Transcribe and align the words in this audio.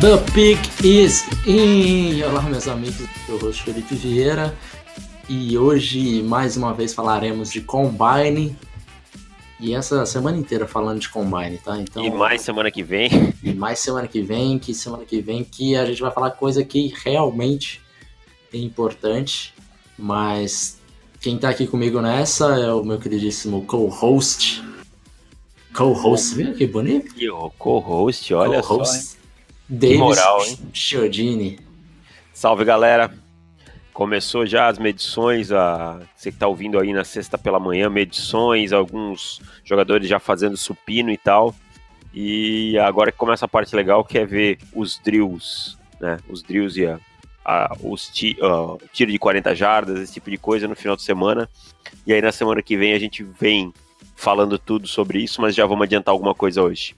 The 0.00 0.16
Pick 0.32 0.58
is 0.82 1.24
in! 1.44 2.22
Olá, 2.24 2.40
meus 2.42 2.66
amigos, 2.68 3.06
eu 3.28 3.38
sou 3.38 3.50
o 3.50 3.52
Felipe 3.52 3.94
Vieira 3.94 4.56
e 5.30 5.56
hoje 5.56 6.24
mais 6.24 6.56
uma 6.56 6.74
vez 6.74 6.92
falaremos 6.92 7.52
de 7.52 7.60
Combine. 7.60 8.56
E 9.60 9.72
essa 9.74 10.04
semana 10.04 10.36
inteira 10.36 10.66
falando 10.66 10.98
de 10.98 11.08
Combine, 11.08 11.56
tá? 11.58 11.78
Então, 11.80 12.04
e 12.04 12.10
mais 12.10 12.42
semana 12.42 12.68
que 12.68 12.82
vem. 12.82 13.08
E 13.40 13.54
mais 13.54 13.78
semana 13.78 14.08
que 14.08 14.20
vem, 14.20 14.58
que 14.58 14.74
semana 14.74 15.04
que 15.04 15.20
vem 15.20 15.44
que 15.44 15.76
a 15.76 15.84
gente 15.84 16.02
vai 16.02 16.10
falar 16.10 16.32
coisa 16.32 16.64
que 16.64 16.92
realmente 17.04 17.80
é 18.52 18.58
importante. 18.58 19.54
Mas 19.96 20.80
quem 21.20 21.38
tá 21.38 21.50
aqui 21.50 21.64
comigo 21.64 22.00
nessa 22.00 22.58
é 22.58 22.72
o 22.72 22.82
meu 22.82 22.98
queridíssimo 22.98 23.64
co-host. 23.66 24.64
Co-host, 25.72 26.34
viu 26.34 26.54
que 26.54 26.66
bonito? 26.66 27.14
Co-host, 27.56 28.34
olha 28.34 28.60
co 28.62 28.84
só. 28.84 29.16
Davis 29.68 29.98
moral, 29.98 30.44
hein? 30.44 30.58
Chiodini. 30.72 31.60
Salve, 32.34 32.64
galera. 32.64 33.14
Começou 33.92 34.46
já 34.46 34.68
as 34.68 34.78
medições, 34.78 35.52
a... 35.52 36.00
você 36.14 36.30
que 36.30 36.38
tá 36.38 36.46
ouvindo 36.46 36.78
aí 36.78 36.92
na 36.92 37.04
sexta 37.04 37.36
pela 37.36 37.60
manhã, 37.60 37.90
medições, 37.90 38.72
alguns 38.72 39.40
jogadores 39.64 40.08
já 40.08 40.18
fazendo 40.18 40.56
supino 40.56 41.10
e 41.10 41.18
tal. 41.18 41.54
E 42.12 42.78
agora 42.78 43.12
que 43.12 43.18
começa 43.18 43.44
a 43.44 43.48
parte 43.48 43.74
legal, 43.74 44.04
que 44.04 44.18
é 44.18 44.26
ver 44.26 44.58
os 44.74 44.98
drills, 44.98 45.76
né? 46.00 46.18
Os 46.28 46.42
drills 46.42 46.80
e 46.80 46.86
a, 46.86 46.98
a, 47.44 47.76
os 47.82 48.08
ti, 48.08 48.36
uh, 48.40 48.80
tiro 48.92 49.12
de 49.12 49.18
40 49.18 49.54
jardas, 49.54 50.00
esse 50.00 50.14
tipo 50.14 50.30
de 50.30 50.36
coisa 50.36 50.66
no 50.66 50.74
final 50.74 50.96
de 50.96 51.02
semana. 51.02 51.48
E 52.06 52.12
aí 52.12 52.20
na 52.20 52.32
semana 52.32 52.62
que 52.62 52.76
vem 52.76 52.92
a 52.92 52.98
gente 52.98 53.22
vem 53.22 53.72
falando 54.16 54.58
tudo 54.58 54.86
sobre 54.86 55.22
isso, 55.22 55.40
mas 55.40 55.54
já 55.54 55.64
vamos 55.64 55.84
adiantar 55.84 56.12
alguma 56.12 56.34
coisa 56.34 56.62
hoje. 56.62 56.96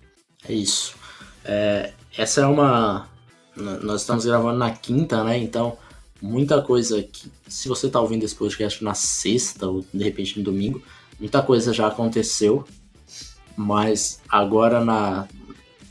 É 0.48 0.52
isso. 0.52 0.96
É, 1.44 1.92
essa 2.16 2.40
é 2.40 2.46
uma. 2.46 3.08
Nós 3.54 4.00
estamos 4.00 4.24
gravando 4.24 4.58
na 4.58 4.70
quinta, 4.70 5.22
né? 5.22 5.38
Então, 5.38 5.76
muita 6.22 6.62
coisa 6.62 7.02
que. 7.02 7.30
Se 7.48 7.68
você 7.68 7.88
está 7.88 8.00
ouvindo 8.00 8.22
esse 8.22 8.34
podcast 8.34 8.82
na 8.82 8.94
sexta, 8.94 9.66
ou 9.66 9.84
de 9.92 10.04
repente 10.04 10.38
no 10.38 10.44
domingo, 10.44 10.80
muita 11.18 11.42
coisa 11.42 11.72
já 11.72 11.88
aconteceu. 11.88 12.64
Mas 13.56 14.20
agora, 14.28 14.82
na, 14.82 15.28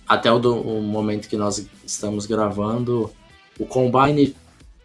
até 0.08 0.32
o, 0.32 0.40
do, 0.40 0.56
o 0.56 0.82
momento 0.82 1.28
que 1.28 1.38
nós 1.38 1.68
estamos 1.86 2.26
gravando, 2.26 3.12
o 3.60 3.66
Combine, 3.66 4.36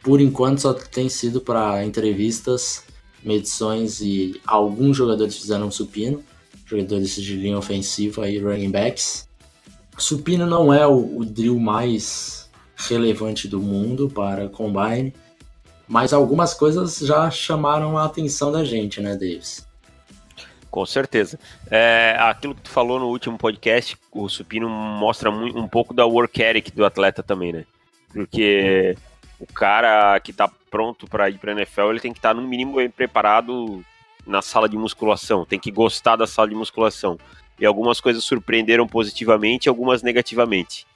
por 0.03 0.21
enquanto, 0.21 0.61
só 0.61 0.75
tem 0.75 1.09
sido 1.09 1.41
para 1.41 1.83
entrevistas, 1.85 2.85
medições 3.25 4.01
e 4.01 4.39
alguns 4.47 4.97
jogadores 4.97 5.39
fizeram 5.39 5.71
supino, 5.71 6.23
jogadores 6.67 7.15
de 7.15 7.37
linha 7.37 7.57
ofensiva 7.57 8.29
e 8.29 8.39
running 8.39 8.71
backs. 8.71 9.27
Supino 9.97 10.47
não 10.47 10.75
é 10.75 10.87
o, 10.87 11.19
o 11.19 11.25
drill 11.25 11.59
mais 11.59 12.51
relevante 12.77 13.49
do 13.49 13.59
mundo 13.59 14.11
para 14.11 14.51
Combine, 14.51 15.15
mas 15.89 16.12
algumas 16.12 16.55
coisas 16.55 16.98
já 16.98 17.31
chamaram 17.31 17.97
a 17.97 18.05
atenção 18.05 18.51
da 18.51 18.65
gente, 18.65 19.01
né, 19.01 19.12
Davis? 19.12 19.67
Com 20.70 20.84
certeza. 20.84 21.39
É, 21.70 22.17
aquilo 22.19 22.55
que 22.55 22.62
tu 22.62 22.70
falou 22.70 22.98
no 22.98 23.06
último 23.06 23.39
podcast, 23.39 23.97
o 24.12 24.28
supino 24.28 24.69
mostra 24.69 25.31
um 25.31 25.66
pouco 25.69 25.94
da 25.94 26.05
work 26.05 26.43
ethic 26.43 26.71
do 26.72 26.84
atleta 26.84 27.22
também, 27.22 27.53
né? 27.53 27.65
Porque 28.12 28.97
o 29.38 29.47
cara 29.47 30.19
que 30.21 30.33
tá 30.33 30.50
pronto 30.71 31.06
para 31.06 31.31
ir 31.31 31.38
para 31.38 31.53
NFL, 31.53 31.91
ele 31.91 32.00
tem 32.00 32.12
que 32.12 32.19
estar 32.19 32.34
tá, 32.34 32.34
no 32.34 32.47
mínimo 32.47 32.77
bem 32.77 32.91
preparado 32.91 33.82
na 34.27 34.43
sala 34.43 34.69
de 34.69 34.77
musculação, 34.77 35.47
tem 35.47 35.59
que 35.59 35.71
gostar 35.71 36.16
da 36.16 36.27
sala 36.27 36.49
de 36.49 36.55
musculação 36.55 37.19
e 37.59 37.65
algumas 37.65 38.00
coisas 38.00 38.25
surpreenderam 38.25 38.87
positivamente 38.87 39.69
algumas 39.69 40.03
negativamente. 40.03 40.87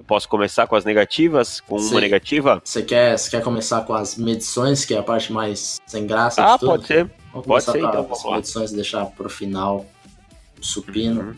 Eu 0.00 0.04
posso 0.04 0.26
começar 0.26 0.66
com 0.66 0.74
as 0.74 0.82
negativas, 0.82 1.60
com 1.60 1.76
uma 1.76 2.00
negativa? 2.00 2.62
Você 2.64 2.82
quer, 2.82 3.20
quer 3.28 3.42
começar 3.42 3.82
com 3.82 3.92
as 3.92 4.16
medições, 4.16 4.82
que 4.82 4.94
é 4.94 4.98
a 4.98 5.02
parte 5.02 5.30
mais 5.30 5.78
sem 5.86 6.06
graça 6.06 6.42
ah, 6.42 6.54
de 6.54 6.60
tudo? 6.60 6.70
pode 6.70 6.86
ser. 6.86 7.10
Vamos 7.30 7.46
pode 7.46 7.64
ser, 7.64 7.78
então. 7.80 8.08
As 8.10 8.24
medições 8.24 8.72
e 8.72 8.76
deixar 8.76 9.04
para 9.04 9.26
o 9.26 9.28
final 9.28 9.84
o 10.58 10.64
supino. 10.64 11.20
Uhum. 11.20 11.34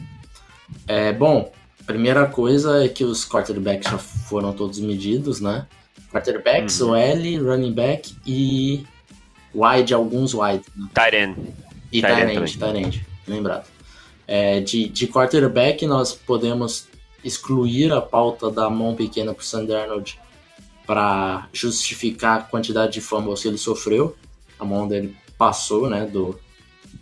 É, 0.87 1.13
bom, 1.13 1.51
primeira 1.85 2.25
coisa 2.27 2.85
é 2.85 2.89
que 2.89 3.03
os 3.03 3.29
quarterbacks 3.29 3.91
já 3.91 3.99
foram 3.99 4.53
todos 4.53 4.79
medidos, 4.79 5.41
né? 5.41 5.67
Quarterbacks, 6.13 6.81
uhum. 6.81 6.91
OL, 6.91 7.45
running 7.45 7.73
back 7.73 8.15
e 8.25 8.87
wide, 9.53 9.93
alguns 9.93 10.35
wide. 10.35 10.63
Né? 10.77 10.87
Tight 10.95 11.17
end. 11.17 11.37
E 11.91 12.01
tight 12.01 12.31
end, 12.31 12.59
tight 12.59 12.79
end, 12.79 13.07
lembrado. 13.27 13.67
É, 14.25 14.61
de, 14.61 14.89
de 14.89 15.09
quarterback, 15.09 15.85
nós 15.85 16.13
podemos 16.13 16.92
excluir 17.25 17.93
a 17.93 18.01
pauta 18.01 18.51
da 18.51 18.69
mão 18.69 18.95
pequena 18.95 19.33
para 19.33 19.45
Sandy 19.45 19.75
Arnold 19.75 20.19
para 20.87 21.49
justificar 21.53 22.41
a 22.41 22.43
quantidade 22.43 22.93
de 22.93 23.01
fumbles 23.01 23.43
que 23.43 23.49
ele 23.49 23.59
sofreu. 23.59 24.17
A 24.59 24.65
mão 24.65 24.87
dele 24.87 25.17
passou, 25.39 25.89
né, 25.89 26.07
do... 26.07 26.39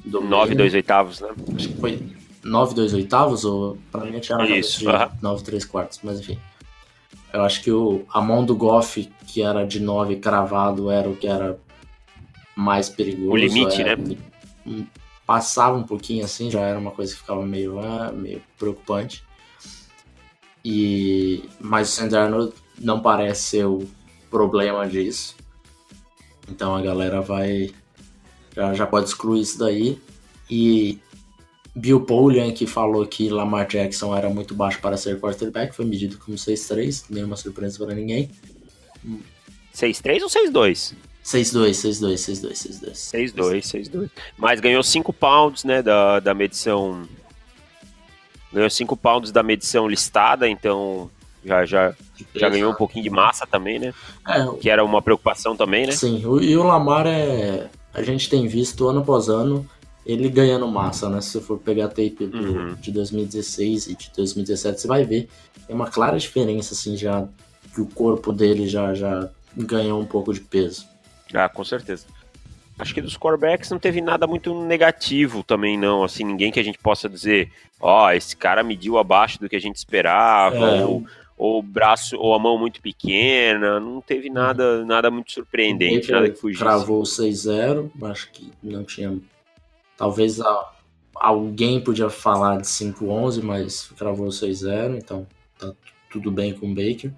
do 0.04 0.20
9 0.20 0.54
2 0.54 0.75
oitavos, 0.75 1.20
né? 1.20 1.28
Acho 1.56 1.69
que 1.69 1.76
foi 1.76 2.03
9 2.42 2.75
2 2.75 2.94
oitavos, 2.94 3.44
ou 3.44 3.78
para 3.91 4.04
mim 4.04 4.19
tinha 4.20 4.42
Isso, 4.59 4.80
de 4.80 5.22
9 5.22 5.44
3 5.44 5.64
quartos, 5.64 6.00
mas 6.03 6.20
enfim. 6.20 6.38
Eu 7.32 7.42
acho 7.42 7.62
que 7.62 7.70
o, 7.70 8.04
a 8.12 8.20
mão 8.20 8.44
do 8.44 8.56
Goff, 8.56 9.09
que 9.26 9.42
era 9.42 9.64
de 9.64 9.80
9 9.80 10.16
cravado, 10.16 10.91
era 10.91 11.09
o 11.09 11.16
que 11.16 11.26
era 11.26 11.59
mais 12.56 12.88
perigoso. 12.88 13.30
O 13.30 13.36
limite, 13.36 13.80
era, 13.80 13.97
né? 13.97 14.16
passava 15.26 15.76
um 15.76 15.84
pouquinho 15.84 16.25
assim, 16.25 16.50
já 16.50 16.60
era 16.60 16.78
uma 16.78 16.91
coisa 16.91 17.14
que 17.14 17.20
ficava 17.20 17.44
meio, 17.47 17.78
ah, 17.78 18.10
meio 18.12 18.42
preocupante. 18.59 19.22
E 20.65 21.44
mas 21.60 21.98
o 21.98 22.16
Arnold 22.16 22.53
não 22.78 23.00
parece 23.00 23.43
ser 23.43 23.66
o 23.66 23.87
problema 24.31 24.87
disso. 24.87 25.37
Então 26.48 26.75
a 26.75 26.82
galera 26.82 27.21
vai 27.21 27.72
já, 28.54 28.75
já 28.75 28.87
pode 28.87 29.09
excluir 29.09 29.41
isso 29.41 29.59
daí. 29.59 29.98
E 30.50 30.98
Bill 31.75 32.00
Polian, 32.00 32.53
que 32.53 32.66
falou 32.66 33.06
que 33.06 33.28
Lamar 33.28 33.66
Jackson 33.66 34.15
era 34.15 34.28
muito 34.28 34.54
baixo 34.54 34.81
para 34.81 34.97
ser 34.97 35.21
quarterback, 35.21 35.75
foi 35.75 35.84
medido 35.84 36.19
como 36.19 36.37
6'3, 36.37 37.04
nenhuma 37.09 37.37
surpresa 37.37 37.84
para 37.84 37.94
ninguém. 37.94 38.31
6'3 39.75 40.22
ou 40.22 40.28
6'2? 40.28 40.94
6-2, 41.25 41.71
6-2, 41.71 42.15
6-2, 42.15 42.53
6-2. 42.53 43.34
6-2, 43.34 43.91
6-2. 43.91 44.10
Mas 44.37 44.59
ganhou 44.59 44.82
5 44.82 45.12
pounds, 45.12 45.65
né, 45.65 45.82
da, 45.82 46.19
da 46.19 46.34
medição... 46.34 47.06
Ganhou 48.52 48.68
5 48.68 48.96
pounds 48.96 49.30
da 49.30 49.42
medição 49.42 49.86
listada, 49.86 50.48
então 50.48 51.10
já, 51.44 51.64
já, 51.64 51.94
já 52.34 52.48
ganhou 52.48 52.72
um 52.72 52.74
pouquinho 52.74 53.04
de 53.04 53.10
massa 53.10 53.46
também, 53.46 53.78
né? 53.78 53.94
É, 54.28 54.46
que 54.60 54.68
era 54.68 54.84
uma 54.84 55.00
preocupação 55.00 55.56
também, 55.56 55.86
né? 55.86 55.92
Sim, 55.92 56.22
e 56.40 56.56
o 56.56 56.62
Lamar 56.62 57.06
é... 57.06 57.68
A 57.92 58.02
gente 58.02 58.28
tem 58.28 58.46
visto 58.46 58.88
ano 58.88 59.00
após 59.00 59.28
ano 59.28 59.68
ele 60.04 60.28
ganhando 60.28 60.66
massa, 60.66 61.08
né? 61.08 61.20
Se 61.20 61.30
você 61.30 61.40
for 61.40 61.58
pegar 61.58 61.86
a 61.86 61.88
tape 61.88 62.26
do, 62.26 62.38
uhum. 62.38 62.74
de 62.74 62.90
2016 62.90 63.88
e 63.88 63.94
de 63.94 64.10
2017, 64.16 64.80
você 64.80 64.88
vai 64.88 65.04
ver. 65.04 65.28
Tem 65.66 65.74
uma 65.74 65.88
clara 65.88 66.18
diferença, 66.18 66.74
assim, 66.74 66.96
já 66.96 67.26
que 67.74 67.80
o 67.80 67.86
corpo 67.86 68.32
dele 68.32 68.66
já, 68.66 68.94
já 68.94 69.28
ganhou 69.56 70.00
um 70.00 70.06
pouco 70.06 70.32
de 70.32 70.40
peso. 70.40 70.86
Ah, 71.32 71.48
com 71.48 71.64
certeza. 71.64 72.06
Acho 72.80 72.94
que 72.94 73.02
dos 73.02 73.16
corebacks 73.16 73.71
não 73.71 73.78
teve 73.78 74.00
nada 74.00 74.27
muito 74.27 74.54
negativo 74.65 75.42
também, 75.42 75.77
não. 75.77 76.03
Assim, 76.03 76.24
ninguém 76.24 76.50
que 76.50 76.59
a 76.59 76.62
gente 76.62 76.78
possa 76.78 77.10
dizer, 77.10 77.53
ó, 77.78 78.06
oh, 78.06 78.10
esse 78.10 78.34
cara 78.34 78.62
mediu 78.62 78.97
abaixo 78.97 79.38
do 79.38 79.48
que 79.48 79.56
a 79.56 79.60
gente 79.60 79.77
esperava, 79.77 80.77
é. 80.77 80.84
ou, 80.86 81.04
ou 81.36 81.59
o 81.59 81.62
braço, 81.62 82.16
ou 82.16 82.34
a 82.34 82.38
mão 82.38 82.59
muito 82.59 82.80
pequena. 82.80 83.78
Não 83.78 84.00
teve 84.00 84.30
nada, 84.30 84.82
nada 84.86 85.10
muito 85.10 85.30
surpreendente, 85.30 86.10
nada 86.10 86.30
que 86.30 86.41
fugisse. 86.41 86.62
Travou 86.62 87.03
6-0, 87.03 87.91
acho 88.04 88.30
que 88.32 88.50
não 88.62 88.82
tinha. 88.82 89.18
Talvez 89.98 90.41
a, 90.41 90.72
alguém 91.15 91.82
podia 91.82 92.09
falar 92.09 92.62
de 92.62 92.66
5-11, 92.66 93.42
mas 93.42 93.92
cravou 93.98 94.28
6-0, 94.28 94.97
então 94.97 95.27
tá 95.59 95.71
tudo 96.10 96.30
bem 96.30 96.54
com 96.54 96.72
o 96.72 96.74
Baker. 96.74 97.12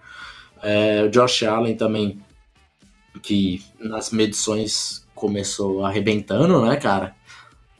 É, 0.60 1.04
o 1.04 1.08
Josh 1.08 1.44
Allen 1.44 1.76
também 1.76 2.20
que 3.20 3.62
nas 3.78 4.10
medições 4.10 5.01
começou 5.22 5.84
arrebentando, 5.84 6.60
né, 6.66 6.76
cara? 6.76 7.14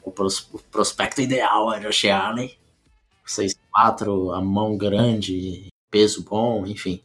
O, 0.01 0.09
pros, 0.09 0.47
o 0.53 0.59
prospecto 0.59 1.19
ideal 1.19 1.73
era 1.73 1.89
o 1.89 2.11
Allen. 2.13 2.57
6'4, 3.27 4.33
a 4.33 4.39
mão 4.39 4.77
grande, 4.77 5.67
peso 5.91 6.23
bom, 6.23 6.65
enfim. 6.65 7.01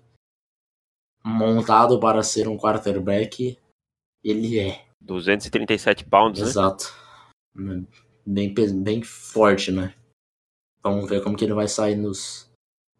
Montado 1.25 1.99
para 1.99 2.23
ser 2.23 2.47
um 2.47 2.57
quarterback, 2.57 3.59
ele 4.23 4.61
é. 4.61 4.85
237 5.01 6.05
pounds, 6.05 6.41
Exato. 6.41 6.95
né? 7.53 7.85
Bem, 8.25 8.55
bem 8.55 9.03
forte, 9.03 9.73
né? 9.73 9.93
Vamos 10.85 11.09
ver 11.11 11.21
como 11.23 11.37
que 11.37 11.45
ele 11.45 11.55
vai 11.55 11.67
sair 11.67 11.97
nos, 11.97 12.49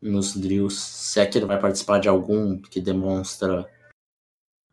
nos 0.03 0.35
drills. 0.35 0.75
Se 0.75 1.21
é 1.21 1.27
que 1.27 1.39
ele 1.39 1.47
vai 1.47 1.61
participar 1.61 2.01
de 2.01 2.09
algum 2.09 2.59
que 2.59 2.81
demonstra 2.81 3.71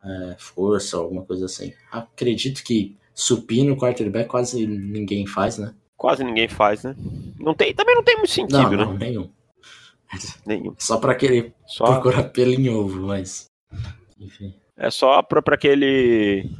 é, 0.04 0.36
força, 0.38 0.96
alguma 0.96 1.24
coisa 1.24 1.46
assim. 1.46 1.72
Acredito 1.90 2.62
que 2.62 2.96
supino 3.14 3.76
quarterback 3.76 4.28
quase 4.28 4.66
ninguém 4.66 5.26
faz, 5.26 5.58
né? 5.58 5.74
Quase 5.96 6.22
ninguém 6.22 6.48
faz, 6.48 6.84
né? 6.84 6.94
Não 7.38 7.54
tem, 7.54 7.74
também 7.74 7.94
não 7.94 8.02
tem 8.02 8.16
muito 8.16 8.30
sentido, 8.30 8.56
não, 8.56 8.70
né? 8.70 8.84
Não, 8.84 8.94
nenhum. 8.94 9.30
Nenhum. 10.44 10.74
Só 10.78 10.98
para 10.98 11.12
aquele 11.12 11.52
só... 11.66 11.84
procurar 11.86 12.24
pelo 12.24 12.52
em 12.52 12.68
ovo, 12.68 13.06
mas. 13.06 13.46
Enfim. 14.18 14.54
É 14.76 14.90
só 14.90 15.22
para 15.22 15.54
aquele. 15.54 16.50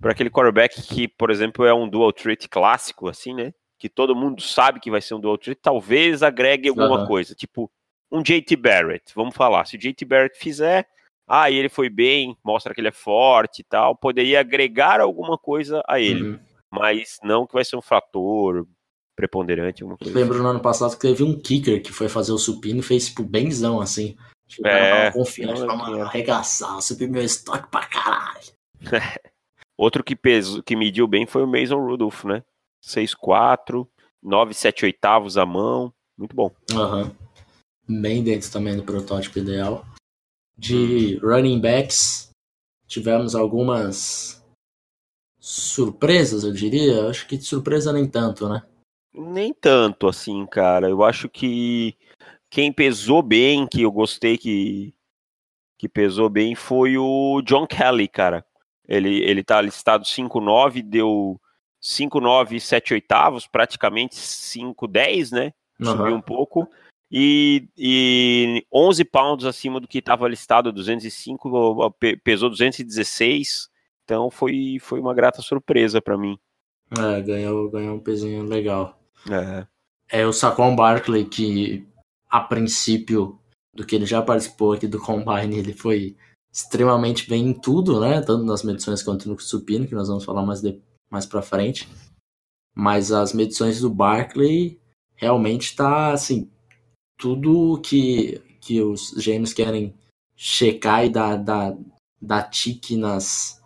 para 0.00 0.12
aquele 0.12 0.30
quarterback 0.30 0.80
que, 0.82 1.08
por 1.08 1.30
exemplo, 1.30 1.64
é 1.66 1.74
um 1.74 1.88
dual 1.88 2.12
threat 2.12 2.48
clássico, 2.48 3.08
assim, 3.08 3.34
né? 3.34 3.52
Que 3.78 3.88
todo 3.88 4.14
mundo 4.14 4.40
sabe 4.40 4.80
que 4.80 4.90
vai 4.90 5.00
ser 5.00 5.14
um 5.14 5.20
dual 5.20 5.36
threat, 5.36 5.58
talvez 5.60 6.22
agregue 6.22 6.68
alguma 6.68 7.00
uhum. 7.00 7.06
coisa. 7.06 7.34
Tipo, 7.34 7.70
um 8.10 8.22
JT 8.22 8.56
Barrett, 8.56 9.12
vamos 9.14 9.34
falar. 9.34 9.66
Se 9.66 9.76
o 9.76 9.78
JT 9.78 10.04
Barrett 10.04 10.38
fizer, 10.38 10.88
ah, 11.26 11.50
ele 11.50 11.68
foi 11.68 11.88
bem, 11.88 12.36
mostra 12.44 12.74
que 12.74 12.80
ele 12.80 12.88
é 12.88 12.92
forte 12.92 13.60
e 13.60 13.64
tal, 13.64 13.96
poderia 13.96 14.40
agregar 14.40 15.00
alguma 15.00 15.38
coisa 15.38 15.82
a 15.88 15.98
ele. 15.98 16.22
Uhum. 16.22 16.38
Mas 16.70 17.18
não 17.22 17.46
que 17.46 17.54
vai 17.54 17.64
ser 17.64 17.76
um 17.76 17.82
fator 17.82 18.66
preponderante, 19.16 19.82
alguma 19.82 19.96
coisa. 19.96 20.14
Lembro 20.14 20.34
assim. 20.34 20.42
no 20.42 20.50
ano 20.50 20.60
passado 20.60 20.92
que 20.92 21.00
teve 21.00 21.22
um 21.22 21.38
kicker 21.38 21.82
que 21.82 21.92
foi 21.92 22.08
fazer 22.08 22.32
o 22.32 22.38
supino 22.38 22.80
e 22.80 22.82
fez 22.82 23.06
tipo 23.06 23.22
benzão 23.22 23.80
assim. 23.80 24.16
Tipo, 24.46 24.68
é, 24.68 25.10
confiante, 25.10 25.60
vamos 25.60 26.00
arregaçar, 26.00 26.80
subir 26.82 27.08
meu 27.08 27.22
estoque 27.22 27.70
pra 27.70 27.86
caralho. 27.86 28.52
Outro 29.76 30.04
que, 30.04 30.14
peso, 30.14 30.62
que 30.62 30.76
mediu 30.76 31.08
bem 31.08 31.26
foi 31.26 31.42
o 31.42 31.46
Mason 31.46 31.78
Rudolph, 31.78 32.24
né? 32.24 32.44
6'4", 32.84 33.86
9,7 34.22 34.84
oitavos 34.84 35.38
a 35.38 35.46
mão, 35.46 35.92
muito 36.16 36.36
bom. 36.36 36.50
Aham. 36.72 37.04
Uhum. 37.88 38.00
Bem 38.00 38.22
dentro 38.22 38.50
também 38.50 38.76
do 38.76 38.82
protótipo 38.82 39.38
ideal. 39.38 39.84
De 40.56 41.18
running 41.18 41.60
backs, 41.60 42.30
tivemos 42.86 43.34
algumas 43.34 44.44
surpresas, 45.38 46.44
eu 46.44 46.52
diria. 46.52 47.08
Acho 47.08 47.26
que 47.26 47.36
de 47.36 47.44
surpresa 47.44 47.92
nem 47.92 48.08
tanto, 48.08 48.48
né? 48.48 48.62
Nem 49.12 49.52
tanto, 49.52 50.08
assim, 50.08 50.46
cara. 50.46 50.88
Eu 50.88 51.04
acho 51.04 51.28
que 51.28 51.96
quem 52.48 52.72
pesou 52.72 53.22
bem, 53.22 53.66
que 53.66 53.82
eu 53.82 53.92
gostei 53.92 54.38
que, 54.38 54.94
que 55.76 55.88
pesou 55.88 56.28
bem, 56.28 56.54
foi 56.54 56.96
o 56.96 57.42
John 57.42 57.66
Kelly, 57.66 58.08
cara. 58.08 58.44
Ele, 58.88 59.22
ele 59.22 59.42
tá 59.42 59.60
listado 59.60 60.04
5'9", 60.04 60.82
deu 60.82 61.40
5'9", 61.82 62.60
7 62.60 62.94
oitavos, 62.94 63.46
praticamente 63.46 64.14
5'10", 64.16 65.32
né? 65.32 65.52
Subiu 65.82 66.12
uhum. 66.12 66.14
um 66.14 66.20
pouco 66.20 66.68
e, 67.10 67.68
e 67.76 68.66
11 68.72 69.04
pounds 69.04 69.46
acima 69.46 69.80
do 69.80 69.88
que 69.88 69.98
estava 69.98 70.28
listado, 70.28 70.72
205, 70.72 71.94
pesou 72.22 72.50
216, 72.50 73.68
então 74.04 74.30
foi, 74.30 74.78
foi 74.80 75.00
uma 75.00 75.14
grata 75.14 75.40
surpresa 75.42 76.00
para 76.00 76.18
mim. 76.18 76.38
É, 76.98 77.20
ganhou, 77.22 77.70
ganhou 77.70 77.96
um 77.96 78.00
pezinho 78.00 78.44
legal. 78.44 78.98
É. 79.30 79.66
É 80.08 80.26
o 80.26 80.32
Saquon 80.32 80.76
Barkley 80.76 81.24
que, 81.24 81.86
a 82.28 82.40
princípio, 82.40 83.38
do 83.74 83.84
que 83.84 83.96
ele 83.96 84.06
já 84.06 84.22
participou 84.22 84.72
aqui 84.72 84.86
do 84.86 85.00
Combine, 85.00 85.58
ele 85.58 85.72
foi 85.72 86.16
extremamente 86.52 87.28
bem 87.28 87.48
em 87.48 87.52
tudo, 87.52 88.00
né? 88.00 88.20
Tanto 88.20 88.44
nas 88.44 88.62
medições 88.62 89.02
quanto 89.02 89.28
no 89.28 89.38
supino, 89.40 89.88
que 89.88 89.94
nós 89.94 90.08
vamos 90.08 90.24
falar 90.24 90.44
mais, 90.44 90.60
de, 90.60 90.80
mais 91.10 91.26
pra 91.26 91.42
frente. 91.42 91.88
Mas 92.74 93.10
as 93.10 93.32
medições 93.32 93.80
do 93.80 93.90
Barkley 93.90 94.80
realmente 95.16 95.74
tá, 95.74 96.12
assim, 96.12 96.50
tudo 97.16 97.80
que, 97.80 98.40
que 98.60 98.80
os 98.80 99.10
gêmeos 99.18 99.52
querem 99.52 99.94
checar 100.36 101.04
e 101.04 101.08
dar, 101.08 101.36
dar, 101.36 101.76
dar 102.20 102.42
tique 102.44 102.96
nas, 102.96 103.62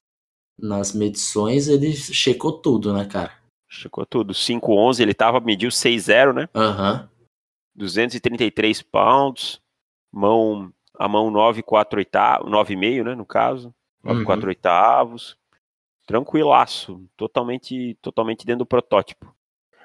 nas 0.58 0.92
medições, 0.92 1.68
ele 1.68 1.94
checou 1.94 2.52
tudo, 2.52 2.92
né, 2.92 3.04
cara? 3.06 3.32
Checou 3.68 4.04
tudo. 4.06 4.32
5'11, 4.32 5.00
ele 5.00 5.14
tava, 5.14 5.40
mediu 5.40 5.70
6'0, 5.70 6.32
né? 6.32 6.48
Aham. 6.54 7.02
Uhum. 7.02 7.18
233 7.74 8.82
pounds, 8.82 9.60
mão, 10.12 10.72
a 10.98 11.06
mão 11.06 11.30
9,4 11.30 11.98
oitavos, 11.98 12.50
9,5, 12.50 13.04
né, 13.04 13.14
no 13.14 13.24
caso. 13.24 13.72
9,4 14.04 14.42
uhum. 14.42 14.48
oitavos. 14.48 15.38
Tranquilaço, 16.06 17.04
totalmente, 17.16 17.96
totalmente 18.00 18.44
dentro 18.44 18.60
do 18.60 18.66
protótipo. 18.66 19.32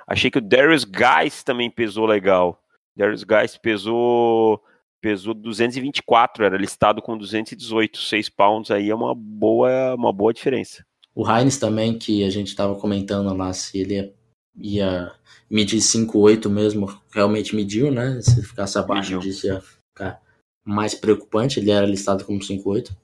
Achei 0.07 0.31
que 0.31 0.38
o 0.38 0.42
Darius 0.42 0.86
Guys 0.86 1.44
também 1.44 1.69
pesou 1.69 2.06
legal. 2.06 2.62
Darius 2.95 3.23
Guys 3.23 3.57
pesou 3.57 4.61
pesou 5.03 5.33
224, 5.33 6.45
era 6.45 6.57
listado 6.57 7.01
com 7.01 7.17
218, 7.17 7.97
6 7.97 8.29
pounds 8.29 8.71
aí 8.71 8.89
é 8.89 8.95
uma 8.95 9.13
boa, 9.13 9.95
uma 9.95 10.13
boa 10.13 10.33
diferença. 10.33 10.85
O 11.13 11.29
Heinz 11.29 11.57
também, 11.57 11.99
que 11.99 12.23
a 12.23 12.29
gente 12.29 12.47
estava 12.47 12.73
comentando 12.79 13.35
lá, 13.35 13.51
se 13.51 13.79
ele 13.79 13.95
ia, 13.95 14.13
ia 14.55 15.15
medir 15.49 15.79
5,8 15.79 16.49
mesmo, 16.49 16.87
realmente 17.11 17.53
mediu, 17.53 17.91
né? 17.91 18.21
Se 18.21 18.41
ficasse 18.41 18.77
abaixo 18.77 19.19
disso 19.19 19.45
ia 19.45 19.61
ficar 19.61 20.21
mais 20.63 20.95
preocupante, 20.95 21.59
ele 21.59 21.69
era 21.69 21.85
listado 21.85 22.23
como 22.23 22.39
5,8, 22.39 22.95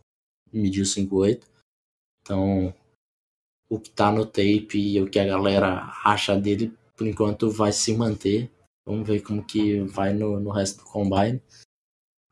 mediu 0.54 0.86
5,8. 0.86 1.44
Então, 2.22 2.74
o 3.70 3.78
que 3.78 3.90
tá 3.90 4.10
no 4.10 4.26
tape 4.26 4.78
e 4.78 5.02
o 5.02 5.10
que 5.10 5.20
a 5.20 5.26
galera 5.26 5.92
acha 6.06 6.40
dele, 6.40 6.74
por 6.96 7.06
enquanto 7.06 7.52
vai 7.52 7.74
se 7.74 7.94
manter. 7.94 8.50
Vamos 8.90 9.08
ver 9.08 9.22
como 9.22 9.44
que 9.44 9.82
vai 9.82 10.14
no, 10.14 10.40
no 10.40 10.50
resto 10.50 10.80
do 10.80 10.90
combine. 10.90 11.40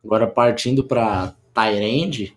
Agora 0.03 0.25
partindo 0.25 0.83
para 0.83 1.35
Tyrande, 1.53 2.35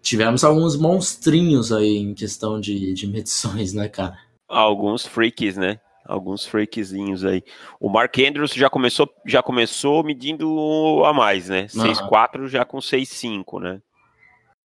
tivemos 0.00 0.44
alguns 0.44 0.76
monstrinhos 0.76 1.72
aí 1.72 1.96
em 1.96 2.14
questão 2.14 2.60
de, 2.60 2.94
de 2.94 3.08
medições, 3.08 3.72
né, 3.72 3.88
cara? 3.88 4.16
Alguns 4.48 5.04
freaks, 5.04 5.56
né? 5.56 5.80
Alguns 6.04 6.46
freakzinhos 6.46 7.24
aí. 7.24 7.42
O 7.80 7.90
Mark 7.90 8.16
Andrews 8.16 8.52
já 8.52 8.70
começou, 8.70 9.12
já 9.26 9.42
começou 9.42 10.04
medindo 10.04 11.02
a 11.04 11.12
mais, 11.12 11.48
né? 11.48 11.66
Uhum. 11.74 11.82
6'4 11.82 12.46
já 12.46 12.64
com 12.64 12.78
6'5, 12.78 13.60
né? 13.60 13.82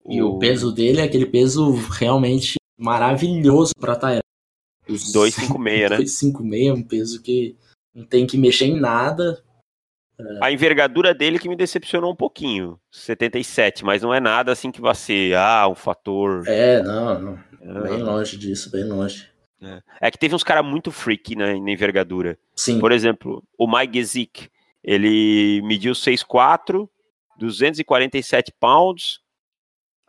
E 0.08 0.24
o... 0.24 0.32
o 0.32 0.40
peso 0.40 0.72
dele 0.72 1.02
é 1.02 1.04
aquele 1.04 1.28
peso 1.28 1.72
realmente 1.92 2.56
maravilhoso 2.76 3.74
para 3.80 3.96
Tyrande. 3.96 4.24
256, 4.88 5.90
né? 5.92 5.98
256 6.02 6.68
é 6.68 6.74
um 6.74 6.82
peso 6.82 7.22
que 7.22 7.56
não 7.98 8.06
tem 8.06 8.28
que 8.28 8.38
mexer 8.38 8.66
em 8.66 8.80
nada. 8.80 9.44
A 10.42 10.52
envergadura 10.52 11.14
dele 11.16 11.40
que 11.40 11.50
me 11.50 11.56
decepcionou 11.56 12.12
um 12.12 12.16
pouquinho, 12.16 12.80
77, 12.92 13.84
mas 13.84 14.04
não 14.04 14.14
é 14.14 14.20
nada 14.20 14.52
assim 14.52 14.72
que 14.72 14.82
vai 14.82 14.94
ser, 14.94 15.36
ah, 15.36 15.68
um 15.68 15.76
fator. 15.76 16.44
É, 16.48 16.82
não, 16.82 17.20
não. 17.20 17.40
É. 17.60 17.90
bem 17.90 18.04
longe 18.04 18.38
disso, 18.38 18.72
bem 18.72 18.84
longe. 18.84 19.30
É, 19.62 19.82
é 20.02 20.12
que 20.12 20.18
teve 20.18 20.36
uns 20.36 20.44
caras 20.44 20.66
muito 20.66 20.92
freak 20.92 21.36
na, 21.36 21.48
na, 21.48 21.72
envergadura. 21.72 22.38
Sim. 22.56 22.80
Por 22.80 22.92
exemplo, 22.92 23.44
o 23.58 23.68
Mike 23.68 23.98
Gesick, 23.98 24.50
ele 24.84 25.62
mediu 25.64 25.94
6'4", 25.94 26.88
247 27.38 28.54
pounds, 28.60 29.20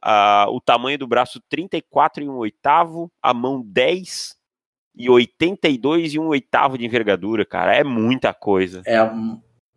uh, 0.04 0.50
o 0.50 0.60
tamanho 0.60 0.98
do 0.98 1.06
braço 1.06 1.40
34 1.48 2.24
e 2.24 2.28
um 2.28 2.36
oitavo, 2.36 3.10
a 3.22 3.34
mão 3.34 3.62
10, 3.62 4.37
e 4.98 5.08
82 5.08 6.14
e 6.14 6.18
um 6.18 6.26
oitavo 6.26 6.76
de 6.76 6.84
envergadura, 6.84 7.46
cara. 7.46 7.74
É 7.74 7.84
muita 7.84 8.34
coisa. 8.34 8.82
É 8.84 8.96
a 8.96 9.14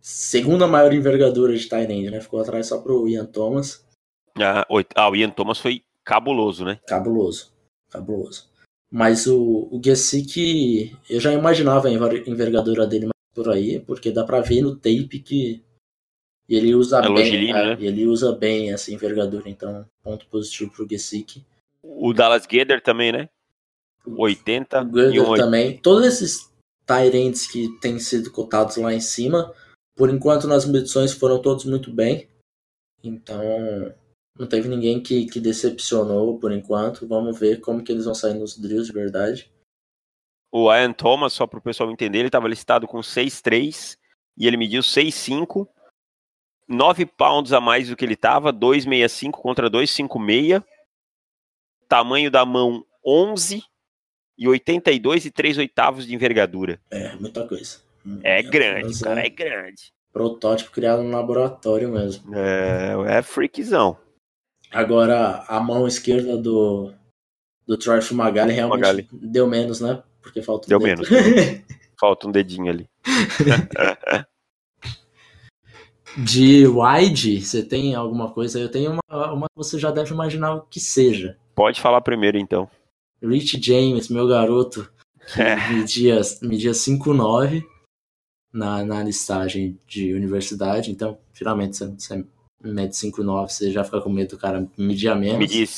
segunda 0.02 0.68
maior 0.68 0.92
envergadura 0.92 1.56
de 1.56 1.70
Tyrande, 1.70 2.10
né? 2.10 2.20
Ficou 2.20 2.42
atrás 2.42 2.68
só 2.68 2.82
pro 2.82 3.08
Ian 3.08 3.26
Thomas. 3.26 3.86
Ah, 4.36 4.66
ah, 4.96 5.10
o 5.10 5.16
Ian 5.16 5.30
Thomas 5.30 5.60
foi 5.60 5.84
cabuloso, 6.04 6.66
né? 6.66 6.80
Cabuloso. 6.88 7.54
Cabuloso. 7.92 8.50
Mas 8.92 9.28
o, 9.28 9.70
o 9.72 9.82
eu 11.10 11.20
já 11.20 11.32
imaginava 11.32 11.88
a 11.88 11.92
envergadura 11.92 12.88
dele 12.88 13.10
por 13.34 13.50
aí, 13.50 13.80
porque 13.80 14.12
dá 14.12 14.24
pra 14.24 14.42
ver 14.42 14.62
no 14.62 14.76
tape 14.76 15.20
que 15.20 15.64
ele 16.50 16.76
usa 16.76 17.00
é 17.00 17.10
bem, 17.10 17.54
né? 17.54 17.78
ele 17.80 18.06
usa 18.06 18.34
bem 18.34 18.74
essa 18.74 18.92
envergadura, 18.92 19.50
então 19.50 19.86
ponto 20.04 20.26
positivo 20.28 20.72
pro 20.72 20.88
Gesick. 20.90 21.42
O 21.82 22.14
Dallas 22.14 22.46
Geder 22.50 22.82
também, 22.82 23.12
né? 23.12 23.30
80 24.06 24.84
o 24.84 25.00
e 25.00 25.20
um 25.20 25.36
também. 25.36 25.78
Todos 25.78 26.06
esses 26.06 26.52
Tyrants 26.86 27.48
que 27.48 27.70
têm 27.80 28.00
sido 28.00 28.32
cotados 28.32 28.78
lá 28.78 28.94
em 28.94 29.00
cima, 29.00 29.54
por 29.96 30.10
enquanto 30.10 30.48
nas 30.48 30.66
medições 30.66 31.14
foram 31.14 31.42
todos 31.42 31.66
muito 31.66 31.92
bem. 31.92 32.28
Então, 33.04 33.42
não 34.38 34.48
teve 34.48 34.68
ninguém 34.68 35.02
que, 35.02 35.26
que 35.26 35.40
decepcionou 35.40 36.40
por 36.40 36.52
enquanto. 36.52 37.08
Vamos 37.08 37.40
ver 37.40 37.62
como 37.62 37.84
que 37.84 37.92
eles 37.92 38.06
vão 38.06 38.16
sair 38.16 38.34
nos 38.34 38.58
drills 38.58 38.88
de 38.88 38.94
verdade. 38.94 39.52
O 40.52 40.74
Ian 40.74 40.92
Thomas, 40.92 41.34
só 41.34 41.48
para 41.48 41.60
o 41.60 41.62
pessoal 41.62 41.90
entender, 41.92 42.20
ele 42.20 42.28
estava 42.28 42.48
listado 42.48 42.88
com 42.88 43.00
6'3 43.00 43.98
e 44.38 44.48
ele 44.48 44.58
mediu 44.58 44.82
6'5. 44.82 45.68
9 46.68 47.06
pounds 47.06 47.52
a 47.52 47.60
mais 47.60 47.90
do 47.90 47.96
que 47.96 48.06
ele 48.06 48.14
estava, 48.14 48.54
2,65 48.54 49.32
contra 49.32 49.70
2,56. 49.70 50.64
Tamanho 51.88 52.32
da 52.32 52.46
mão 52.46 52.86
11 53.06 53.64
e 54.42 54.48
82 54.48 55.26
e 55.26 55.32
3 55.32 55.60
oitavos 55.60 56.08
de 56.08 56.16
envergadura. 56.16 56.82
É, 56.90 57.16
muita 57.18 57.48
coisa. 57.48 57.78
É 58.24 58.42
grande, 58.42 58.96
o 58.96 59.00
cara 59.00 59.24
é 59.24 59.30
grande. 59.30 59.94
Protótipo 60.12 60.72
criado 60.72 61.04
no 61.04 61.12
laboratório 61.12 61.92
mesmo. 61.92 62.36
É, 62.36 63.20
é 63.20 63.22
freakzão. 63.22 63.96
Agora, 64.72 65.46
a 65.48 65.60
mão 65.60 65.88
esquerda 65.88 66.36
do, 66.36 66.92
do 67.68 67.78
Troy 67.78 68.02
Fumagalli 68.02 68.52
realmente 68.52 68.80
Fumagalli. 68.80 69.08
deu 69.12 69.46
menos, 69.46 69.80
né? 69.80 70.02
Porque 70.24 70.42
falta 70.42 70.66
um 70.66 70.70
Deu 70.70 70.80
dedo. 70.80 71.04
menos. 71.08 71.62
Falta 72.00 72.28
um 72.28 72.32
dedinho 72.32 72.72
ali. 72.72 72.90
De 76.18 76.66
wide, 76.66 77.42
você 77.42 77.62
tem 77.62 77.94
alguma 77.94 78.32
coisa? 78.32 78.60
Eu 78.60 78.70
tenho 78.70 78.98
uma, 79.08 79.32
uma 79.34 79.48
que 79.48 79.56
você 79.56 79.78
já 79.78 79.92
deve 79.92 80.12
imaginar 80.12 80.56
o 80.56 80.62
que 80.62 80.80
seja. 80.80 81.38
Pode 81.54 81.80
falar 81.80 82.02
primeiro, 82.02 82.40
então. 82.40 82.68
Rich 83.22 83.60
James, 83.62 84.10
meu 84.10 84.28
garoto, 84.28 84.92
que 85.34 85.42
É. 85.42 85.56
media, 85.74 86.22
media 86.42 86.72
5'9 86.72 87.64
na, 88.52 88.84
na 88.84 89.04
listagem 89.04 89.80
de 89.88 90.14
universidade. 90.14 90.92
Então, 90.92 91.18
finalmente, 91.34 91.78
você, 91.78 91.88
você 91.88 92.26
mede 92.64 92.96
5'9, 92.96 93.50
você 93.50 93.72
já 93.72 93.84
fica 93.84 94.02
com 94.02 94.10
medo 94.10 94.32
do 94.32 94.38
cara 94.38 94.68
medir 94.78 95.10
a 95.10 95.16
menos. 95.16 95.40
Medir, 95.40 95.70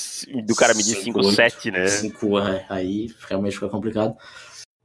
do 0.46 0.56
cara 0.56 0.74
medir 0.74 0.96
Cinco, 0.96 1.20
5,7, 1.20 1.72
né? 1.72 1.88
5, 1.88 2.40
é, 2.40 2.66
aí 2.70 3.14
realmente 3.28 3.54
fica 3.54 3.70
complicado. 3.70 4.16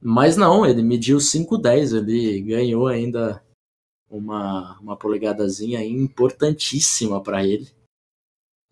Mas 0.01 0.37
não, 0.37 0.65
ele 0.65 0.81
mediu 0.81 1.17
5'10, 1.17 1.93
ele 1.97 2.41
ganhou 2.41 2.87
ainda 2.87 3.43
uma, 4.09 4.79
uma 4.79 4.95
polegadazinha 4.97 5.83
importantíssima 5.83 7.21
pra 7.21 7.45
ele. 7.45 7.67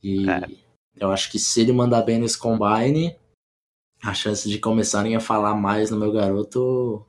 E 0.01 0.29
É. 0.29 0.47
eu 0.95 1.11
acho 1.11 1.29
que 1.31 1.37
se 1.39 1.59
ele 1.61 1.73
mandar 1.73 2.01
bem 2.03 2.19
nesse 2.19 2.37
combine, 2.37 3.15
a 4.03 4.13
chance 4.13 4.47
de 4.47 4.59
começarem 4.59 5.15
a 5.15 5.19
falar 5.19 5.55
mais 5.55 5.89
no 5.91 5.97
meu 5.97 6.11
garoto 6.11 7.05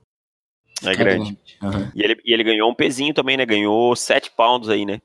É 0.82 0.92
fica 0.92 1.04
grande. 1.04 1.38
Aham. 1.62 1.92
E 1.94 2.02
ele, 2.02 2.20
e 2.24 2.32
ele 2.32 2.44
ganhou 2.44 2.70
um 2.70 2.74
pezinho 2.74 3.14
também, 3.14 3.36
né? 3.36 3.44
Ganhou 3.44 3.94
7 3.94 4.30
pounds 4.36 4.68
aí, 4.68 4.84
né? 4.84 5.00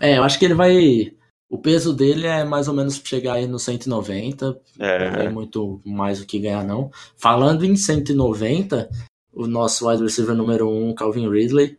É, 0.00 0.18
eu 0.18 0.24
acho 0.24 0.38
que 0.38 0.44
ele 0.44 0.54
vai. 0.54 1.12
O 1.48 1.58
peso 1.58 1.94
dele 1.94 2.26
é 2.26 2.42
mais 2.42 2.68
ou 2.68 2.74
menos 2.74 3.00
chegar 3.04 3.34
aí 3.34 3.46
no 3.46 3.58
190. 3.58 4.60
É. 4.78 5.10
Não 5.10 5.20
é 5.20 5.28
muito 5.28 5.80
mais 5.84 6.20
o 6.20 6.26
que 6.26 6.38
ganhar, 6.38 6.64
não. 6.64 6.90
Falando 7.16 7.64
em 7.64 7.76
190, 7.76 8.90
o 9.32 9.46
nosso 9.46 9.88
wide 9.88 10.02
receiver 10.02 10.34
número 10.34 10.68
1, 10.68 10.94
Calvin 10.94 11.28
Ridley, 11.28 11.78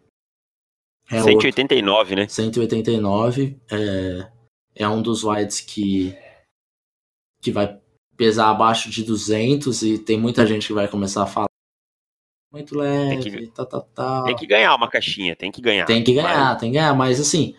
é 1.10 1.18
outro. 1.18 1.32
189, 1.34 2.16
né? 2.16 2.28
189. 2.28 3.60
É, 3.72 4.32
é 4.76 4.88
um 4.88 5.02
dos 5.02 5.24
wides 5.24 5.60
que, 5.60 6.18
que 7.42 7.52
vai 7.52 7.80
pesar 8.18 8.50
abaixo 8.50 8.90
de 8.90 9.04
200 9.04 9.82
e 9.84 9.98
tem 9.98 10.18
muita 10.20 10.46
gente 10.46 10.68
que 10.68 10.74
vai 10.74 10.88
começar 10.88 11.24
a 11.24 11.28
falar. 11.28 11.48
Muito 12.52 12.78
leve, 12.78 13.30
que- 13.30 13.48
tá, 13.48 13.66
tá, 13.66 13.82
tá. 13.82 14.24
Tem 14.24 14.36
que 14.36 14.48
ganhar 14.48 14.74
uma 14.76 14.90
caixinha, 14.90 15.36
tem 15.36 15.52
que 15.52 15.62
ganhar. 15.62 15.86
Tem 15.86 16.04
que 16.04 16.14
ganhar, 16.14 16.56
tem 16.58 16.72
que 16.72 16.78
ganhar, 16.78 16.94
mas 16.96 17.20
assim, 17.20 17.56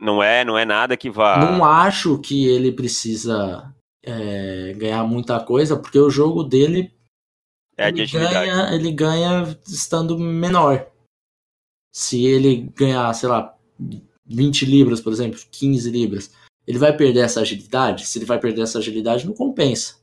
Não 0.00 0.22
é, 0.22 0.44
não 0.44 0.58
é 0.58 0.64
nada 0.64 0.96
que 0.96 1.08
vá. 1.08 1.38
Não 1.38 1.64
acho 1.64 2.18
que 2.18 2.46
ele 2.46 2.70
precisa 2.72 3.72
é, 4.04 4.74
ganhar 4.76 5.04
muita 5.04 5.38
coisa, 5.40 5.76
porque 5.76 5.98
o 5.98 6.10
jogo 6.10 6.42
dele 6.42 6.92
é 7.78 7.88
ele, 7.88 8.06
ganha, 8.06 8.74
ele 8.74 8.92
ganha 8.92 9.58
estando 9.66 10.18
menor. 10.18 10.86
Se 11.94 12.24
ele 12.26 12.62
ganhar, 12.74 13.12
sei 13.14 13.28
lá, 13.28 13.56
20 14.26 14.66
libras, 14.66 15.00
por 15.00 15.12
exemplo, 15.12 15.40
15 15.50 15.90
libras, 15.90 16.30
ele 16.66 16.78
vai 16.78 16.96
perder 16.96 17.20
essa 17.20 17.40
agilidade? 17.40 18.06
Se 18.06 18.18
ele 18.18 18.26
vai 18.26 18.38
perder 18.38 18.62
essa 18.62 18.78
agilidade, 18.78 19.26
não 19.26 19.34
compensa. 19.34 19.96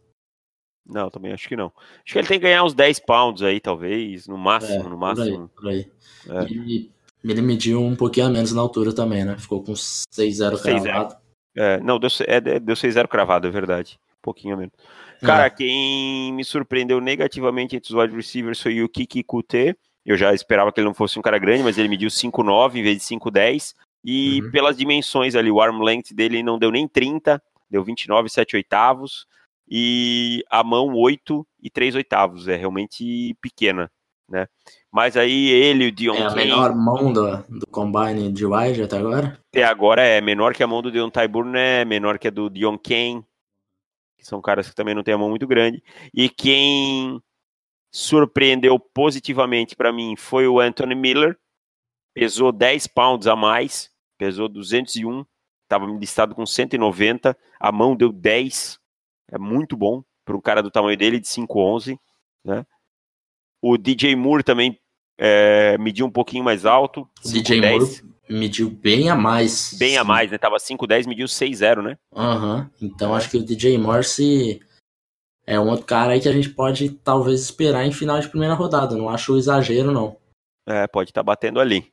Não, 0.86 1.10
também 1.10 1.32
acho 1.32 1.48
que 1.48 1.56
não. 1.56 1.72
Acho 2.04 2.14
que 2.14 2.20
ele 2.20 2.28
tem 2.28 2.40
que 2.40 2.44
ganhar 2.44 2.64
uns 2.64 2.74
10 2.74 3.00
pounds 3.00 3.42
aí, 3.42 3.60
talvez, 3.60 4.28
no 4.28 4.38
máximo, 4.38 4.74
É, 4.74 4.78
no 4.78 4.84
por 4.84 4.92
aí, 4.92 4.98
máximo. 5.00 5.50
por 5.56 5.68
aí. 5.70 5.92
É. 6.30 6.44
E 6.52 6.92
ele 7.24 7.42
mediu 7.42 7.82
um 7.82 7.96
pouquinho 7.96 8.28
a 8.28 8.30
menos 8.30 8.52
na 8.52 8.62
altura 8.62 8.94
também, 8.94 9.24
né? 9.24 9.38
Ficou 9.38 9.64
com 9.64 9.72
6-0 9.72 10.58
6-0. 10.58 10.62
cravado. 10.62 11.16
É, 11.56 11.80
não, 11.80 11.98
deu, 12.00 12.10
é, 12.28 12.36
é, 12.36 12.60
deu 12.60 12.76
6-0 12.76 13.08
cravado, 13.08 13.48
é 13.48 13.52
verdade. 13.52 13.98
Um 14.18 14.22
pouquinho 14.22 14.56
a 14.56 14.58
menos. 14.58 14.74
Cara, 15.22 15.50
quem 15.50 16.34
me 16.34 16.44
surpreendeu 16.44 17.00
negativamente 17.00 17.78
entre 17.78 17.94
os 17.94 17.98
wide 17.98 18.14
receivers 18.14 18.60
foi 18.60 18.82
o 18.82 18.90
Kiki 18.90 19.24
Kute. 19.24 19.74
Eu 20.06 20.18
já 20.18 20.34
esperava 20.34 20.70
que 20.70 20.82
ele 20.82 20.88
não 20.88 20.94
fosse 20.94 21.18
um 21.18 21.22
cara 21.22 21.38
grande, 21.38 21.64
mas 21.64 21.78
ele 21.78 21.88
mediu 21.88 22.10
5'9 22.10 22.76
em 22.76 22.84
vez 22.84 22.98
de 22.98 23.04
5'10. 23.06 23.74
E 24.04 24.42
Uhum. 24.42 24.52
pelas 24.52 24.78
dimensões 24.78 25.36
ali, 25.36 25.50
o 25.50 25.62
arm 25.62 25.82
length 25.82 26.14
dele 26.14 26.44
não 26.44 26.60
deu 26.60 26.72
nem 26.72 26.88
30, 26.88 27.42
deu 27.70 27.84
29, 27.84 28.30
7 28.30 28.56
oitavos. 28.56 29.26
E 29.70 30.44
a 30.50 30.64
mão 30.64 30.94
8 30.94 31.48
e 31.62 31.70
3 31.70 31.96
oitavos. 31.96 32.48
É 32.48 32.56
realmente 32.56 33.36
pequena, 33.42 33.90
né? 34.30 34.48
Mas 34.92 35.16
aí 35.18 35.50
ele, 35.50 35.88
o 35.88 35.92
Dion 35.92 36.16
É 36.16 36.26
a 36.26 36.30
Kane, 36.30 36.36
menor 36.36 36.76
mão 36.76 37.12
do, 37.12 37.38
do 37.50 37.66
combine 37.68 38.32
de 38.32 38.46
wide 38.46 38.84
até 38.84 38.98
agora? 38.98 39.40
até 39.50 39.64
agora 39.64 40.02
é 40.04 40.22
menor 40.22 40.54
que 40.54 40.62
a 40.62 40.68
mão 40.68 40.82
do 40.82 40.92
Deon 40.92 41.10
Tyburn, 41.10 41.58
é 41.58 41.86
menor 41.86 42.20
que 42.20 42.28
a 42.28 42.32
do 42.32 42.50
Dion 42.50 42.78
Kane, 42.78 43.26
que 44.18 44.28
são 44.28 44.42
caras 44.42 44.70
que 44.70 44.76
também 44.76 44.94
não 44.94 45.02
têm 45.02 45.14
a 45.14 45.18
mão 45.18 45.30
muito 45.30 45.48
grande. 45.48 45.82
E 46.14 46.30
quem 46.30 47.20
surpreendeu 47.92 48.78
positivamente 48.78 49.76
para 49.76 49.94
mim 49.94 50.16
foi 50.16 50.48
o 50.48 50.60
Anthony 50.60 50.94
Miller, 50.96 51.38
pesou 52.14 52.52
10 52.52 52.88
pounds 52.88 53.28
a 53.28 53.36
mais, 53.36 53.90
pesou 54.24 54.48
201, 54.48 55.26
estava 55.64 55.86
listado 55.86 56.34
com 56.34 56.46
190, 56.46 57.38
a 57.60 57.72
mão 57.74 57.94
deu 57.94 58.10
10, 58.10 58.80
é 59.30 59.38
muito 59.38 59.76
bom 59.76 60.02
para 60.24 60.38
um 60.38 60.40
cara 60.40 60.64
do 60.64 60.72
tamanho 60.72 60.98
dele, 60.98 61.20
de 61.20 61.28
5'11", 61.28 62.00
né? 62.46 62.66
O 63.62 63.78
DJ 63.78 64.16
Moore 64.16 64.44
também 64.44 64.80
é, 65.18 65.78
mediu 65.78 66.06
um 66.06 66.12
pouquinho 66.12 66.44
mais 66.44 66.66
alto, 66.66 67.02
O 67.26 67.30
DJ 67.30 67.60
5'10", 67.60 68.02
Moore 68.02 68.14
mediu 68.30 68.70
bem 68.70 69.10
a 69.10 69.16
mais. 69.16 69.74
bem 69.78 69.98
a 69.98 70.06
mais, 70.06 70.32
né? 70.32 70.38
Tava 70.38 70.58
5'10", 70.58 71.06
mediu 71.06 71.28
6'0", 71.28 71.82
né? 71.82 71.98
Aham. 72.16 72.70
Então 72.82 73.14
acho 73.14 73.30
que 73.30 73.38
o 73.38 73.44
DJ 73.44 73.78
Morse 73.78 74.62
é 75.46 75.60
um 75.60 75.68
outro 75.68 75.86
cara 75.86 76.14
aí 76.14 76.22
que 76.22 76.30
a 76.30 76.34
gente 76.34 76.50
pode 76.50 76.92
talvez 76.92 77.42
esperar 77.42 77.86
em 77.86 77.92
final 77.92 78.22
de 78.22 78.30
primeira 78.30 78.54
rodada. 78.54 78.96
Não 78.96 79.10
acho 79.10 79.36
exagero, 79.36 79.92
não. 79.92 80.16
É, 80.66 80.88
pode 80.88 81.10
estar 81.10 81.24
batendo 81.24 81.60
ali. 81.60 81.92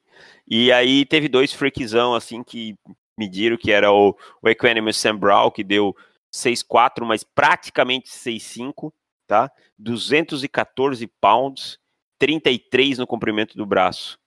E 0.50 0.72
aí 0.72 1.06
teve 1.06 1.28
dois 1.28 1.52
freakzão, 1.52 2.12
assim, 2.12 2.42
que 2.42 2.74
mediram, 3.16 3.56
que 3.56 3.70
era 3.70 3.92
o, 3.92 4.16
o 4.42 4.48
Equanimous 4.48 4.96
Sam 4.96 5.16
Brown, 5.16 5.50
que 5.50 5.62
deu 5.62 5.94
6'4", 6.32 7.06
mas 7.06 7.22
praticamente 7.22 8.08
6'5", 8.10 8.92
tá? 9.28 9.50
214 9.78 11.06
pounds, 11.20 11.78
33 12.18 12.98
no 12.98 13.06
comprimento 13.06 13.56
do 13.56 13.64
braço, 13.64 14.18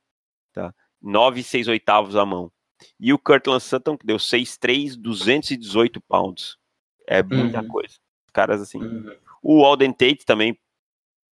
tá? 0.53 0.74
9 1.01 1.42
e 1.42 1.44
6 1.44 1.68
oitavos 1.68 2.15
a 2.15 2.25
mão. 2.25 2.50
E 3.00 3.12
o 3.13 3.20
Kirtland 3.20 3.62
Sutton, 3.62 3.98
que 3.98 4.06
deu 4.06 4.18
6'3", 4.18 4.96
218 4.96 6.00
pounds. 6.01 6.58
É 7.06 7.22
muita 7.22 7.60
Uhum. 7.60 7.68
coisa. 7.68 7.96
Caras 8.32 8.62
assim. 8.62 8.80
O 9.42 9.65
Alden 9.65 9.92
Tate 9.92 10.25
também, 10.25 10.58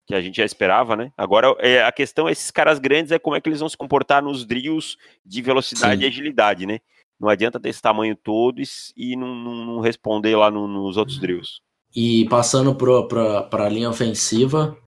que 0.08 0.14
a 0.14 0.22
gente 0.22 0.38
já 0.38 0.46
esperava, 0.46 0.96
né? 0.96 1.12
Agora 1.18 1.56
é, 1.60 1.84
a 1.84 1.92
questão, 1.92 2.30
esses 2.30 2.52
caras 2.52 2.78
grandes, 2.80 3.12
é 3.12 3.20
como 3.20 3.36
é 3.36 3.42
que 3.42 3.50
eles 3.50 3.60
vão 3.60 3.70
se 3.70 3.78
comportar 3.78 4.22
nos 4.24 4.46
drills 4.46 4.98
de 5.26 5.42
velocidade 5.42 5.98
Sim. 6.00 6.04
e 6.04 6.08
agilidade, 6.08 6.66
né? 6.66 6.80
Não 7.20 7.30
adianta 7.30 7.60
ter 7.60 7.70
esse 7.70 7.82
tamanho 7.82 8.16
todo 8.16 8.60
e, 8.62 8.66
e 8.96 9.16
não, 9.16 9.34
não- 9.34 9.66
não 9.66 9.80
responder 9.80 10.36
lá 10.36 10.52
no- 10.52 10.68
nos 10.68 10.98
outros 10.98 11.18
drills. 11.18 11.60
E 11.96 12.28
passando 12.30 12.76
pra, 12.76 13.44
pra 13.44 13.70
linha 13.70 13.90
ofensiva, 13.90 14.78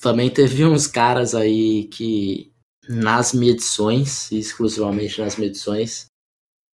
também 0.00 0.28
teve 0.28 0.64
uns 0.64 0.86
caras 0.88 1.34
aí 1.34 1.84
que 1.84 2.52
nas 2.88 3.32
medições, 3.32 4.30
exclusivamente 4.32 5.20
nas 5.20 5.36
medições, 5.36 6.06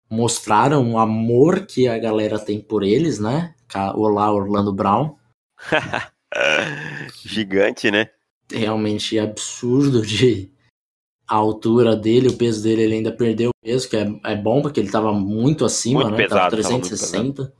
mostraram 0.10 0.94
o 0.94 0.98
amor 0.98 1.66
que 1.66 1.88
a 1.88 1.98
galera 1.98 2.40
tem 2.40 2.62
por 2.62 2.82
eles, 2.84 3.20
né? 3.20 3.54
Olá, 3.96 4.32
Orlando 4.32 4.72
Brown. 4.74 5.16
Gigante, 7.26 7.90
né? 7.92 8.10
realmente 8.52 9.18
absurdo 9.18 10.02
de 10.06 10.52
a 11.28 11.36
altura 11.36 11.96
dele, 11.96 12.28
o 12.28 12.38
peso 12.38 12.62
dele, 12.62 12.84
ele 12.84 12.96
ainda 12.96 13.12
perdeu 13.12 13.50
o 13.50 13.66
peso, 13.66 13.90
que 13.90 13.96
é, 13.96 14.20
é 14.26 14.36
bom 14.36 14.62
porque 14.62 14.80
ele 14.80 14.92
tava 14.92 15.14
muito 15.14 15.66
acima, 15.66 16.02
Muito 16.02 16.12
né? 16.12 16.18
pesado, 16.18 16.52
tava 16.52 16.62
tava 16.62 16.74
muito 16.74 16.88
360. 16.90 17.54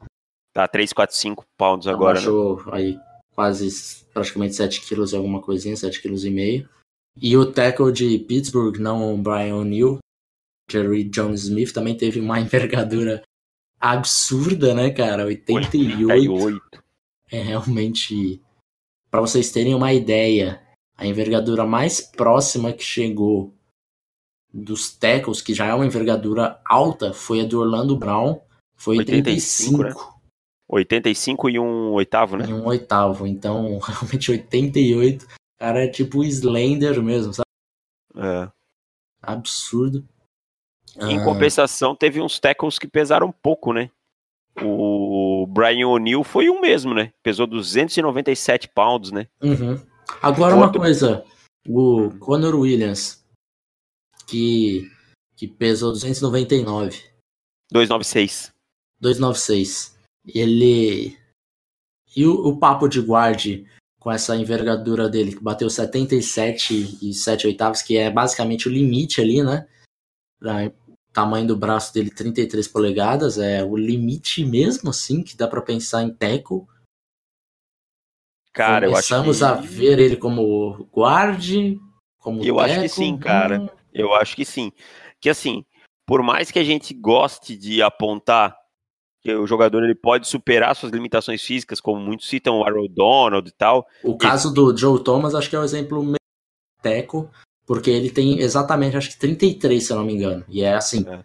Tá 0.54 0.68
345 0.68 1.46
pounds 1.58 1.88
agora, 1.88 2.20
né? 2.20 2.28
abaixou 2.28 2.62
aí 2.72 3.00
quase 3.34 4.06
praticamente 4.14 4.56
7 4.56 4.82
quilos 4.82 5.14
e 5.14 5.16
alguma 5.16 5.42
coisinha, 5.42 5.76
7 5.76 6.02
quilos 6.02 6.26
e 6.26 6.30
meio. 6.30 6.70
E 7.20 7.36
o 7.38 7.52
tackle 7.52 7.92
de 7.92 8.20
Pittsburgh, 8.20 8.78
não 8.78 9.14
o 9.14 9.18
Brian 9.18 9.56
O'Neill, 9.56 10.00
Jerry 10.70 11.06
Jones 11.06 11.44
Smith, 11.44 11.72
também 11.72 11.96
teve 11.96 12.20
uma 12.20 12.38
envergadura 12.42 13.24
absurda, 13.80 14.76
né, 14.76 14.92
cara? 14.92 15.26
88. 15.26 16.32
88. 16.32 16.84
É 17.32 17.42
realmente. 17.42 18.43
Pra 19.14 19.22
vocês 19.22 19.52
terem 19.52 19.76
uma 19.76 19.94
ideia, 19.94 20.60
a 20.98 21.06
envergadura 21.06 21.68
mais 21.68 22.02
próxima 22.02 22.74
que 22.74 22.84
chegou 22.84 23.54
dos 24.52 24.92
tackles, 24.92 25.40
que 25.40 25.54
já 25.54 25.68
é 25.68 25.74
uma 25.76 25.86
envergadura 25.86 26.60
alta, 26.66 27.14
foi 27.14 27.42
a 27.42 27.46
do 27.46 27.60
Orlando 27.60 27.96
Brown. 27.96 28.42
Foi 28.76 28.98
85, 28.98 29.84
85. 29.84 30.20
85 30.68 31.50
e 31.52 31.60
um 31.60 31.92
oitavo, 31.92 32.38
né? 32.38 32.46
E 32.50 32.54
um 32.54 32.66
oitavo. 32.66 33.28
Então, 33.28 33.78
realmente 33.86 34.32
88. 34.32 35.28
Cara, 35.60 35.84
é 35.84 35.88
tipo 35.88 36.24
Slender 36.24 37.00
mesmo, 37.04 37.36
sabe? 37.36 37.46
É. 38.16 38.50
Absurdo. 39.22 40.04
Em 40.98 41.20
Ah, 41.20 41.24
compensação, 41.24 41.96
teve 41.96 42.20
uns 42.20 42.40
tackles 42.40 42.80
que 42.80 42.88
pesaram 42.88 43.32
pouco, 43.32 43.74
né? 43.74 43.92
O 44.62 45.48
Brian 45.48 45.88
O'Neill 45.88 46.24
foi 46.24 46.50
o 46.50 46.62
mesmo, 46.62 46.94
né? 46.94 47.12
Pesou 47.24 47.48
297 47.48 48.70
pounds, 48.70 49.12
né? 49.12 49.28
uhum. 49.42 49.82
Agora 50.22 50.56
uma 50.56 50.72
coisa. 50.72 51.26
O 51.68 52.12
Conor 52.20 52.56
Williams, 52.56 53.24
que, 54.28 54.92
que 55.36 55.48
pesou 55.48 55.92
299. 55.92 57.04
296. 57.72 58.52
296. 59.00 59.98
Ele. 60.26 61.18
E 62.16 62.28
o, 62.28 62.34
o 62.48 62.60
papo 62.60 62.88
de 62.88 63.02
guarde 63.02 63.66
com 64.00 64.12
essa 64.12 64.36
envergadura 64.36 65.10
dele, 65.10 65.34
que 65.34 65.42
bateu 65.42 65.70
77 65.70 67.00
e 67.02 67.14
7 67.14 67.48
oitavos, 67.48 67.82
que 67.82 67.98
é 67.98 68.12
basicamente 68.12 68.68
o 68.68 68.72
limite 68.72 69.22
ali, 69.22 69.42
né? 69.42 69.66
Tamanho 71.14 71.48
do 71.48 71.56
braço 71.56 71.94
dele, 71.94 72.10
33 72.10 72.68
polegadas, 72.68 73.38
é 73.38 73.64
o 73.64 73.78
limite 73.78 74.44
mesmo, 74.44 74.90
assim, 74.90 75.22
que 75.22 75.38
dá 75.38 75.48
pra 75.48 75.62
pensar 75.62 76.04
em 76.04 76.14
tackle. 76.14 76.66
Cara, 78.52 78.88
eu 78.88 78.96
acho 78.96 79.10
Começamos 79.10 79.38
que... 79.40 79.44
a 79.44 79.54
ver 79.54 80.00
ele 80.00 80.18
como 80.18 80.86
guarde, 80.92 81.80
como 82.20 82.44
Eu 82.44 82.60
acho 82.60 82.82
que 82.82 82.90
sim, 82.90 83.18
cara. 83.18 83.62
hum, 83.62 83.70
Eu 83.94 84.14
acho 84.14 84.36
que 84.36 84.46
sim. 84.46 84.72
Que 85.20 85.30
assim, 85.30 85.66
por 86.06 86.22
mais 86.22 86.52
que 86.52 86.60
a 86.60 86.64
gente 86.64 86.94
goste 86.94 87.56
de 87.56 87.82
apontar 87.82 88.56
que 89.22 89.34
o 89.34 89.48
jogador 89.48 89.84
ele 89.84 89.96
pode 89.96 90.28
superar 90.28 90.76
suas 90.76 90.92
limitações 90.92 91.42
físicas, 91.42 91.80
como 91.80 92.00
muitos 92.00 92.28
citam 92.28 92.60
o 92.60 92.64
Aaron 92.64 92.88
Donald 92.90 93.48
e 93.48 93.54
tal, 93.54 93.88
O 94.04 94.18
caso 94.18 94.54
do 94.54 94.76
Joe 94.76 95.02
Thomas, 95.02 95.34
acho 95.34 95.50
que 95.50 95.56
é 95.56 95.60
o 95.60 95.64
exemplo 95.64 96.04
melhor 96.04 96.18
teco, 96.82 97.32
porque 97.66 97.90
ele 97.90 98.10
tem 98.12 98.40
exatamente, 98.40 98.98
acho 98.98 99.10
que 99.12 99.18
33, 99.20 99.86
se 99.86 99.92
eu 99.94 99.98
não 99.98 100.06
me 100.06 100.14
engano. 100.14 100.46
E 100.50 100.64
é 100.64 100.74
assim, 100.74 101.08
É. 101.08 101.24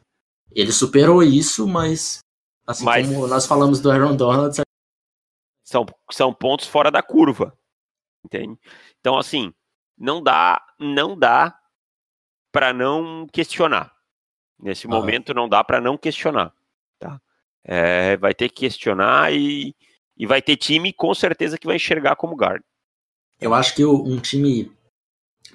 ele 0.53 0.73
superou 0.73 1.23
isso, 1.23 1.67
mas 1.67 2.21
assim 2.67 2.85
Mas- 2.85 3.07
como 3.07 3.27
nós 3.27 3.47
falamos 3.47 3.81
do 3.81 3.91
Aaron 3.91 4.15
Donald, 4.17 4.57
são, 5.65 5.87
são 6.11 6.33
pontos 6.33 6.67
fora 6.67 6.91
da 6.91 7.03
curva. 7.03 7.57
Entende? 8.25 8.59
Então, 9.01 9.17
assim, 9.19 9.53
não 9.97 10.23
dá, 10.23 10.61
não 10.79 11.17
dá 11.19 11.57
para 12.53 12.73
não 12.73 13.27
questionar. 13.33 13.93
Nesse 14.61 14.87
Aham. 14.87 14.97
momento 14.97 15.33
não 15.35 15.49
dá 15.49 15.63
para 15.63 15.81
não 15.81 15.97
questionar, 15.97 16.53
tá? 16.99 17.21
É, 17.65 18.17
vai 18.17 18.35
ter 18.35 18.49
que 18.49 18.63
questionar 18.63 19.33
e, 19.33 19.75
e 20.17 20.27
vai 20.27 20.43
ter 20.43 20.57
time 20.57 20.93
com 20.93 21.15
certeza 21.15 21.57
que 21.59 21.67
vai 21.67 21.77
enxergar 21.77 22.17
como 22.17 22.35
guard. 22.35 22.63
eu 23.41 23.55
acho 23.55 23.73
que 23.77 23.85
o- 23.85 24.03
um 24.05 24.19
time 24.19 24.73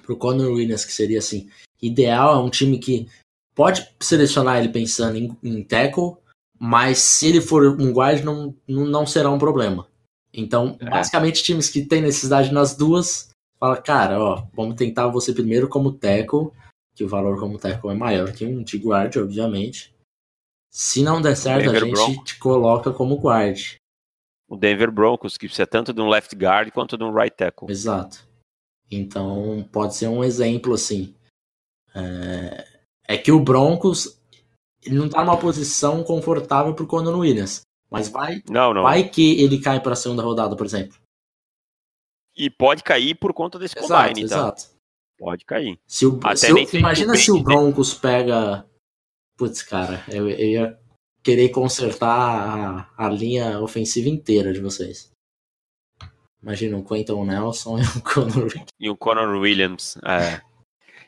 pro 0.04 0.16
Conor 0.16 0.52
Williams, 0.52 0.84
que 0.84 0.92
seria 0.92 1.18
assim, 1.18 1.48
ideal, 1.80 2.34
é 2.34 2.38
um 2.38 2.50
time 2.50 2.78
que 2.78 3.08
pode 3.54 3.88
selecionar 4.00 4.58
ele 4.58 4.68
pensando 4.68 5.16
em, 5.16 5.36
em 5.42 5.62
tackle, 5.62 6.16
mas 6.58 6.98
se 6.98 7.28
ele 7.28 7.40
for 7.40 7.80
um 7.80 7.92
guard, 7.92 8.22
não, 8.24 8.54
não, 8.66 9.06
será 9.06 9.30
um 9.30 9.38
problema. 9.38 9.86
Então, 10.32 10.76
É. 10.80 10.90
basicamente, 10.90 11.42
times 11.42 11.68
que 11.68 11.82
têm 11.82 12.02
necessidade 12.02 12.52
nas 12.52 12.76
duas, 12.76 13.30
fala, 13.58 13.76
cara, 13.76 14.20
ó, 14.20 14.44
vamos 14.52 14.74
tentar 14.74 15.06
você 15.08 15.32
primeiro 15.32 15.68
como 15.68 15.92
tackle, 15.92 16.50
que 16.94 17.04
o 17.04 17.08
valor 17.08 17.38
como 17.38 17.58
tackle 17.58 17.90
é 17.90 17.94
maior 17.94 18.32
que 18.32 18.44
um 18.44 18.62
de 18.62 18.78
guard, 18.78 19.16
obviamente. 19.16 19.94
Se 20.70 21.02
não 21.02 21.20
der 21.20 21.36
certo, 21.36 21.70
a 21.70 21.78
gente 21.78 21.92
Broncos. 21.92 22.24
te 22.24 22.38
coloca 22.38 22.92
como 22.92 23.16
guard. 23.16 23.76
O 24.48 24.56
Denver 24.56 24.90
Broncos, 24.90 25.36
que 25.36 25.46
precisa 25.46 25.66
tanto 25.66 25.92
de 25.92 26.00
um 26.00 26.08
left 26.08 26.34
guard 26.36 26.70
quanto 26.72 26.96
de 26.96 27.04
um 27.04 27.12
right 27.12 27.34
tackle. 27.36 27.70
Exato. 27.70 28.23
Então, 28.94 29.68
pode 29.72 29.94
ser 29.94 30.08
um 30.08 30.22
exemplo, 30.24 30.74
assim. 30.74 31.14
É, 31.94 32.66
é 33.08 33.18
que 33.18 33.30
o 33.32 33.40
Broncos, 33.42 34.18
ele 34.82 34.96
não 34.96 35.08
tá 35.08 35.24
numa 35.24 35.38
posição 35.38 36.02
confortável 36.02 36.74
pro 36.74 36.86
Conor 36.86 37.18
Williams. 37.18 37.62
Mas 37.90 38.08
vai, 38.08 38.42
Não, 38.48 38.74
não. 38.74 38.82
vai 38.82 39.08
que 39.08 39.40
ele 39.40 39.60
cai 39.60 39.80
pra 39.80 39.94
segunda 39.94 40.22
rodada, 40.22 40.56
por 40.56 40.66
exemplo. 40.66 40.96
E 42.36 42.50
pode 42.50 42.82
cair 42.82 43.14
por 43.14 43.32
conta 43.32 43.58
desse 43.58 43.78
Exato, 43.78 44.08
combine, 44.08 44.28
tá? 44.28 44.34
exato. 44.36 44.64
Pode 45.16 45.44
cair. 45.44 45.78
Se 45.86 46.04
o, 46.04 46.18
se 46.36 46.52
o- 46.52 46.66
sei 46.68 46.80
imagina 46.80 47.14
se 47.16 47.30
o 47.30 47.36
o 47.36 47.42
Broncos 47.42 47.94
pega. 47.94 48.66
Putz, 49.36 49.62
cara, 49.62 50.04
eu, 50.08 50.28
eu 50.28 50.38
ia 50.48 50.80
querer 51.22 51.50
consertar 51.50 52.88
a, 52.98 53.06
a 53.06 53.08
linha 53.08 53.60
ofensiva 53.60 54.08
inteira 54.08 54.52
de 54.52 54.60
vocês. 54.60 55.10
Imagina 56.44 56.76
o 56.76 56.84
Quentin 56.84 57.24
Nelson 57.24 57.78
e 57.80 57.82
o 57.82 58.02
Conor 58.02 58.52
E 58.78 58.90
o 58.90 58.96
Conor 58.96 59.36
Williams. 59.40 59.96
é. 60.04 60.40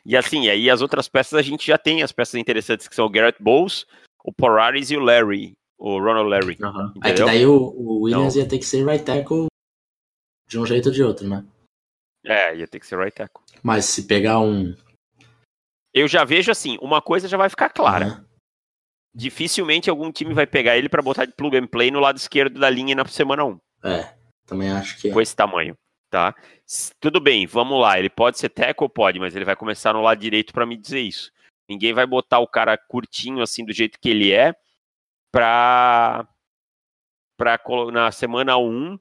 E 0.05 0.15
assim, 0.15 0.47
aí 0.47 0.69
as 0.69 0.81
outras 0.81 1.09
peças 1.09 1.33
a 1.37 1.41
gente 1.41 1.67
já 1.67 1.77
tem 1.77 2.01
as 2.01 2.13
peças 2.13 2.35
interessantes 2.35 2.87
que 2.87 2.95
são 2.95 3.05
o 3.05 3.09
Garrett 3.09 3.43
Bowles, 3.43 3.85
o 4.23 4.31
Pararis 4.31 4.89
e 4.89 4.95
o 4.95 5.01
Larry, 5.01 5.53
o 5.77 5.99
Ronald 5.99 6.29
Larry. 6.29 6.57
Aham. 6.63 6.93
É 7.03 7.11
que 7.13 7.23
daí 7.25 7.45
o, 7.45 7.57
o 7.57 8.03
Williams 8.03 8.33
Então- 8.35 8.43
ia 8.43 8.49
ter 8.49 8.57
que 8.57 8.63
ser 8.65 8.85
right 8.87 9.03
tackle 9.03 9.47
de 10.47 10.57
um 10.57 10.65
jeito 10.65 10.85
ou 10.87 10.93
de 10.93 11.03
outro, 11.03 11.27
né? 11.27 11.45
É, 12.25 12.55
ia 12.55 12.65
ter 12.69 12.79
que 12.79 12.87
ser 12.87 12.97
right 12.97 13.13
tackle. 13.13 13.43
Mas 13.61 13.83
se 13.83 14.03
pegar 14.07 14.39
um. 14.39 14.73
Eu 15.93 16.07
já 16.07 16.23
vejo 16.23 16.51
assim, 16.51 16.77
uma 16.81 17.01
coisa 17.01 17.27
já 17.27 17.35
vai 17.35 17.49
ficar 17.49 17.67
clara. 17.69 18.05
né? 18.05 18.25
Dificilmente 19.13 19.89
algum 19.89 20.09
time 20.11 20.33
vai 20.33 20.47
pegar 20.47 20.77
ele 20.77 20.87
pra 20.87 21.01
botar 21.01 21.25
de 21.25 21.33
plug 21.33 21.57
and 21.57 21.67
play 21.67 21.91
no 21.91 21.99
lado 21.99 22.15
esquerdo 22.17 22.59
da 22.59 22.69
linha 22.69 22.95
na 22.95 23.05
semana 23.05 23.43
1. 23.43 23.59
É, 23.83 24.13
também 24.47 24.71
acho 24.71 24.97
que. 24.99 25.11
com 25.11 25.21
esse 25.21 25.35
tamanho, 25.35 25.75
tá? 26.09 26.33
Tudo 26.99 27.19
bem, 27.19 27.45
vamos 27.45 27.79
lá. 27.79 27.99
Ele 27.99 28.09
pode 28.09 28.39
ser 28.39 28.49
tackle, 28.49 28.89
pode, 28.89 29.19
mas 29.19 29.35
ele 29.35 29.45
vai 29.45 29.55
começar 29.55 29.93
no 29.93 30.01
lado 30.01 30.19
direito 30.19 30.51
para 30.53 30.65
me 30.65 30.75
dizer 30.77 31.01
isso. 31.01 31.31
Ninguém 31.69 31.93
vai 31.93 32.05
botar 32.07 32.39
o 32.39 32.47
cara 32.47 32.77
curtinho 32.77 33.41
assim 33.41 33.63
do 33.65 33.73
jeito 33.73 33.99
que 33.99 34.09
ele 34.09 34.31
é 34.31 34.55
pra, 35.31 36.27
pra 37.37 37.59
na 37.91 38.11
semana 38.11 38.57
1 38.57 38.97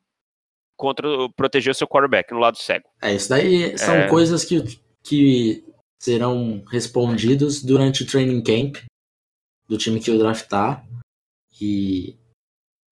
contra 0.77 1.09
o- 1.09 1.33
proteger 1.33 1.71
o 1.71 1.75
seu 1.75 1.87
quarterback 1.89 2.33
no 2.33 2.39
lado 2.41 2.59
cego. 2.59 2.89
É, 3.01 3.15
isso 3.15 3.29
daí 3.29 3.79
são 3.79 3.95
É. 3.95 4.09
coisas 4.09 4.45
que, 4.45 4.63
que 5.05 5.65
serão 6.03 6.63
respondidos 6.71 7.63
durante 7.63 8.03
o 8.03 8.07
training 8.07 8.43
camp 8.43 8.77
do 9.69 9.79
time 9.79 10.01
que 10.01 10.11
o 10.11 10.19
draftar. 10.19 10.85
E 11.61 12.17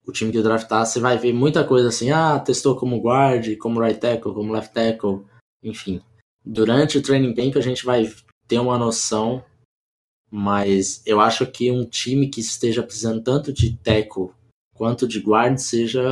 o 0.07 0.11
time 0.11 0.31
que 0.31 0.41
draftar, 0.41 0.85
você 0.85 0.99
vai 0.99 1.17
ver 1.17 1.33
muita 1.33 1.63
coisa 1.63 1.89
assim, 1.89 2.11
ah, 2.11 2.39
testou 2.39 2.75
como 2.75 2.99
guard, 2.99 3.57
como 3.57 3.79
right 3.79 3.99
tackle, 3.99 4.33
como 4.33 4.53
left 4.53 4.73
tackle, 4.73 5.25
enfim. 5.63 6.01
Durante 6.43 6.97
o 6.97 7.01
training 7.01 7.33
camp 7.33 7.55
a 7.57 7.61
gente 7.61 7.83
vai 7.83 8.11
ter 8.47 8.59
uma 8.59 8.77
noção, 8.77 9.43
mas 10.29 11.01
eu 11.05 11.19
acho 11.19 11.45
que 11.47 11.71
um 11.71 11.85
time 11.85 12.29
que 12.29 12.39
esteja 12.39 12.83
precisando 12.83 13.23
tanto 13.23 13.51
de 13.51 13.75
tackle 13.77 14.31
quanto 14.75 15.07
de 15.07 15.19
guard 15.19 15.57
seja 15.57 16.03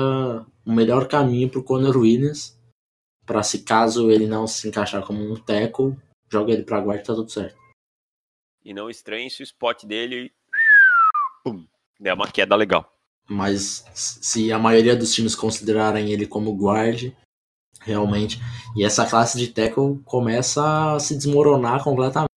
o 0.65 0.71
melhor 0.71 1.08
caminho 1.08 1.49
para 1.49 1.60
o 1.60 1.63
Conor 1.63 1.97
Williams 1.97 2.58
para 3.25 3.43
se 3.43 3.63
caso 3.63 4.12
ele 4.12 4.27
não 4.27 4.47
se 4.47 4.67
encaixar 4.67 5.06
como 5.06 5.21
um 5.21 5.36
tackle, 5.36 5.95
joga 6.29 6.51
ele 6.51 6.63
pra 6.63 6.82
guarda 6.82 7.01
e 7.01 7.06
tá 7.06 7.13
tudo 7.13 7.29
certo. 7.29 7.58
E 8.63 8.73
não 8.73 8.89
estranhe 8.89 9.29
se 9.29 9.41
o 9.41 9.43
spot 9.43 9.84
dele 9.86 10.32
pum, 11.43 11.65
der 11.99 12.13
uma 12.13 12.32
queda 12.32 12.56
legal. 12.56 12.92
Mas 13.27 13.86
se 13.93 14.51
a 14.51 14.59
maioria 14.59 14.95
dos 14.95 15.13
times 15.13 15.36
considerarem 15.36 16.12
ele 16.12 16.27
como 16.27 16.55
guard, 16.55 17.12
realmente, 17.81 18.39
e 18.75 18.83
essa 18.83 19.05
classe 19.05 19.38
de 19.38 19.47
tackle 19.47 19.99
começa 20.05 20.93
a 20.93 20.99
se 20.99 21.15
desmoronar 21.15 21.83
completamente. 21.83 22.27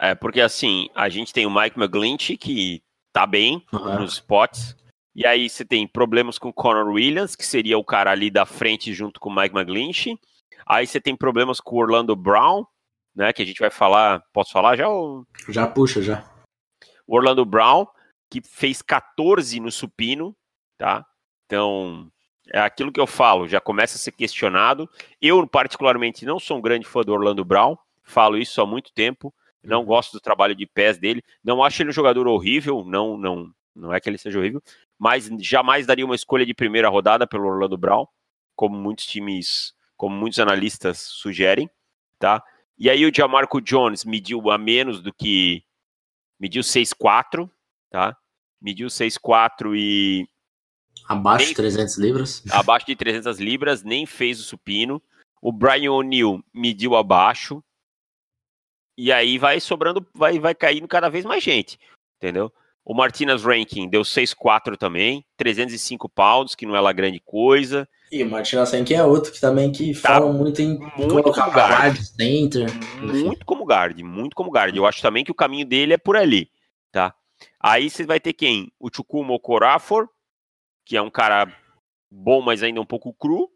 É, 0.00 0.14
porque 0.14 0.40
assim, 0.40 0.88
a 0.94 1.08
gente 1.08 1.32
tem 1.32 1.46
o 1.46 1.50
Mike 1.50 1.78
McGlinchey, 1.78 2.36
que 2.36 2.82
tá 3.12 3.24
bem 3.26 3.64
Aham. 3.72 4.00
nos 4.00 4.14
spots. 4.14 4.76
E 5.14 5.26
aí 5.26 5.48
você 5.48 5.64
tem 5.64 5.86
problemas 5.86 6.38
com 6.38 6.48
o 6.48 6.52
Conor 6.52 6.88
Williams, 6.88 7.36
que 7.36 7.44
seria 7.44 7.78
o 7.78 7.84
cara 7.84 8.10
ali 8.10 8.30
da 8.30 8.46
frente 8.46 8.92
junto 8.94 9.20
com 9.20 9.28
o 9.28 9.34
Mike 9.34 9.54
McGlinchey. 9.54 10.18
Aí 10.66 10.86
você 10.86 11.00
tem 11.00 11.14
problemas 11.14 11.60
com 11.60 11.76
o 11.76 11.78
Orlando 11.78 12.16
Brown, 12.16 12.64
né? 13.14 13.32
Que 13.32 13.42
a 13.42 13.44
gente 13.44 13.60
vai 13.60 13.70
falar. 13.70 14.24
Posso 14.32 14.52
falar 14.52 14.76
já? 14.76 14.88
O 14.88 15.26
Já 15.48 15.66
puxa, 15.66 16.00
já. 16.02 16.24
Orlando 17.06 17.44
Brown, 17.44 17.86
que 18.32 18.40
fez 18.40 18.80
14 18.80 19.60
no 19.60 19.70
supino, 19.70 20.34
tá? 20.78 21.04
Então, 21.44 22.10
é 22.50 22.60
aquilo 22.60 22.90
que 22.90 22.98
eu 22.98 23.06
falo, 23.06 23.46
já 23.46 23.60
começa 23.60 23.96
a 23.96 23.98
ser 23.98 24.12
questionado. 24.12 24.88
Eu, 25.20 25.46
particularmente, 25.46 26.24
não 26.24 26.40
sou 26.40 26.56
um 26.56 26.62
grande 26.62 26.86
fã 26.86 27.02
do 27.02 27.12
Orlando 27.12 27.44
Brown, 27.44 27.76
falo 28.02 28.38
isso 28.38 28.62
há 28.62 28.66
muito 28.66 28.90
tempo. 28.94 29.34
Não 29.62 29.84
gosto 29.84 30.12
do 30.12 30.20
trabalho 30.20 30.54
de 30.54 30.66
pés 30.66 30.96
dele. 30.96 31.22
Não 31.44 31.62
acho 31.62 31.82
ele 31.82 31.90
um 31.90 31.92
jogador 31.92 32.26
horrível, 32.26 32.82
não, 32.86 33.18
não, 33.18 33.52
não 33.76 33.92
é 33.92 34.00
que 34.00 34.08
ele 34.08 34.16
seja 34.16 34.38
horrível, 34.38 34.62
mas 34.98 35.28
jamais 35.38 35.84
daria 35.84 36.06
uma 36.06 36.14
escolha 36.14 36.46
de 36.46 36.54
primeira 36.54 36.88
rodada 36.88 37.26
pelo 37.26 37.46
Orlando 37.46 37.76
Brown, 37.76 38.06
como 38.56 38.78
muitos 38.78 39.04
times, 39.04 39.74
como 39.94 40.16
muitos 40.16 40.38
analistas 40.38 41.00
sugerem, 41.00 41.68
tá? 42.18 42.42
E 42.78 42.88
aí 42.88 43.04
o 43.04 43.14
Jamarco 43.14 43.60
Jones 43.60 44.06
mediu 44.06 44.50
a 44.50 44.56
menos 44.56 45.02
do 45.02 45.12
que 45.12 45.62
mediu 46.40 46.62
6'4, 46.62 47.48
tá? 47.90 48.16
Mediu 48.62 48.86
6'4 48.86 49.74
e 49.76 50.26
Abaixo 51.08 51.48
de 51.48 51.54
300 51.54 51.98
libras. 51.98 52.42
Abaixo 52.50 52.86
de 52.86 52.96
300 52.96 53.38
libras, 53.38 53.82
nem 53.82 54.06
fez 54.06 54.40
o 54.40 54.44
supino. 54.44 55.02
O 55.40 55.52
Brian 55.52 55.92
O'Neill 55.92 56.42
mediu 56.54 56.94
abaixo. 56.94 57.62
E 58.96 59.10
aí 59.10 59.38
vai 59.38 59.58
sobrando, 59.58 60.06
vai, 60.14 60.38
vai 60.38 60.54
caindo 60.54 60.86
cada 60.86 61.08
vez 61.08 61.24
mais 61.24 61.42
gente, 61.42 61.78
entendeu? 62.16 62.52
O 62.84 62.94
Martinez 62.94 63.42
Ranking 63.42 63.88
deu 63.88 64.02
6,4 64.02 64.76
também, 64.76 65.24
305 65.36 66.08
pounds, 66.08 66.54
que 66.54 66.66
não 66.66 66.76
é 66.76 66.80
lá 66.80 66.92
grande 66.92 67.20
coisa. 67.20 67.88
E 68.10 68.22
o 68.22 68.30
Martinez 68.30 68.72
Ranking 68.72 68.94
é 68.94 69.04
outro 69.04 69.32
que 69.32 69.40
também 69.40 69.72
que 69.72 69.94
tá 69.94 70.00
fala 70.00 70.32
muito 70.32 70.60
em 70.60 70.78
muito 70.96 71.32
como 71.32 71.50
guard. 71.50 71.96
center. 71.96 72.68
Muito 73.00 73.46
como 73.46 73.64
guard, 73.64 73.98
muito 74.02 74.36
como 74.36 74.50
guard. 74.50 74.76
Eu 74.76 74.84
acho 74.84 75.00
também 75.00 75.24
que 75.24 75.30
o 75.32 75.34
caminho 75.34 75.64
dele 75.64 75.94
é 75.94 75.98
por 75.98 76.16
ali, 76.16 76.50
tá? 76.90 77.14
Aí 77.62 77.88
você 77.88 78.04
vai 78.04 78.18
ter 78.18 78.32
quem? 78.32 78.72
O 78.78 78.88
Chukwuma 78.92 79.34
Okorafor, 79.34 80.08
que 80.84 80.96
é 80.96 81.02
um 81.02 81.10
cara 81.10 81.46
bom, 82.10 82.42
mas 82.42 82.62
ainda 82.62 82.80
um 82.80 82.86
pouco 82.86 83.14
cru. 83.14 83.50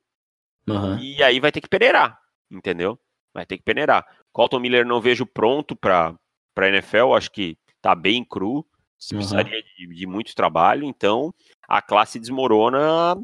Uhum. 0.68 0.98
E 0.98 1.22
aí 1.22 1.40
vai 1.40 1.50
ter 1.50 1.60
que 1.60 1.68
peneirar, 1.68 2.18
entendeu? 2.50 2.98
Vai 3.34 3.44
ter 3.44 3.56
que 3.58 3.64
peneirar. 3.64 4.06
Colton 4.32 4.60
Miller 4.60 4.86
não 4.86 5.00
vejo 5.00 5.26
pronto 5.26 5.74
para 5.74 6.14
para 6.54 6.70
NFL, 6.70 7.12
acho 7.14 7.30
que 7.30 7.58
tá 7.82 7.94
bem 7.94 8.24
cru, 8.24 8.56
uhum. 8.56 8.64
precisaria 9.10 9.62
de, 9.62 9.94
de 9.94 10.06
muito 10.06 10.34
trabalho, 10.34 10.84
então 10.84 11.34
a 11.68 11.82
classe 11.82 12.18
desmorona 12.18 13.14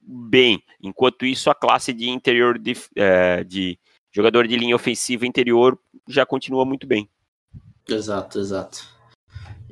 bem. 0.00 0.60
Enquanto 0.82 1.24
isso, 1.24 1.48
a 1.48 1.54
classe 1.54 1.92
de 1.92 2.10
interior 2.10 2.58
de, 2.58 2.72
é, 2.96 3.44
de 3.44 3.78
jogador 4.10 4.48
de 4.48 4.56
linha 4.56 4.74
ofensiva 4.74 5.26
interior 5.26 5.78
já 6.08 6.26
continua 6.26 6.64
muito 6.64 6.88
bem. 6.88 7.08
Exato, 7.88 8.40
exato. 8.40 8.84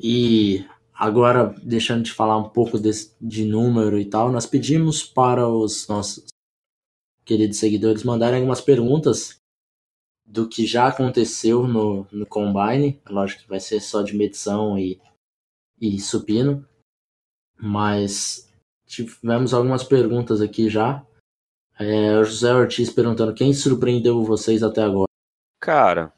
E 0.00 0.66
agora, 0.94 1.54
deixando 1.62 2.02
de 2.02 2.12
falar 2.12 2.36
um 2.38 2.48
pouco 2.48 2.78
desse, 2.78 3.14
de 3.20 3.44
número 3.44 3.98
e 3.98 4.04
tal, 4.04 4.30
nós 4.30 4.46
pedimos 4.46 5.02
para 5.02 5.48
os 5.48 5.86
nossos 5.88 6.26
queridos 7.24 7.58
seguidores 7.58 8.04
mandarem 8.04 8.36
algumas 8.36 8.60
perguntas 8.60 9.38
do 10.24 10.48
que 10.48 10.66
já 10.66 10.88
aconteceu 10.88 11.66
no, 11.66 12.06
no 12.12 12.26
Combine. 12.26 13.00
Lógico 13.08 13.42
que 13.42 13.48
vai 13.48 13.60
ser 13.60 13.80
só 13.80 14.02
de 14.02 14.16
medição 14.16 14.78
e, 14.78 15.00
e 15.80 15.98
supino. 15.98 16.66
Mas 17.56 18.48
tivemos 18.86 19.52
algumas 19.52 19.82
perguntas 19.82 20.40
aqui 20.40 20.68
já. 20.68 21.04
É, 21.78 22.18
o 22.18 22.24
José 22.24 22.52
Ortiz 22.52 22.90
perguntando 22.90 23.34
quem 23.34 23.52
surpreendeu 23.52 24.24
vocês 24.24 24.62
até 24.62 24.82
agora. 24.82 25.08
Cara. 25.60 26.12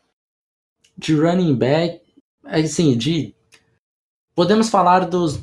De 0.97 1.14
running 1.14 1.55
back, 1.55 2.03
assim, 2.45 2.97
de. 2.97 3.35
Podemos 4.40 4.70
falar 4.70 5.00
dos, 5.00 5.38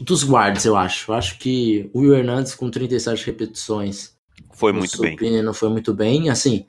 dos 0.00 0.24
guards, 0.24 0.64
eu 0.64 0.74
acho. 0.74 1.12
Eu 1.12 1.14
acho 1.14 1.38
que 1.38 1.90
o 1.92 1.98
Will 1.98 2.14
Hernandes 2.14 2.54
com 2.54 2.70
37 2.70 3.26
repetições. 3.26 4.16
Foi 4.54 4.72
muito 4.72 4.98
bem. 4.98 5.42
Não 5.42 5.52
foi 5.52 5.68
muito 5.68 5.92
bem. 5.92 6.30
Assim, 6.30 6.66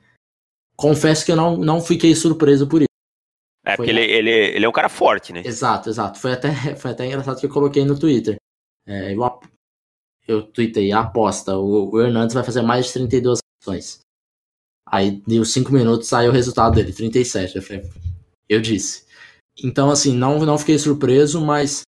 confesso 0.76 1.24
que 1.24 1.32
eu 1.32 1.36
não, 1.36 1.56
não 1.56 1.80
fiquei 1.80 2.14
surpreso 2.14 2.66
por 2.66 2.82
isso. 2.82 2.88
É, 3.64 3.74
foi 3.74 3.86
porque 3.86 3.90
ele, 3.90 4.02
ele, 4.02 4.30
ele 4.30 4.64
é 4.66 4.68
um 4.68 4.72
cara 4.72 4.90
forte, 4.90 5.32
né? 5.32 5.40
Exato, 5.42 5.88
exato. 5.88 6.18
Foi 6.18 6.32
até, 6.32 6.52
foi 6.76 6.90
até 6.90 7.06
engraçado 7.06 7.40
que 7.40 7.46
eu 7.46 7.50
coloquei 7.50 7.86
no 7.86 7.98
Twitter. 7.98 8.36
É, 8.86 9.14
eu, 9.14 9.40
eu 10.28 10.42
tuitei 10.42 10.92
a 10.92 11.00
aposta. 11.00 11.56
O, 11.56 11.94
o 11.94 12.02
Hernandes 12.02 12.34
vai 12.34 12.44
fazer 12.44 12.60
mais 12.60 12.84
de 12.84 12.92
32 12.92 13.38
ações. 13.62 14.00
Aí 14.86 15.22
deu 15.26 15.42
5 15.42 15.72
minutos, 15.72 16.06
saiu 16.06 16.32
o 16.32 16.34
resultado 16.34 16.74
dele, 16.74 16.92
37. 16.92 17.56
Eu 17.56 17.62
falei, 17.62 17.88
eu 18.46 18.60
disse. 18.60 19.08
Então, 19.62 19.90
assim, 19.90 20.14
não, 20.14 20.38
não 20.40 20.58
fiquei 20.58 20.78
surpreso, 20.78 21.40
mas 21.40 21.82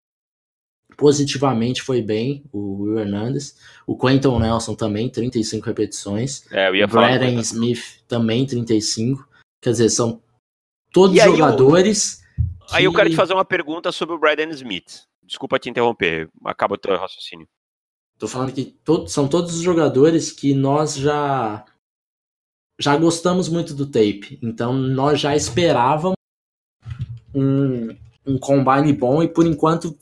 positivamente 0.97 1.81
foi 1.81 2.03
bem 2.03 2.45
o 2.53 2.83
Will 2.83 2.99
Hernandes. 2.99 3.57
O 3.87 3.97
Quentin 3.97 4.39
Nelson 4.39 4.75
também, 4.75 5.09
35 5.09 5.65
repetições. 5.65 6.45
É, 6.53 6.69
eu 6.69 6.75
ia 6.75 6.85
o 6.85 6.89
Braden 6.89 7.39
Smith 7.39 8.03
também, 8.09 8.45
35. 8.45 9.27
Quer 9.63 9.71
dizer, 9.71 9.91
são 9.91 10.21
todos 10.93 11.19
aí 11.19 11.31
jogadores. 11.31 12.21
Eu, 12.21 12.67
que... 12.67 12.77
Aí 12.77 12.85
eu 12.85 12.93
quero 12.93 13.11
te 13.11 13.17
fazer 13.17 13.33
uma 13.33 13.45
pergunta 13.45 13.93
sobre 13.93 14.15
o 14.15 14.19
Braden 14.19 14.51
Smith. 14.51 15.05
Desculpa 15.25 15.59
te 15.59 15.71
interromper, 15.71 16.29
acaba 16.45 16.75
o 16.75 16.79
teu 16.79 16.97
raciocínio. 16.97 17.47
Tô 18.19 18.27
falando 18.27 18.53
que 18.53 18.65
todos, 18.65 19.13
são 19.13 19.29
todos 19.29 19.55
os 19.55 19.61
jogadores 19.63 20.33
que 20.33 20.53
nós 20.53 20.97
já 20.97 21.65
já 22.81 22.97
gostamos 22.97 23.49
muito 23.49 23.75
do 23.75 23.87
tape. 23.87 24.39
Então 24.43 24.73
nós 24.73 25.21
já 25.21 25.37
esperávamos 25.37 26.18
um, 27.41 27.97
um 28.27 28.39
combine 28.39 28.93
bom 28.93 29.23
e 29.23 29.29
por 29.29 29.47
enquanto 29.47 29.97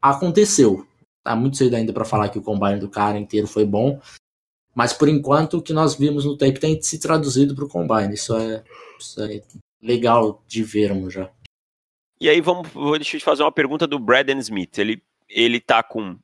aconteceu. 0.00 0.86
Tá 1.22 1.34
muito 1.34 1.56
cedo 1.56 1.74
ainda 1.74 1.92
para 1.92 2.04
falar 2.04 2.28
que 2.28 2.38
o 2.38 2.42
combine 2.42 2.78
do 2.78 2.88
cara 2.88 3.18
inteiro 3.18 3.46
foi 3.46 3.64
bom, 3.64 4.00
mas 4.74 4.92
por 4.92 5.08
enquanto 5.08 5.58
o 5.58 5.62
que 5.62 5.72
nós 5.72 5.94
vimos 5.94 6.24
no 6.24 6.36
tape 6.36 6.60
tem 6.60 6.80
se 6.80 6.98
traduzido 6.98 7.54
para 7.54 7.64
o 7.64 7.68
combine. 7.68 8.14
Isso 8.14 8.36
é, 8.36 8.62
isso 8.98 9.20
é 9.22 9.42
legal 9.82 10.42
de 10.46 10.62
vermos 10.62 11.14
já. 11.14 11.30
E 12.20 12.28
aí 12.28 12.40
vamos, 12.40 12.68
deixa 12.96 13.16
eu 13.16 13.20
te 13.20 13.24
fazer 13.24 13.42
uma 13.42 13.52
pergunta 13.52 13.86
do 13.86 13.98
Braden 13.98 14.38
Smith. 14.38 14.78
Ele 14.78 15.02
ele 15.28 15.60
tá 15.60 15.82
com 15.82 16.18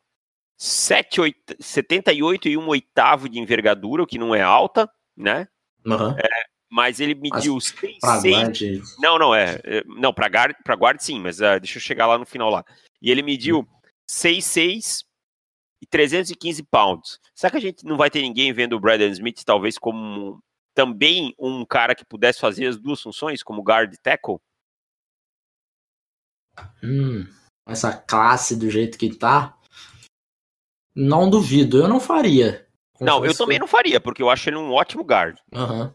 7, 0.57 1.21
8, 1.21 1.57
78 1.59 2.49
e 2.49 2.57
um 2.57 2.69
oitavo 2.69 3.29
de 3.29 3.39
envergadura, 3.39 4.03
o 4.03 4.07
que 4.07 4.19
não 4.19 4.35
é 4.35 4.43
alta, 4.43 4.89
né? 5.17 5.49
Uhum. 5.85 6.17
É, 6.17 6.45
mas 6.73 7.01
ele 7.01 7.15
mediu 7.15 7.61
6, 7.61 7.99
seis... 8.23 8.97
Não, 8.99 9.19
não, 9.19 9.35
é. 9.35 9.61
é 9.63 9.85
não, 9.85 10.11
para 10.11 10.27
guard, 10.27 10.57
pra 10.65 10.75
guard 10.75 10.99
sim, 11.01 11.21
mas 11.21 11.39
uh, 11.39 11.61
deixa 11.61 11.77
eu 11.77 11.83
chegar 11.83 12.07
lá 12.07 12.17
no 12.17 12.25
final 12.25 12.49
lá. 12.49 12.65
E 13.03 13.11
ele 13.11 13.21
mediu 13.21 13.69
6'6 14.11 15.05
e 15.83 15.87
315 15.87 16.63
pounds. 16.63 17.19
Será 17.35 17.51
que 17.51 17.59
a 17.59 17.61
gente 17.61 17.85
não 17.85 17.99
vai 17.99 18.09
ter 18.09 18.23
ninguém 18.23 18.55
vendo 18.55 18.75
o 18.75 18.81
Brandon 18.81 19.09
Smith 19.09 19.43
talvez 19.45 19.77
como 19.77 20.43
também 20.75 21.35
um 21.39 21.63
cara 21.67 21.95
que 21.95 22.07
pudesse 22.07 22.41
fazer 22.41 22.67
as 22.67 22.79
duas 22.79 23.03
funções, 23.03 23.43
como 23.43 23.63
guard 23.63 23.93
e 23.93 23.99
tackle? 23.99 24.39
Hum, 26.83 27.27
essa 27.67 27.93
classe 27.93 28.57
do 28.57 28.71
jeito 28.71 28.97
que 28.97 29.15
tá, 29.15 29.59
não 30.95 31.29
duvido. 31.29 31.83
Eu 31.83 31.89
não 31.89 32.01
faria. 32.01 32.67
Não, 32.99 33.27
eu 33.27 33.37
também 33.37 33.59
não 33.59 33.67
faria, 33.67 34.01
porque 34.01 34.23
eu 34.23 34.31
acho 34.31 34.49
ele 34.49 34.57
um 34.57 34.73
ótimo 34.73 35.03
guard. 35.05 35.37
Uhum. 35.53 35.93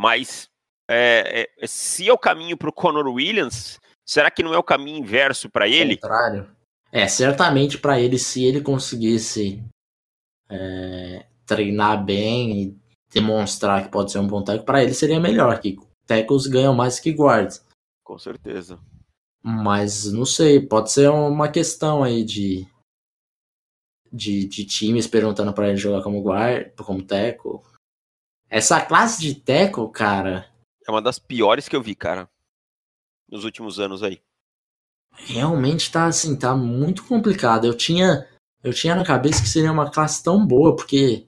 Mas 0.00 0.48
é, 0.90 1.46
é, 1.60 1.66
se 1.66 2.08
é 2.08 2.12
o 2.12 2.16
caminho 2.16 2.56
para 2.56 2.70
o 2.70 2.72
Conor 2.72 3.06
Williams, 3.06 3.78
será 4.02 4.30
que 4.30 4.42
não 4.42 4.54
é 4.54 4.56
o 4.56 4.62
caminho 4.62 4.96
inverso 4.96 5.50
para 5.50 5.68
ele? 5.68 5.98
Contrário. 5.98 6.50
É, 6.90 7.06
certamente 7.06 7.76
para 7.76 8.00
ele, 8.00 8.18
se 8.18 8.42
ele 8.42 8.62
conseguisse 8.62 9.62
é, 10.48 11.26
treinar 11.44 12.02
bem 12.02 12.62
e 12.62 12.78
demonstrar 13.12 13.84
que 13.84 13.90
pode 13.90 14.10
ser 14.10 14.20
um 14.20 14.26
bom 14.26 14.42
técnico, 14.42 14.64
para 14.64 14.82
ele 14.82 14.94
seria 14.94 15.20
melhor, 15.20 15.60
que 15.60 15.78
tackles 16.06 16.46
ganham 16.46 16.74
mais 16.74 16.98
que 16.98 17.12
guards. 17.12 17.62
Com 18.02 18.18
certeza. 18.18 18.80
Mas 19.42 20.10
não 20.10 20.24
sei, 20.24 20.60
pode 20.66 20.90
ser 20.90 21.10
uma 21.10 21.50
questão 21.50 22.02
aí 22.02 22.24
de 22.24 22.66
de, 24.10 24.46
de 24.46 24.64
times 24.64 25.06
perguntando 25.06 25.52
para 25.52 25.68
ele 25.68 25.76
jogar 25.76 26.02
como 26.02 26.22
guard, 26.22 26.72
como 26.74 27.02
teco. 27.02 27.69
Essa 28.50 28.84
classe 28.84 29.20
de 29.20 29.34
teco, 29.34 29.88
cara, 29.88 30.50
é 30.86 30.90
uma 30.90 31.00
das 31.00 31.18
piores 31.18 31.68
que 31.68 31.76
eu 31.76 31.82
vi, 31.82 31.94
cara, 31.94 32.28
nos 33.30 33.44
últimos 33.44 33.78
anos 33.78 34.02
aí 34.02 34.20
realmente 35.26 35.90
tá 35.90 36.06
assim, 36.06 36.36
tá 36.36 36.54
muito 36.56 37.04
complicado. 37.04 37.66
Eu 37.66 37.74
tinha, 37.74 38.26
eu 38.62 38.72
tinha 38.72 38.94
na 38.94 39.04
cabeça 39.04 39.42
que 39.42 39.48
seria 39.48 39.72
uma 39.72 39.90
classe 39.90 40.22
tão 40.22 40.46
boa, 40.46 40.74
porque 40.74 41.26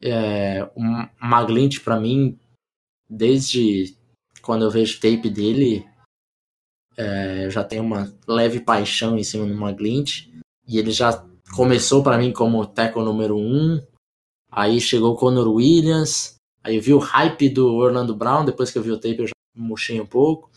é, 0.00 0.64
o 0.74 0.82
Maglint 1.20 1.80
para 1.80 2.00
mim, 2.00 2.38
desde 3.08 3.96
quando 4.40 4.64
eu 4.64 4.70
vejo 4.70 5.00
tape 5.00 5.30
dele, 5.30 5.86
é, 6.96 7.46
eu 7.46 7.50
já 7.50 7.62
tenho 7.62 7.82
uma 7.82 8.12
leve 8.26 8.60
paixão 8.60 9.16
em 9.16 9.22
cima 9.22 9.46
do 9.46 9.54
Maglint, 9.54 10.28
e 10.66 10.78
ele 10.78 10.90
já 10.90 11.24
começou 11.54 12.02
para 12.02 12.18
mim 12.18 12.32
como 12.32 12.66
tackle 12.66 13.04
número 13.04 13.36
um, 13.36 13.80
aí 14.50 14.80
chegou 14.80 15.12
o 15.12 15.16
Conor 15.16 15.48
Williams, 15.48 16.36
aí 16.62 16.76
eu 16.76 16.82
vi 16.82 16.94
o 16.94 16.98
hype 16.98 17.48
do 17.48 17.74
Orlando 17.74 18.14
Brown, 18.14 18.44
depois 18.44 18.70
que 18.70 18.78
eu 18.78 18.82
vi 18.82 18.90
o 18.90 18.98
tape 18.98 19.18
eu 19.18 19.26
já 19.26 19.32
murchei 19.54 20.00
um 20.00 20.06
pouco, 20.06 20.50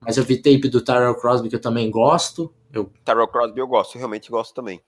mas 0.00 0.16
eu 0.16 0.24
vi 0.24 0.36
tape 0.36 0.68
do 0.68 0.80
Tyrell 0.80 1.14
Crosby 1.16 1.48
que 1.48 1.56
eu 1.56 1.60
também 1.60 1.90
gosto. 1.90 2.52
Eu... 2.72 2.90
Tyrell 3.04 3.28
Crosby 3.28 3.60
eu 3.60 3.66
gosto, 3.66 3.94
eu 3.94 3.98
realmente 3.98 4.30
gosto 4.30 4.54
também. 4.54 4.80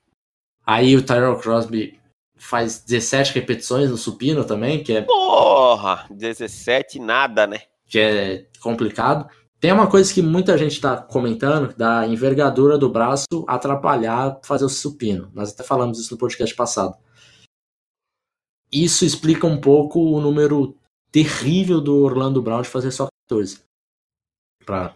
Aí 0.65 0.95
o 0.95 1.03
Tyrell 1.03 1.37
Crosby 1.37 1.99
faz 2.37 2.83
17 2.83 3.33
repetições 3.35 3.89
no 3.89 3.97
supino 3.97 4.43
também, 4.43 4.83
que 4.83 4.93
é. 4.93 5.01
Porra! 5.01 6.05
17 6.09 6.99
nada, 6.99 7.45
né? 7.45 7.61
Que 7.87 7.99
é 7.99 8.45
complicado. 8.59 9.29
Tem 9.59 9.71
uma 9.71 9.85
coisa 9.85 10.11
que 10.11 10.23
muita 10.23 10.57
gente 10.57 10.71
está 10.71 10.97
comentando, 10.97 11.75
da 11.75 12.07
envergadura 12.07 12.79
do 12.79 12.89
braço 12.89 13.27
atrapalhar 13.47 14.39
fazer 14.43 14.65
o 14.65 14.69
supino. 14.69 15.29
Nós 15.35 15.53
até 15.53 15.63
falamos 15.63 15.99
isso 15.99 16.11
no 16.13 16.17
podcast 16.17 16.55
passado. 16.55 16.95
Isso 18.71 19.03
explica 19.05 19.45
um 19.45 19.59
pouco 19.59 19.99
o 19.99 20.21
número 20.21 20.75
terrível 21.11 21.81
do 21.81 22.03
Orlando 22.03 22.41
Brown 22.41 22.61
de 22.61 22.69
fazer 22.69 22.91
só 22.91 23.07
14. 23.29 23.59
Pra 24.65 24.95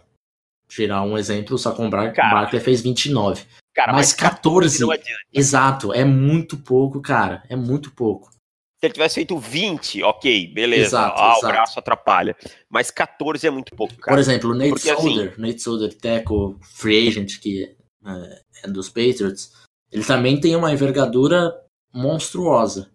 tirar 0.68 1.02
um 1.02 1.16
exemplo, 1.16 1.54
o 1.54 1.58
Saquon 1.58 1.90
Barkley 1.90 2.60
fez 2.60 2.80
29. 2.80 3.44
Cara, 3.74 3.92
mas, 3.92 4.08
mas 4.08 4.14
14, 4.14 4.78
14 4.78 4.80
não 4.80 4.90
adianta. 4.90 5.20
Exato, 5.32 5.92
é 5.92 6.04
muito 6.04 6.56
pouco, 6.56 7.00
cara. 7.02 7.42
É 7.48 7.54
muito 7.54 7.90
pouco. 7.90 8.30
Se 8.78 8.86
ele 8.86 8.94
tivesse 8.94 9.14
feito 9.16 9.38
20, 9.38 10.02
ok, 10.02 10.52
beleza. 10.52 10.86
Exato, 10.86 11.20
ah, 11.20 11.30
exato. 11.30 11.46
o 11.46 11.48
braço 11.48 11.78
atrapalha. 11.78 12.36
Mas 12.68 12.90
14 12.90 13.46
é 13.46 13.50
muito 13.50 13.74
pouco, 13.74 13.94
cara. 13.96 14.16
Por 14.16 14.20
exemplo, 14.20 14.50
o 14.50 14.54
Nate 14.54 14.70
Porque, 14.70 14.90
assim, 14.90 15.02
Solder, 15.02 15.32
assim, 15.32 15.40
Nate 15.40 15.62
Solder, 15.62 15.94
Teco, 15.94 16.58
free 16.62 17.08
agent, 17.08 17.38
que 17.40 17.74
é, 18.04 18.42
é 18.64 18.68
dos 18.68 18.88
Patriots, 18.88 19.52
ele 19.90 20.04
também 20.04 20.38
tem 20.38 20.54
uma 20.54 20.72
envergadura 20.72 21.54
monstruosa. 21.92 22.90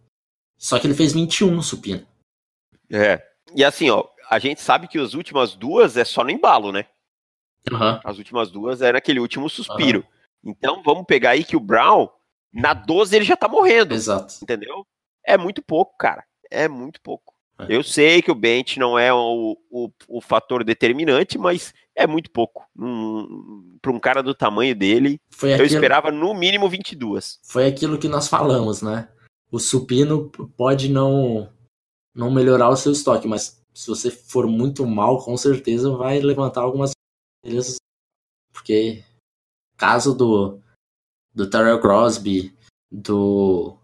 Só 0.61 0.77
que 0.77 0.85
ele 0.85 0.93
fez 0.93 1.11
21 1.11 1.49
no 1.55 1.63
supino. 1.63 2.05
É. 2.87 3.19
E 3.55 3.63
assim, 3.63 3.89
ó, 3.89 4.05
a 4.29 4.37
gente 4.37 4.61
sabe 4.61 4.87
que 4.87 4.99
as 4.99 5.15
últimas 5.15 5.55
duas 5.55 5.97
é 5.97 6.05
só 6.05 6.23
no 6.23 6.29
embalo, 6.29 6.71
né? 6.71 6.85
Uhum. 7.71 7.99
As 8.03 8.19
últimas 8.19 8.51
duas 8.51 8.79
é 8.79 8.91
naquele 8.91 9.19
último 9.19 9.49
suspiro. 9.49 10.05
Uhum. 10.43 10.51
Então 10.51 10.83
vamos 10.83 11.05
pegar 11.07 11.31
aí 11.31 11.43
que 11.43 11.57
o 11.57 11.59
Brown, 11.59 12.07
na 12.53 12.75
12 12.75 13.15
ele 13.15 13.25
já 13.25 13.35
tá 13.35 13.47
morrendo. 13.47 13.95
Exato. 13.95 14.35
Entendeu? 14.43 14.85
É 15.25 15.35
muito 15.35 15.63
pouco, 15.63 15.97
cara. 15.97 16.23
É 16.51 16.67
muito 16.67 17.01
pouco. 17.01 17.33
É. 17.57 17.65
Eu 17.75 17.83
sei 17.83 18.21
que 18.21 18.31
o 18.31 18.35
bench 18.35 18.77
não 18.77 18.99
é 18.99 19.11
o, 19.11 19.57
o, 19.67 19.89
o 20.07 20.21
fator 20.21 20.63
determinante, 20.63 21.39
mas 21.39 21.73
é 21.95 22.05
muito 22.05 22.29
pouco. 22.29 22.67
Um, 22.77 23.79
Para 23.81 23.91
um 23.91 23.99
cara 23.99 24.21
do 24.21 24.35
tamanho 24.35 24.75
dele, 24.75 25.19
Foi 25.31 25.49
eu 25.49 25.55
aquilo... 25.55 25.69
esperava 25.69 26.11
no 26.11 26.35
mínimo 26.35 26.69
22. 26.69 27.39
Foi 27.43 27.65
aquilo 27.65 27.97
que 27.97 28.07
nós 28.07 28.27
falamos, 28.27 28.83
né? 28.83 29.09
O 29.51 29.59
supino 29.59 30.29
pode 30.55 30.89
não, 30.89 31.51
não 32.15 32.31
melhorar 32.31 32.69
o 32.69 32.75
seu 32.75 32.91
estoque, 32.91 33.27
mas 33.27 33.61
se 33.73 33.87
você 33.87 34.09
for 34.09 34.47
muito 34.47 34.85
mal, 34.85 35.23
com 35.23 35.35
certeza 35.35 35.95
vai 35.95 36.19
levantar 36.19 36.61
algumas 36.61 36.91
porque 38.53 39.03
caso 39.75 40.13
do 40.15 40.61
do 41.33 41.49
Terrell 41.49 41.79
Crosby, 41.79 42.55
do 42.91 43.77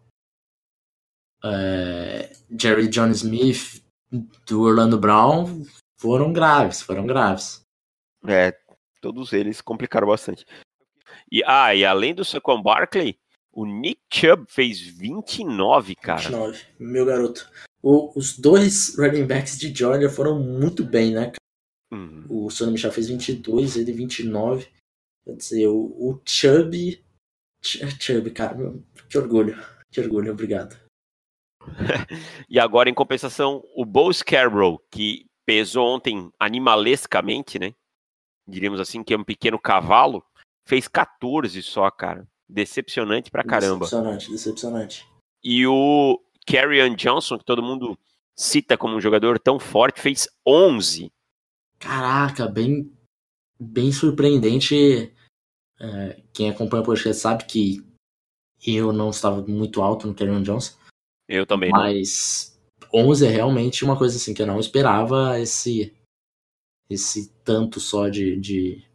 é, 1.43 2.32
Jerry 2.60 2.88
John 2.88 3.10
Smith, 3.12 3.84
do 4.45 4.62
Orlando 4.62 4.99
Brown 4.99 5.63
foram 5.97 6.34
graves, 6.34 6.82
foram 6.82 7.08
graves. 7.08 7.62
É, 8.27 8.51
todos 9.01 9.34
eles 9.34 9.62
complicaram 9.62 10.08
bastante. 10.08 10.45
E, 11.32 11.43
ah, 11.45 11.73
e 11.73 11.86
além 11.86 12.13
do 12.13 12.25
Saquon 12.25 12.62
Barkley, 12.62 13.19
o 13.58 13.65
Nick 13.65 14.00
Chubb 14.13 14.46
fez 14.48 14.80
29, 14.80 15.96
cara. 15.96 16.22
29, 16.22 16.63
meu 16.80 17.04
garoto. 17.04 17.50
O, 17.82 18.15
os 18.15 18.38
dois 18.38 18.96
running 18.96 19.26
backs 19.26 19.58
de 19.58 19.74
Georgia 19.74 20.12
foram 20.12 20.39
muito 20.39 20.84
bem, 20.84 21.12
né? 21.12 21.32
Uhum. 21.91 22.24
O 22.30 22.52
Sonny 22.52 22.74
Michel 22.74 22.91
fez 22.91 23.08
22, 23.08 23.78
ele 23.78 23.91
29. 23.93 24.67
Quer 25.26 25.36
dizer, 25.36 25.67
o, 25.70 25.76
o 25.76 26.22
Chubb. 26.24 27.04
Chubb, 27.63 28.30
cara, 28.30 28.56
que 29.10 29.17
orgulho. 29.17 29.58
Que 29.89 30.02
orgulho, 30.02 30.34
obrigado. 30.34 30.80
e 32.48 32.60
agora, 32.60 32.91
em 32.91 32.93
compensação, 32.93 33.63
o 33.76 33.84
Bo 33.84 34.13
Scarborough, 34.13 34.80
que 34.91 35.26
pesou 35.48 35.96
ontem 35.96 36.32
animalescamente, 36.39 37.58
né? 37.58 37.74
Diríamos 38.48 38.80
assim, 38.80 39.04
que 39.04 39.15
é 39.15 39.17
um 39.17 39.24
pequeno 39.24 39.58
cavalo, 39.58 40.24
fez 40.67 40.88
14 40.88 41.63
só, 41.63 41.89
cara. 41.89 42.28
Decepcionante 42.49 43.29
pra 43.29 43.43
caramba. 43.43 43.86
Decepcionante, 43.86 44.31
decepcionante. 44.31 45.07
E 45.43 45.65
o 45.67 46.21
Carrion 46.45 46.95
Johnson, 46.95 47.38
que 47.38 47.45
todo 47.45 47.62
mundo 47.62 47.97
cita 48.36 48.77
como 48.77 48.95
um 48.95 49.01
jogador 49.01 49.39
tão 49.39 49.60
forte, 49.60 50.01
fez 50.01 50.27
11. 50.45 51.12
Caraca, 51.79 52.47
bem, 52.47 52.91
bem 53.60 53.91
surpreendente. 53.91 55.13
É, 55.79 56.21
quem 56.33 56.49
acompanha 56.49 56.83
o 56.83 56.86
podcast 56.86 57.21
sabe 57.21 57.45
que 57.45 57.86
eu 58.65 58.91
não 58.91 59.10
estava 59.10 59.45
muito 59.45 59.81
alto 59.81 60.07
no 60.07 60.15
Carrion 60.15 60.41
Johnson. 60.41 60.75
Eu 61.27 61.45
também 61.45 61.69
Mas 61.69 62.57
não. 62.93 63.10
11 63.10 63.25
é 63.25 63.29
realmente 63.29 63.83
uma 63.83 63.97
coisa 63.97 64.15
assim 64.15 64.33
que 64.33 64.41
eu 64.41 64.47
não 64.47 64.60
esperava 64.60 65.39
esse 65.39 65.93
esse 66.89 67.29
tanto 67.43 67.81
só 67.81 68.07
de, 68.07 68.38
de, 68.38 68.86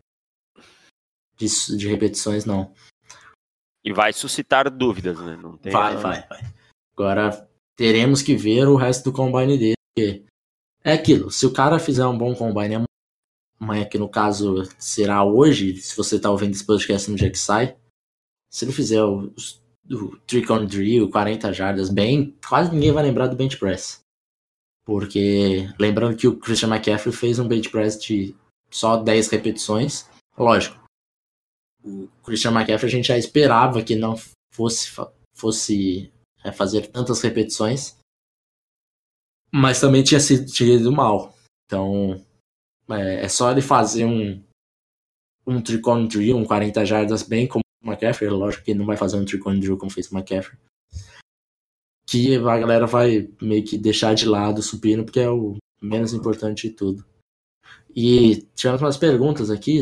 de, 1.37 1.77
de 1.77 1.89
repetições, 1.89 2.47
não. 2.47 2.75
E 3.85 3.93
vai 3.93 4.13
suscitar 4.13 4.71
dúvidas, 4.71 5.19
né? 5.21 5.37
Não 5.41 5.57
tem 5.57 5.73
vai, 5.73 5.97
vai, 5.97 6.27
vai. 6.29 6.41
Agora 6.95 7.49
teremos 7.77 8.23
que 8.23 8.37
ver 8.37 8.69
o 8.69 8.77
resto 8.77 9.05
do 9.05 9.13
combine 9.13 9.59
dele. 9.59 9.75
Porque 9.95 10.25
é 10.85 10.93
aquilo, 10.93 11.31
se 11.31 11.47
o 11.47 11.53
cara 11.53 11.79
fizer 11.79 12.07
um 12.07 12.17
bom 12.17 12.35
combine 12.35 12.85
amanhã, 13.61 13.85
que 13.85 13.99
no 13.99 14.09
caso 14.09 14.63
será 14.79 15.25
hoje, 15.25 15.77
se 15.77 15.97
você 15.97 16.19
tá 16.19 16.31
ouvindo 16.31 16.53
esse 16.53 16.65
podcast 16.65 17.11
no 17.11 17.17
dia 17.17 17.31
que 17.31 17.39
sai, 17.39 17.77
se 18.51 18.65
ele 18.65 18.73
fizer 18.73 19.03
os 19.03 19.63
do 19.85 20.17
trick 20.27 20.51
on 20.51 20.65
drill, 20.65 21.11
40 21.11 21.53
jardas, 21.53 21.91
bem, 21.91 22.37
quase 22.47 22.73
ninguém 22.73 22.93
vai 22.93 23.03
lembrar 23.03 23.27
do 23.27 23.37
bench 23.37 23.57
press. 23.59 24.01
Porque, 24.85 25.69
lembrando 25.79 26.17
que 26.17 26.27
o 26.27 26.37
Christian 26.37 26.69
McCaffrey 26.69 27.15
fez 27.15 27.39
um 27.39 27.47
bench 27.47 27.69
press 27.69 28.01
de 28.01 28.35
só 28.71 28.97
10 28.97 29.29
repetições, 29.29 30.09
lógico. 30.37 30.82
O 31.85 32.09
Christian 32.25 32.53
McCaffrey 32.53 32.89
a 32.89 32.97
gente 32.97 33.09
já 33.09 33.19
esperava 33.19 33.83
que 33.83 33.97
não 33.97 34.15
fosse, 34.53 34.91
fosse 35.35 36.13
é, 36.45 36.53
fazer 36.53 36.87
tantas 36.89 37.21
repetições, 37.21 37.97
mas 39.53 39.81
também 39.81 40.03
tinha 40.03 40.21
sido 40.21 40.93
mal. 40.93 41.35
Então, 41.67 42.25
é, 42.91 43.25
é, 43.25 43.29
só 43.29 43.51
ele 43.51 43.63
fazer 43.63 44.05
um, 44.05 44.43
um 45.47 45.61
trick 45.61 45.83
drill, 46.09 46.37
um 46.37 46.45
40 46.45 46.85
jardas 46.85 47.23
bem 47.23 47.47
como 47.47 47.63
McCaffrey, 47.85 48.31
lógico 48.31 48.65
que 48.65 48.75
não 48.75 48.87
vai 48.87 48.97
fazer 48.97 49.17
um 49.17 49.25
trick 49.25 49.45
drill 49.59 49.77
como 49.77 49.91
fez 49.91 50.11
o 50.11 50.17
McCaffrey. 50.17 50.59
Que 52.07 52.37
a 52.37 52.59
galera 52.59 52.87
vai 52.87 53.29
meio 53.41 53.65
que 53.65 53.79
deixar 53.79 54.15
de 54.15 54.27
lado 54.27 54.59
o 54.59 54.63
supino, 54.63 55.05
porque 55.05 55.21
é 55.21 55.31
o 55.31 55.57
menos 55.81 56.13
importante 56.13 56.69
de 56.69 56.75
tudo. 56.75 57.05
E 57.95 58.47
tivemos 58.55 58.83
umas 58.83 58.97
perguntas 58.97 59.51
aqui. 59.51 59.81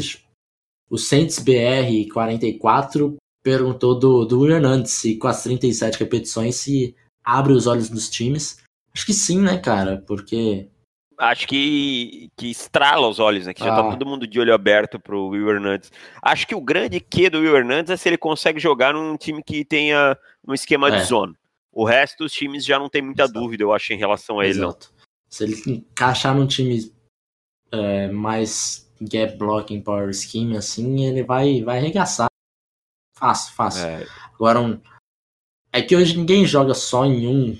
O 0.90 0.98
Saints 0.98 1.38
BR 1.38 2.12
44 2.12 3.16
perguntou 3.42 3.98
do, 3.98 4.24
do 4.24 4.50
Hernandes 4.50 4.92
se 4.92 5.16
com 5.16 5.28
as 5.28 5.42
37 5.42 5.98
repetições 5.98 6.56
se 6.56 6.94
abre 7.24 7.52
os 7.52 7.66
olhos 7.66 7.88
dos 7.88 8.10
times. 8.10 8.62
Acho 8.92 9.06
que 9.06 9.14
sim, 9.14 9.40
né, 9.40 9.58
cara? 9.58 10.02
Porque 10.06 10.68
acho 11.20 11.46
que, 11.46 12.30
que 12.36 12.50
estrala 12.50 13.06
os 13.06 13.18
olhos, 13.18 13.46
né? 13.46 13.54
Que 13.54 13.62
já 13.62 13.70
tá 13.70 13.86
ah. 13.86 13.90
todo 13.90 14.08
mundo 14.08 14.26
de 14.26 14.40
olho 14.40 14.54
aberto 14.54 14.98
pro 14.98 15.28
Will 15.28 15.50
Hernandes. 15.50 15.92
Acho 16.22 16.46
que 16.46 16.54
o 16.54 16.60
grande 16.60 16.98
que 16.98 17.28
do 17.28 17.38
Will 17.38 17.56
Hernandes 17.56 17.90
é 17.90 17.96
se 17.96 18.08
ele 18.08 18.16
consegue 18.16 18.58
jogar 18.58 18.94
num 18.94 19.16
time 19.16 19.42
que 19.42 19.64
tenha 19.64 20.16
um 20.46 20.54
esquema 20.54 20.88
é. 20.88 20.96
de 20.96 21.04
zona. 21.04 21.34
O 21.72 21.84
resto 21.84 22.24
dos 22.24 22.32
times 22.32 22.64
já 22.64 22.78
não 22.78 22.88
tem 22.88 23.02
muita 23.02 23.24
Exato. 23.24 23.38
dúvida, 23.38 23.62
eu 23.62 23.72
acho, 23.72 23.92
em 23.92 23.98
relação 23.98 24.40
a 24.40 24.44
ele. 24.44 24.58
Exato. 24.58 24.92
Se 25.28 25.44
ele 25.44 25.62
encaixar 25.66 26.34
num 26.34 26.46
time 26.46 26.92
é, 27.70 28.08
mais 28.08 28.89
gap 29.00 29.36
blocking 29.36 29.80
power 29.80 30.12
scheme, 30.12 30.56
assim, 30.56 31.06
ele 31.06 31.22
vai, 31.22 31.62
vai 31.62 31.78
arregaçar. 31.78 32.28
Fácil, 33.16 33.54
fácil. 33.54 33.84
É. 33.84 34.06
Agora, 34.34 34.60
um, 34.60 34.80
é 35.72 35.82
que 35.82 35.96
hoje 35.96 36.16
ninguém 36.16 36.44
joga 36.44 36.74
só 36.74 37.04
em 37.04 37.26
um, 37.26 37.58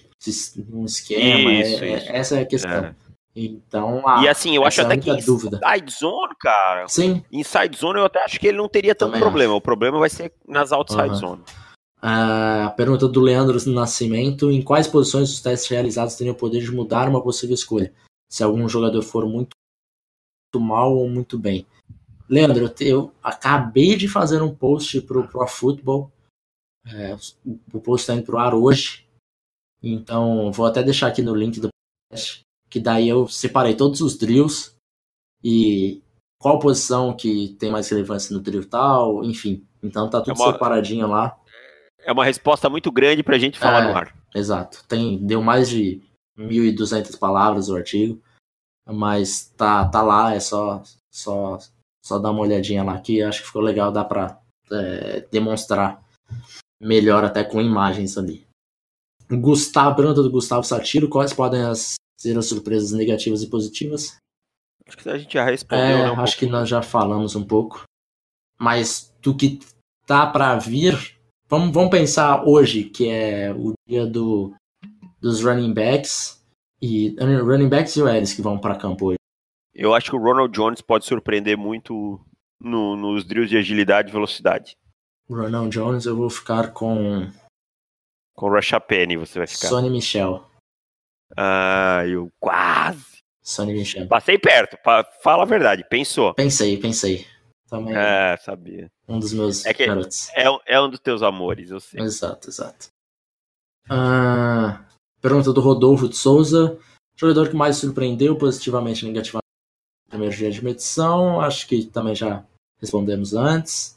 um 0.73 0.85
esquema. 0.85 1.53
Isso, 1.53 1.85
é, 1.85 1.97
isso. 1.97 2.13
Essa 2.13 2.39
é 2.39 2.43
a 2.43 2.47
questão. 2.47 2.85
É. 2.85 2.95
Então, 3.35 4.07
a, 4.09 4.25
e 4.25 4.29
assim, 4.29 4.57
eu 4.57 4.65
acho 4.65 4.83
até 4.83 4.97
que 4.97 5.15
dúvida. 5.23 5.61
inside 5.63 5.93
zone, 5.93 6.35
cara. 6.41 6.89
Sim. 6.89 7.23
Inside 7.31 7.77
zone 7.77 8.01
eu 8.01 8.05
até 8.05 8.25
acho 8.25 8.41
que 8.41 8.49
ele 8.49 8.59
não 8.59 8.69
teria 8.69 8.95
tanto 8.95 9.11
Também 9.11 9.21
problema. 9.21 9.53
Acho. 9.53 9.59
O 9.59 9.63
problema 9.63 9.99
vai 9.99 10.11
ser 10.11 10.33
nas 10.49 10.73
outside 10.73 11.11
uhum. 11.11 11.15
zone. 11.15 11.43
A 12.03 12.73
pergunta 12.77 13.07
do 13.07 13.21
Leandro 13.21 13.59
Nascimento: 13.71 14.51
em 14.51 14.63
quais 14.63 14.89
posições 14.89 15.31
os 15.31 15.41
testes 15.41 15.71
realizados 15.71 16.17
teriam 16.17 16.33
o 16.33 16.37
poder 16.37 16.61
de 16.61 16.73
mudar 16.73 17.09
uma 17.09 17.23
possível 17.23 17.55
escolha? 17.55 17.93
Se 18.29 18.43
algum 18.43 18.69
jogador 18.69 19.03
for 19.03 19.27
muito, 19.27 19.51
muito 20.53 20.61
mal 20.61 20.97
ou 20.97 21.09
muito 21.09 21.39
bem. 21.39 21.67
Leandro, 22.29 22.73
eu 22.81 23.13
acabei 23.23 23.97
de 23.97 24.09
fazer 24.09 24.43
um 24.43 24.55
post 24.55 25.01
pro 25.03 25.27
Pro 25.27 25.47
Football. 25.47 26.13
É, 26.87 27.17
o 27.73 27.81
post 27.81 28.03
está 28.03 28.15
indo 28.15 28.25
pro 28.25 28.39
ar 28.39 28.55
hoje. 28.55 29.07
Então, 29.83 30.51
vou 30.53 30.67
até 30.67 30.83
deixar 30.83 31.09
aqui 31.09 31.23
no 31.23 31.35
link 31.35 31.61
do 31.61 31.69
podcast 32.11 32.43
que 32.71 32.79
daí 32.79 33.09
eu 33.09 33.27
separei 33.27 33.75
todos 33.75 34.01
os 34.01 34.17
drills 34.17 34.77
e 35.43 36.01
qual 36.41 36.61
posição 36.61 37.15
que 37.15 37.57
tem 37.59 37.71
mais 37.71 37.89
relevância 37.89 38.33
no 38.33 38.41
drill 38.41 38.65
tal, 38.65 39.25
enfim. 39.25 39.67
Então 39.83 40.09
tá 40.09 40.21
tudo 40.21 40.41
é 40.41 40.45
uma, 40.45 40.53
separadinho 40.53 41.09
lá. 41.09 41.37
É 41.99 42.13
uma 42.13 42.25
resposta 42.25 42.71
muito 42.71 42.93
grande 42.93 43.25
pra 43.25 43.39
gente 43.39 43.59
falar 43.59 43.83
é, 43.83 43.89
no 43.89 43.97
ar. 43.97 44.17
Exato. 44.33 44.85
Tem, 44.87 45.19
deu 45.19 45.43
mais 45.43 45.69
de 45.69 46.01
1.200 46.39 47.19
palavras 47.19 47.69
o 47.69 47.75
artigo, 47.75 48.23
mas 48.93 49.53
tá, 49.57 49.89
tá 49.89 50.03
lá, 50.03 50.35
é 50.35 50.41
só, 50.41 50.83
só, 51.11 51.59
só 52.05 52.19
dar 52.19 52.31
uma 52.31 52.41
olhadinha 52.41 52.83
lá 52.83 52.99
que 53.01 53.23
acho 53.23 53.41
que 53.41 53.47
ficou 53.47 53.63
legal, 53.63 53.93
dá 53.93 54.05
pra 54.05 54.41
é, 54.71 55.27
demonstrar 55.31 56.03
melhor 56.81 57.25
até 57.25 57.45
com 57.45 57.61
imagens 57.61 58.17
ali. 58.17 58.47
Gustavo, 59.31 59.97
pergunta 59.97 60.23
do 60.23 60.31
Gustavo 60.31 60.65
Satiro, 60.65 61.09
quais 61.09 61.33
podem 61.33 61.63
as 61.63 61.95
ser 62.21 62.37
as 62.37 62.47
surpresas 62.47 62.93
negativas 62.93 63.43
e 63.43 63.47
positivas? 63.49 64.17
Acho 64.87 64.97
que 64.97 65.09
a 65.09 65.17
gente 65.17 65.33
já 65.33 65.45
respondeu, 65.45 65.85
é, 65.85 66.03
né, 66.03 66.11
um 66.11 66.21
Acho 66.21 66.37
que 66.37 66.47
nós 66.47 66.69
já 66.69 66.83
falamos 66.83 67.35
um 67.35 67.45
pouco. 67.45 67.85
Mas 68.59 69.11
do 69.23 69.35
que 69.35 69.61
tá 70.07 70.27
para 70.27 70.59
vir. 70.59 71.19
Vamos, 71.49 71.73
vamos 71.73 71.91
pensar 71.91 72.47
hoje, 72.47 72.85
que 72.85 73.09
é 73.09 73.53
o 73.53 73.73
dia 73.89 74.07
do, 74.07 74.53
dos 75.21 75.43
running 75.43 75.73
backs. 75.73 76.40
E 76.83 77.15
running 77.19 77.69
backs 77.69 77.97
e 77.97 78.03
o 78.03 78.09
Ellis 78.09 78.33
que 78.33 78.43
vão 78.43 78.59
para 78.59 78.77
campo 78.77 79.07
hoje. 79.07 79.19
Eu 79.75 79.95
acho 79.95 80.11
que 80.11 80.17
o 80.17 80.23
Ronald 80.23 80.53
Jones 80.53 80.81
pode 80.81 81.05
surpreender 81.05 81.57
muito 81.57 82.21
no, 82.61 82.97
nos 82.97 83.25
drills 83.25 83.51
de 83.51 83.57
agilidade 83.57 84.09
e 84.09 84.13
velocidade. 84.13 84.77
Ronald 85.29 85.71
Jones, 85.71 86.07
eu 86.07 86.17
vou 86.17 86.29
ficar 86.29 86.73
com. 86.73 87.31
Com 88.35 88.47
o 88.47 88.53
Rasha 88.53 88.81
Penny, 88.81 89.17
você 89.17 89.39
vai 89.39 89.47
ficar. 89.47 89.69
Sonny 89.69 89.91
Michel. 89.91 90.45
Ah, 91.37 92.03
eu 92.07 92.31
quase. 92.41 93.21
Sonny 93.43 93.73
Michel. 93.73 94.09
Passei 94.09 94.39
perto, 94.39 94.77
fala 95.23 95.43
a 95.43 95.47
verdade, 95.47 95.85
pensou. 95.89 96.35
Pensei, 96.35 96.77
pensei. 96.79 97.27
Também. 97.69 97.95
É, 97.97 98.37
sabia. 98.39 98.91
Um 99.09 99.21
dos 99.21 99.33
meus 99.33 99.65
é 99.65 99.73
que 99.73 99.87
garotos. 99.87 100.29
É, 100.31 100.45
é 100.67 100.81
um 100.81 100.91
dos 100.91 100.99
teus 100.99 101.23
amores, 101.23 101.71
eu 101.71 101.79
sei. 101.79 102.01
Exato, 102.01 102.49
exato. 102.49 102.89
Ah, 103.89 104.85
pergunta 105.21 105.53
do 105.53 105.61
Rodolfo 105.61 106.09
de 106.09 106.17
Souza. 106.17 106.79
Jogador 107.17 107.49
que 107.49 107.57
mais 107.57 107.77
surpreendeu 107.77 108.37
positivamente 108.37 109.05
e 109.05 109.09
negativamente 109.09 109.45
no 110.07 110.11
primeiro 110.11 110.35
dia 110.35 110.51
de 110.51 110.65
medição. 110.65 111.41
Acho 111.41 111.67
que 111.67 111.85
também 111.85 112.15
já 112.15 112.45
respondemos 112.81 113.35
antes. 113.35 113.97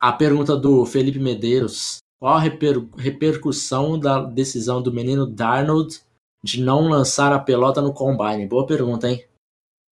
A 0.00 0.12
pergunta 0.12 0.56
do 0.56 0.84
Felipe 0.84 1.18
Medeiros. 1.18 1.98
Qual 2.18 2.34
a 2.34 2.40
reper 2.40 2.82
repercussão 2.96 3.98
da 3.98 4.22
decisão 4.22 4.82
do 4.82 4.92
menino 4.92 5.26
Darnold 5.26 6.00
de 6.42 6.62
não 6.62 6.88
lançar 6.88 7.32
a 7.32 7.38
pelota 7.38 7.80
no 7.80 7.92
combine? 7.92 8.46
Boa 8.46 8.66
pergunta, 8.66 9.08
hein? 9.08 9.24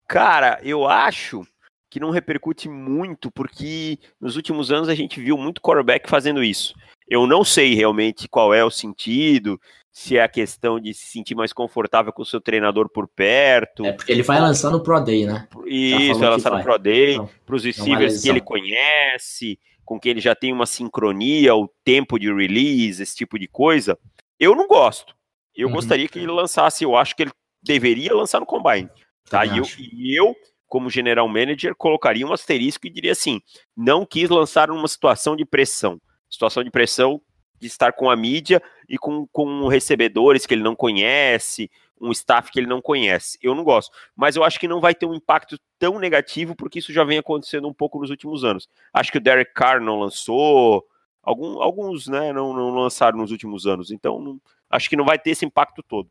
Cara, 0.08 0.60
eu 0.63 0.88
acho 0.88 1.46
que 1.89 2.00
não 2.00 2.12
repercute 2.12 2.70
muito, 2.70 3.30
porque 3.32 3.98
nos 4.20 4.36
últimos 4.36 4.72
anos 4.72 4.88
a 4.88 4.96
gente 4.96 5.20
viu 5.20 5.38
muito 5.38 5.62
quarterback 5.62 6.10
fazendo 6.10 6.44
isso. 6.44 6.74
Eu 7.08 7.28
não 7.28 7.44
sei 7.44 7.74
realmente 7.74 8.30
qual 8.30 8.54
é 8.54 8.63
o 8.63 8.72
sentido, 8.72 9.60
se 9.91 10.17
é 10.17 10.23
a 10.23 10.30
questão 10.30 10.80
de 10.80 10.93
se 10.93 11.08
sentir 11.08 11.36
mais 11.36 11.51
confortável 11.51 12.13
com 12.13 12.21
o 12.21 12.25
seu 12.25 12.39
treinador 12.39 12.89
por 12.89 13.08
perto. 13.08 13.86
É 13.86 13.91
porque 13.91 14.12
ele 14.12 14.23
vai 14.23 14.39
lançar 14.39 14.69
no 14.69 14.82
Pro 14.82 14.99
Day, 15.01 15.25
né? 15.25 15.47
Isso, 15.65 16.19
vai 16.19 16.30
lançar 16.30 16.51
no 16.51 16.63
Pro 16.63 16.77
Day, 16.77 17.19
para 17.45 17.56
os 17.56 17.63
receivers 17.63 18.21
que 18.21 18.30
ele 18.30 18.39
conhece, 18.39 19.60
com 19.84 19.99
quem 19.99 20.12
ele 20.12 20.21
já 20.21 20.34
tem 20.34 20.54
uma 20.54 20.65
sincronia, 20.65 21.54
o 21.54 21.69
tempo 21.84 22.17
de 22.17 22.34
release, 22.34 23.04
esse 23.04 23.15
tipo 23.15 23.38
de 23.38 23.47
coisa. 23.47 23.99
Eu 24.39 24.56
não 24.56 24.67
gosto. 24.67 25.13
Eu 25.54 25.67
uhum. 25.67 25.73
gostaria 25.73 26.08
que 26.08 26.19
ele 26.19 26.32
lançasse, 26.32 26.86
eu 26.86 26.95
acho 26.95 27.13
que 27.13 27.23
ele 27.23 27.32
deveria 27.62 28.15
lançar 28.15 28.39
no 28.39 28.45
Combine. 28.45 28.89
Tá? 29.30 29.45
E 29.45 29.58
eu, 29.58 29.65
e 29.77 30.17
eu, 30.17 30.34
como 30.67 30.89
general 30.89 31.27
manager, 31.27 31.75
colocaria 31.75 32.25
um 32.25 32.34
asterisco 32.34 32.88
e 32.88 32.89
diria 32.89 33.12
assim: 33.12 33.41
não 33.75 34.06
quis 34.06 34.30
lançar 34.30 34.69
numa 34.69 34.88
situação 34.88 35.36
de 35.36 35.45
pressão. 35.45 35.99
Situação 36.30 36.63
de 36.63 36.71
pressão 36.71 37.21
de 37.62 37.67
estar 37.67 37.93
com 37.93 38.10
a 38.10 38.15
mídia 38.15 38.62
e 38.89 38.97
com, 38.97 39.28
com 39.28 39.67
recebedores 39.67 40.45
que 40.45 40.54
ele 40.54 40.63
não 40.63 40.76
conhece, 40.76 41.69
um 42.00 42.12
staff 42.12 42.52
que 42.52 42.60
ele 42.60 42.67
não 42.67 42.82
conhece. 42.82 43.38
Eu 43.41 43.54
não 43.54 43.63
gosto. 43.63 43.91
Mas 44.15 44.36
eu 44.36 44.43
acho 44.43 44.60
que 44.60 44.67
não 44.67 44.82
vai 44.82 44.95
ter 44.95 45.06
um 45.06 45.13
impacto 45.13 45.60
tão 45.78 46.00
negativo, 46.00 46.56
porque 46.56 46.80
isso 46.80 46.91
já 46.91 47.04
vem 47.04 47.19
acontecendo 47.19 47.67
um 47.67 47.74
pouco 47.74 48.00
nos 48.00 48.10
últimos 48.10 48.43
anos. 48.43 48.67
Acho 48.91 49.12
que 49.12 49.19
o 49.19 49.21
Derek 49.21 49.54
Carr 49.54 49.80
não 49.80 50.00
lançou, 50.00 50.84
algum, 51.21 51.62
alguns 51.62 52.08
né, 52.08 52.34
não, 52.34 52.52
não 52.52 52.71
lançaram 52.71 53.19
nos 53.19 53.32
últimos 53.32 53.67
anos. 53.67 53.91
Então, 53.91 54.19
não, 54.19 54.41
acho 54.69 54.89
que 54.89 54.97
não 54.97 55.06
vai 55.06 55.19
ter 55.19 55.30
esse 55.30 55.45
impacto 55.45 55.84
todo. 55.84 56.10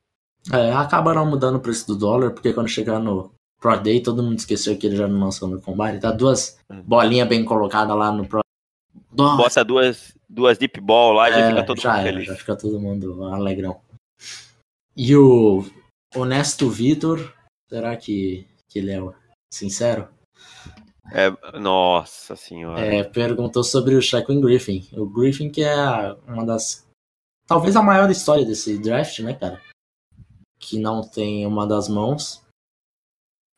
É, 0.53 0.73
acabaram 0.73 1.27
mudando 1.27 1.57
o 1.57 1.61
preço 1.61 1.87
do 1.89 1.97
dólar, 1.97 2.31
porque 2.31 2.53
quando 2.53 2.69
chegar 2.69 3.01
no 3.01 3.33
Pro 3.61 3.79
Day, 3.79 4.01
todo 4.01 4.23
mundo 4.23 4.39
esqueceu 4.39 4.79
que 4.79 4.87
ele 4.87 4.97
já 4.97 5.09
não 5.09 5.19
lançou 5.19 5.49
no 5.49 5.61
Combine. 5.61 6.01
Tá 6.01 6.13
duas 6.13 6.59
uhum. 6.71 6.83
bolinhas 6.83 7.29
bem 7.29 7.45
colocadas 7.45 7.95
lá 7.97 8.11
no 8.11 8.27
Pro 8.27 8.41
nossa. 9.13 9.37
Bota 9.37 9.65
duas, 9.65 10.17
duas 10.31 10.57
deep 10.57 10.81
ball 10.81 11.13
lá 11.13 11.29
e 11.29 11.33
já 11.33 11.39
é, 11.41 11.49
fica 11.51 11.67
todo 11.67 11.81
já 11.81 11.93
mundo 11.93 12.03
feliz. 12.05 12.27
Já 12.27 12.37
fica 12.37 12.57
todo 12.57 12.81
mundo 12.81 13.25
alegrão. 13.25 13.81
E 14.97 15.17
o 15.17 15.65
Honesto 16.15 16.71
Vitor, 16.71 17.35
será 17.69 17.97
que, 17.97 18.47
que 18.69 18.79
ele 18.79 18.93
é 18.93 19.01
sincero? 19.53 20.09
É, 21.13 21.59
nossa 21.59 22.37
senhora. 22.37 22.81
É, 22.81 23.03
perguntou 23.03 23.65
sobre 23.65 23.97
o 23.97 24.03
Shaquin 24.03 24.41
Griffin. 24.41 24.89
O 24.93 25.07
Griffin 25.07 25.51
que 25.51 25.63
é 25.63 26.13
uma 26.27 26.47
das... 26.47 26.87
Talvez 27.47 27.75
a 27.75 27.83
maior 27.83 28.09
história 28.11 28.45
desse 28.45 28.79
draft, 28.79 29.19
né, 29.21 29.35
cara? 29.35 29.61
Que 30.61 30.79
não 30.79 31.01
tem 31.01 31.45
uma 31.47 31.67
das 31.67 31.89
mãos. 31.89 32.45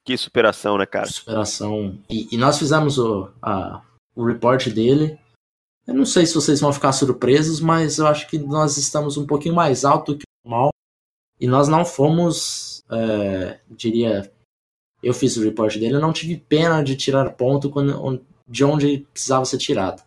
Que 0.06 0.16
superação, 0.16 0.78
né, 0.78 0.87
cara? 0.87 1.06
Superação. 1.06 1.98
E, 2.08 2.35
e 2.35 2.38
nós 2.38 2.58
fizemos 2.58 2.98
o, 2.98 3.30
a, 3.42 3.82
o 4.16 4.24
report 4.24 4.68
dele 4.68 5.18
eu 5.87 5.95
não 5.95 6.05
sei 6.05 6.25
se 6.27 6.35
vocês 6.35 6.61
vão 6.61 6.73
ficar 6.73 6.92
surpresos, 6.92 7.61
mas 7.61 7.99
eu 7.99 8.07
acho 8.07 8.29
que 8.29 8.38
nós 8.38 8.77
estamos 8.77 9.16
um 9.16 9.27
pouquinho 9.27 9.55
mais 9.55 9.85
alto 9.85 10.16
que 10.16 10.25
o 10.45 10.49
normal. 10.49 10.71
E 11.40 11.47
nós 11.47 11.66
não 11.66 11.85
fomos, 11.85 12.85
é, 12.90 13.59
diria, 13.68 14.31
eu 15.03 15.12
fiz 15.12 15.37
o 15.37 15.42
report 15.42 15.77
dele, 15.77 15.97
eu 15.97 16.01
não 16.01 16.12
tive 16.12 16.37
pena 16.37 16.83
de 16.85 16.95
tirar 16.95 17.33
ponto 17.33 17.68
quando, 17.68 18.23
de 18.47 18.64
onde 18.64 19.07
precisava 19.12 19.45
ser 19.45 19.59
tirado. 19.59 20.03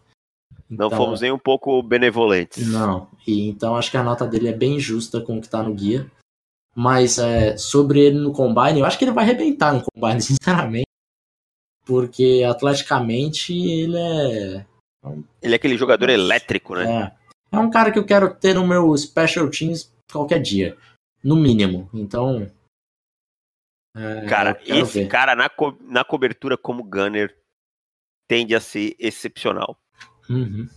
Então, 0.71 0.89
não 0.89 0.97
fomos 0.97 1.21
nem 1.21 1.31
um 1.31 1.37
pouco 1.37 1.83
benevolentes. 1.83 2.65
Não, 2.67 3.07
e 3.27 3.49
então 3.49 3.75
acho 3.75 3.91
que 3.91 3.97
a 3.97 4.03
nota 4.03 4.25
dele 4.25 4.47
é 4.47 4.53
bem 4.53 4.79
justa 4.79 5.19
com 5.19 5.37
o 5.37 5.41
que 5.41 5.47
está 5.47 5.61
no 5.61 5.73
guia. 5.73 6.09
Mas 6.73 7.17
é, 7.17 7.55
sobre 7.55 8.01
ele 8.01 8.17
no 8.17 8.33
combine, 8.33 8.79
eu 8.79 8.85
acho 8.85 8.97
que 8.97 9.05
ele 9.05 9.11
vai 9.11 9.23
arrebentar 9.23 9.73
no 9.73 9.83
combine, 9.83 10.19
sinceramente. 10.21 10.85
Porque 11.85 12.43
atleticamente 12.47 13.53
ele 13.53 13.97
é 13.97 14.65
ele 15.41 15.53
é 15.53 15.55
aquele 15.55 15.77
jogador 15.77 16.09
elétrico, 16.09 16.75
né? 16.75 17.13
É. 17.21 17.25
É 17.55 17.59
um 17.59 17.69
cara 17.69 17.91
que 17.91 17.97
eu 17.97 18.05
quero 18.05 18.33
ter 18.33 18.53
no 18.53 18.67
meu 18.67 18.95
Special 18.97 19.49
Teams 19.49 19.93
qualquer 20.11 20.41
dia. 20.41 20.77
No 21.23 21.35
mínimo. 21.35 21.89
Então. 21.93 22.51
É, 23.95 24.25
cara, 24.25 24.59
esse 24.65 25.03
ver. 25.03 25.07
cara 25.07 25.35
na, 25.35 25.49
co 25.49 25.77
na 25.81 26.03
cobertura 26.03 26.57
como 26.57 26.83
Gunner 26.83 27.33
tende 28.27 28.53
a 28.53 28.59
ser 28.59 28.95
excepcional. 28.99 29.77
Uhum. 30.29 30.67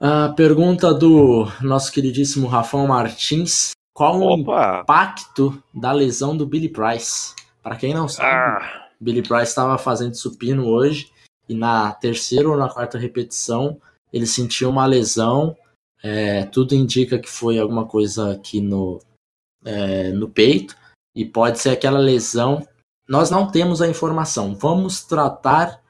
A 0.00 0.30
pergunta 0.30 0.92
do 0.94 1.46
nosso 1.60 1.92
queridíssimo 1.92 2.46
Rafão 2.46 2.86
Martins: 2.86 3.72
Qual 3.94 4.20
Opa. 4.22 4.78
o 4.78 4.82
impacto 4.82 5.62
da 5.74 5.92
lesão 5.92 6.36
do 6.36 6.46
Billy 6.46 6.68
Price? 6.68 7.34
Para 7.62 7.76
quem 7.76 7.92
não 7.92 8.08
sabe, 8.08 8.64
ah. 8.64 8.88
Billy 8.98 9.22
Price 9.22 9.44
estava 9.50 9.76
fazendo 9.76 10.14
supino 10.14 10.66
hoje 10.66 11.10
e 11.48 11.54
na 11.54 11.92
terceira 11.92 12.48
ou 12.48 12.56
na 12.56 12.68
quarta 12.68 12.98
repetição 12.98 13.80
ele 14.12 14.26
sentiu 14.26 14.70
uma 14.70 14.86
lesão. 14.86 15.56
É, 16.02 16.44
tudo 16.46 16.74
indica 16.74 17.18
que 17.18 17.28
foi 17.28 17.58
alguma 17.58 17.86
coisa 17.86 18.32
aqui 18.32 18.60
no, 18.60 19.00
é, 19.64 20.10
no 20.12 20.28
peito 20.28 20.76
e 21.14 21.24
pode 21.24 21.58
ser 21.58 21.70
aquela 21.70 21.98
lesão. 21.98 22.66
Nós 23.08 23.30
não 23.30 23.50
temos 23.50 23.82
a 23.82 23.88
informação. 23.88 24.54
Vamos 24.54 25.04
tratar 25.04 25.82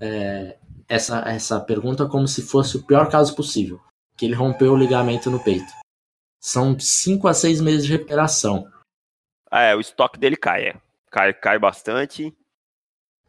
é, 0.00 0.56
essa, 0.88 1.20
essa 1.28 1.60
pergunta 1.60 2.06
como 2.06 2.28
se 2.28 2.42
fosse 2.42 2.76
o 2.76 2.82
pior 2.84 3.10
caso 3.10 3.34
possível, 3.34 3.80
que 4.16 4.24
ele 4.24 4.34
rompeu 4.34 4.72
o 4.72 4.76
ligamento 4.76 5.30
no 5.30 5.42
peito. 5.42 5.72
São 6.40 6.78
5 6.78 7.26
a 7.26 7.34
6 7.34 7.60
meses 7.60 7.86
de 7.86 7.92
recuperação. 7.92 8.70
Ah, 9.50 9.62
é, 9.62 9.74
o 9.74 9.80
estoque 9.80 10.18
dele 10.18 10.36
cai, 10.36 10.68
é. 10.68 10.76
Cai, 11.10 11.32
cai 11.32 11.58
bastante. 11.58 12.36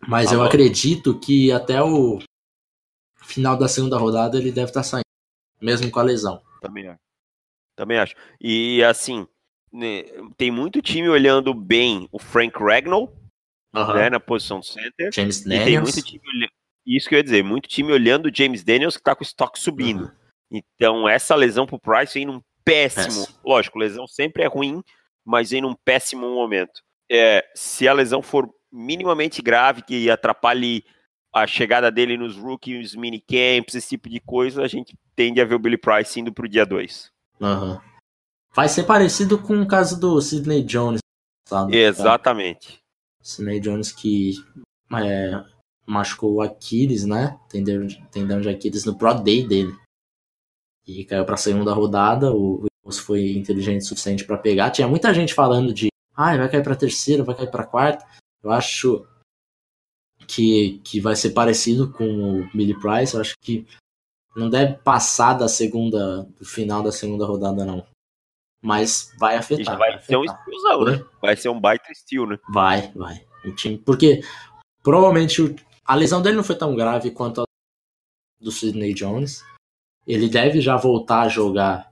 Mas 0.07 0.29
tá 0.29 0.35
eu 0.35 0.39
bom. 0.39 0.45
acredito 0.45 1.19
que 1.19 1.51
até 1.51 1.81
o 1.81 2.19
final 3.23 3.57
da 3.57 3.67
segunda 3.67 3.97
rodada 3.97 4.37
ele 4.37 4.51
deve 4.51 4.69
estar 4.69 4.81
tá 4.81 4.83
saindo, 4.83 5.05
mesmo 5.61 5.89
com 5.89 5.99
a 5.99 6.03
lesão. 6.03 6.41
Também 6.61 6.87
acho. 6.87 6.99
Também 7.75 7.97
acho. 7.97 8.15
E 8.39 8.83
assim, 8.83 9.27
né, 9.71 10.03
tem 10.37 10.51
muito 10.51 10.81
time 10.81 11.09
olhando 11.09 11.53
bem 11.53 12.07
o 12.11 12.19
Frank 12.19 12.57
Ragnall, 12.57 13.13
né, 13.73 14.09
na 14.09 14.19
posição 14.19 14.59
do 14.59 14.65
center. 14.65 15.11
James 15.13 15.43
Daniels. 15.43 15.65
tem 15.65 15.81
muito 15.81 16.01
time 16.01 16.27
olhando, 16.27 16.51
isso 16.85 17.09
que 17.09 17.15
eu 17.15 17.17
ia 17.17 17.23
dizer, 17.23 17.43
muito 17.43 17.67
time 17.67 17.91
olhando 17.91 18.27
o 18.27 18.33
James 18.33 18.63
Daniels 18.63 18.95
que 18.95 19.03
tá 19.03 19.15
com 19.15 19.23
o 19.23 19.27
estoque 19.27 19.59
subindo. 19.59 20.03
Uhum. 20.03 20.11
Então, 20.51 21.09
essa 21.09 21.35
lesão 21.35 21.65
pro 21.65 21.79
Price 21.79 22.13
vem 22.13 22.25
num 22.25 22.41
péssimo. 22.63 23.25
péssimo. 23.25 23.39
Lógico, 23.43 23.79
lesão 23.79 24.07
sempre 24.07 24.43
é 24.43 24.47
ruim, 24.47 24.81
mas 25.25 25.51
vem 25.51 25.61
num 25.61 25.75
péssimo 25.75 26.29
momento. 26.29 26.81
É, 27.11 27.45
se 27.55 27.87
a 27.87 27.93
lesão 27.93 28.21
for 28.21 28.49
minimamente 28.75 29.41
grave 29.41 29.81
que 29.81 30.09
atrapalhe 30.09 30.83
a 31.33 31.47
chegada 31.47 31.91
dele 31.91 32.17
nos 32.17 32.37
rookies, 32.37 32.95
minicamps, 32.95 33.75
esse 33.75 33.89
tipo 33.89 34.09
de 34.09 34.19
coisa, 34.19 34.61
a 34.61 34.67
gente 34.67 34.97
tende 35.15 35.41
a 35.41 35.45
ver 35.45 35.55
o 35.55 35.59
Billy 35.59 35.77
Price 35.77 36.19
indo 36.19 36.33
pro 36.33 36.47
dia 36.47 36.65
2. 36.65 37.11
Uhum. 37.39 37.79
Vai 38.53 38.69
ser 38.69 38.83
parecido 38.83 39.41
com 39.41 39.61
o 39.61 39.67
caso 39.67 39.99
do 39.99 40.21
Sidney 40.21 40.63
Jones. 40.63 40.99
Sabe? 41.47 41.75
Exatamente. 41.75 42.79
Sidney 43.21 43.59
Jones 43.59 43.91
que 43.91 44.35
é, 44.93 45.43
machucou 45.85 46.35
o 46.35 46.41
Aquiles, 46.41 47.05
né? 47.05 47.37
Tendão, 47.49 47.87
tendão 48.11 48.39
de 48.39 48.49
Aquiles 48.49 48.85
no 48.85 48.97
Pro 48.97 49.13
Day 49.13 49.45
dele. 49.45 49.75
E 50.87 51.03
caiu 51.03 51.25
pra 51.25 51.35
segunda 51.35 51.73
rodada. 51.73 52.31
O 52.31 52.65
Wilson 52.85 53.01
foi 53.01 53.31
inteligente 53.31 53.81
o 53.81 53.85
suficiente 53.85 54.23
para 54.23 54.37
pegar. 54.37 54.71
Tinha 54.71 54.87
muita 54.87 55.13
gente 55.13 55.33
falando 55.33 55.73
de 55.73 55.87
ah, 56.15 56.37
vai 56.37 56.49
cair 56.49 56.63
pra 56.63 56.75
terceira, 56.75 57.23
vai 57.23 57.35
cair 57.35 57.51
pra 57.51 57.65
quarta. 57.65 58.05
Eu 58.45 58.51
acho 58.51 59.07
que, 60.27 60.79
que 60.83 60.99
vai 60.99 61.15
ser 61.15 61.31
parecido 61.31 61.91
com 61.91 62.41
o 62.41 62.49
Billy 62.53 62.79
Price. 62.79 63.15
Eu 63.15 63.21
acho 63.21 63.33
que 63.41 63.65
não 64.35 64.51
deve 64.51 64.75
passar 64.75 65.33
da 65.33 65.47
segunda, 65.47 66.21
do 66.37 66.45
final 66.45 66.83
da 66.83 66.91
segunda 66.91 67.25
rodada, 67.25 67.65
não. 67.65 67.83
Mas 68.61 69.11
vai 69.17 69.35
afetar. 69.35 69.75
vai, 69.79 69.93
vai 69.93 70.01
ser 70.03 70.15
um 70.15 70.21
afetar. 70.21 70.39
estilzão, 70.39 70.83
né? 70.85 71.05
Vai 71.19 71.35
ser 71.35 71.49
um 71.49 71.59
baita 71.59 71.91
estilo, 71.91 72.27
né? 72.27 72.39
Vai, 72.47 72.91
vai. 72.91 73.25
O 73.43 73.51
time, 73.51 73.79
porque 73.79 74.21
provavelmente 74.83 75.55
a 75.83 75.95
lesão 75.95 76.21
dele 76.21 76.35
não 76.35 76.43
foi 76.43 76.55
tão 76.55 76.75
grave 76.75 77.09
quanto 77.09 77.41
a 77.41 77.45
do 78.39 78.51
Sidney 78.51 78.93
Jones. 78.93 79.43
Ele 80.05 80.29
deve 80.29 80.61
já 80.61 80.77
voltar 80.77 81.21
a 81.21 81.29
jogar, 81.29 81.89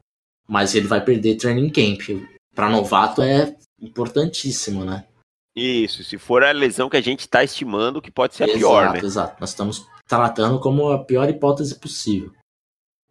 mas 0.48 0.76
ele 0.76 0.88
vai 0.88 1.04
perder 1.04 1.38
training 1.38 1.72
camp. 1.72 2.28
Para 2.54 2.70
novato 2.70 3.24
é 3.24 3.58
importantíssimo, 3.82 4.86
né? 4.86 5.08
Isso, 5.56 6.04
se 6.04 6.18
for 6.18 6.44
a 6.44 6.52
lesão 6.52 6.90
que 6.90 6.98
a 6.98 7.02
gente 7.02 7.30
tá 7.30 7.44
estimando, 7.44 8.02
que 8.02 8.10
pode 8.10 8.36
ser 8.36 8.46
a 8.46 8.48
pior, 8.48 8.84
exato, 8.84 8.94
né? 8.94 9.06
exato. 9.06 9.38
Nós 9.40 9.50
estamos 9.50 9.88
tratando 10.08 10.60
como 10.60 10.90
a 10.92 11.04
pior 11.04 11.30
hipótese 11.30 11.80
possível. 11.80 12.32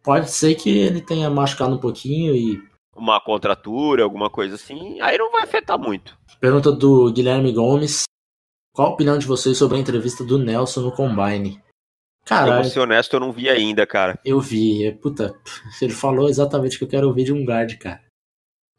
Pode 0.03 0.29
ser 0.29 0.55
que 0.55 0.69
ele 0.69 1.01
tenha 1.01 1.29
machucado 1.29 1.75
um 1.75 1.79
pouquinho 1.79 2.35
e 2.35 2.61
Uma 2.93 3.21
contratura, 3.21 4.03
alguma 4.03 4.29
coisa 4.29 4.55
assim, 4.55 4.99
aí 4.99 5.17
não 5.17 5.31
vai 5.31 5.43
afetar 5.43 5.79
muito. 5.79 6.17
Pergunta 6.39 6.71
do 6.71 7.11
Guilherme 7.13 7.53
Gomes. 7.53 8.03
Qual 8.75 8.89
a 8.89 8.91
opinião 8.91 9.17
de 9.17 9.25
vocês 9.25 9.57
sobre 9.57 9.77
a 9.77 9.79
entrevista 9.79 10.23
do 10.25 10.37
Nelson 10.37 10.81
no 10.81 10.91
Combine? 10.91 11.61
Cara, 12.25 12.55
vou 12.55 12.63
ser 12.65 12.79
honesto, 12.79 13.13
eu 13.13 13.19
não 13.19 13.31
vi 13.31 13.49
ainda, 13.49 13.85
cara. 13.85 14.19
eu 14.25 14.39
vi. 14.39 14.85
é, 14.85 14.91
Puta, 14.91 15.33
ele 15.81 15.93
falou 15.93 16.27
exatamente 16.27 16.75
o 16.75 16.79
que 16.79 16.85
eu 16.85 16.89
quero 16.89 17.07
ouvir 17.07 17.23
de 17.23 17.33
um 17.33 17.45
guard, 17.45 17.77
cara. 17.77 18.02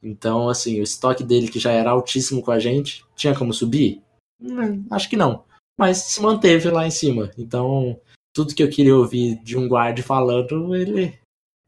Então, 0.05 0.48
assim, 0.48 0.78
o 0.80 0.82
estoque 0.82 1.24
dele, 1.24 1.48
que 1.48 1.59
já 1.59 1.72
era 1.72 1.90
altíssimo 1.90 2.42
com 2.42 2.50
a 2.50 2.59
gente, 2.59 3.05
tinha 3.16 3.34
como 3.34 3.52
subir? 3.55 4.02
Hum, 4.40 4.84
acho 4.90 5.09
que 5.09 5.16
não. 5.16 5.44
Mas 5.78 5.96
se 5.98 6.20
manteve 6.20 6.68
lá 6.70 6.86
em 6.86 6.90
cima. 6.90 7.30
Então, 7.38 7.98
tudo 8.34 8.55
que 8.55 8.62
eu 8.62 8.68
queria 8.70 8.94
ouvir 8.94 9.36
de 9.42 9.57
um 9.57 9.66
guard 9.66 9.98
falando, 10.02 10.74
ele, 10.76 11.18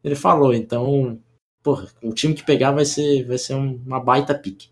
ele 0.05 0.15
falou. 0.15 0.53
Então, 0.55 1.19
porra, 1.63 1.89
o 2.03 2.13
time 2.13 2.35
que 2.35 2.45
pegar 2.45 2.73
vai 2.73 2.85
ser, 2.85 3.25
vai 3.27 3.39
ser 3.39 3.55
um- 3.55 3.81
uma 3.87 3.99
baita 3.99 4.35
pique. 4.35 4.69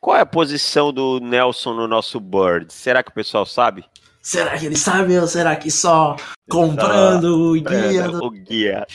Qual 0.00 0.16
é 0.16 0.20
a 0.20 0.26
posição 0.26 0.92
do 0.92 1.18
Nelson 1.18 1.74
no 1.74 1.88
nosso 1.88 2.20
board? 2.20 2.72
Será 2.72 3.02
que 3.02 3.10
o 3.10 3.14
pessoal 3.14 3.44
sabe? 3.44 3.84
Será 4.22 4.56
que 4.58 4.66
ele 4.66 4.76
sabe 4.76 5.18
ou 5.18 5.26
será 5.26 5.56
que 5.56 5.70
só 5.70 6.14
comprando 6.48 7.50
o 7.50 7.52
guia 7.60 8.08
do... 8.08 8.24
O 8.24 8.30
guia. 8.30 8.86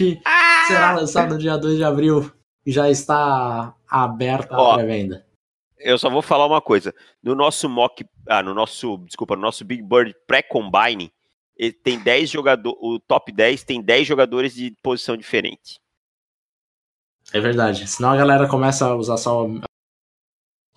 será 0.67 0.95
lançado 0.95 1.33
no 1.33 1.39
dia 1.39 1.57
2 1.57 1.77
de 1.77 1.83
abril 1.83 2.31
já 2.65 2.89
está 2.89 3.75
aberta 3.87 4.55
a 4.55 4.75
pré-venda? 4.75 5.25
Eu 5.77 5.97
só 5.97 6.09
vou 6.09 6.21
falar 6.21 6.45
uma 6.45 6.61
coisa. 6.61 6.93
No 7.21 7.35
nosso 7.35 7.67
mock, 7.67 8.05
ah, 8.27 8.41
no 8.41 8.53
nosso, 8.53 8.97
desculpa, 8.99 9.35
no 9.35 9.41
nosso 9.41 9.65
Big 9.65 9.83
Bird 9.83 10.15
pré-combine, 10.25 11.11
tem 11.83 11.99
10 11.99 12.29
jogadores, 12.29 12.79
o 12.81 12.99
top 12.99 13.31
10 13.31 13.63
tem 13.63 13.81
10 13.81 14.07
jogadores 14.07 14.55
de 14.55 14.71
posição 14.81 15.17
diferente. 15.17 15.79
É 17.33 17.39
verdade. 17.39 17.87
Senão 17.87 18.11
a 18.11 18.17
galera 18.17 18.47
começa 18.47 18.85
a 18.85 18.95
usar 18.95 19.17
só 19.17 19.45
o 19.45 19.61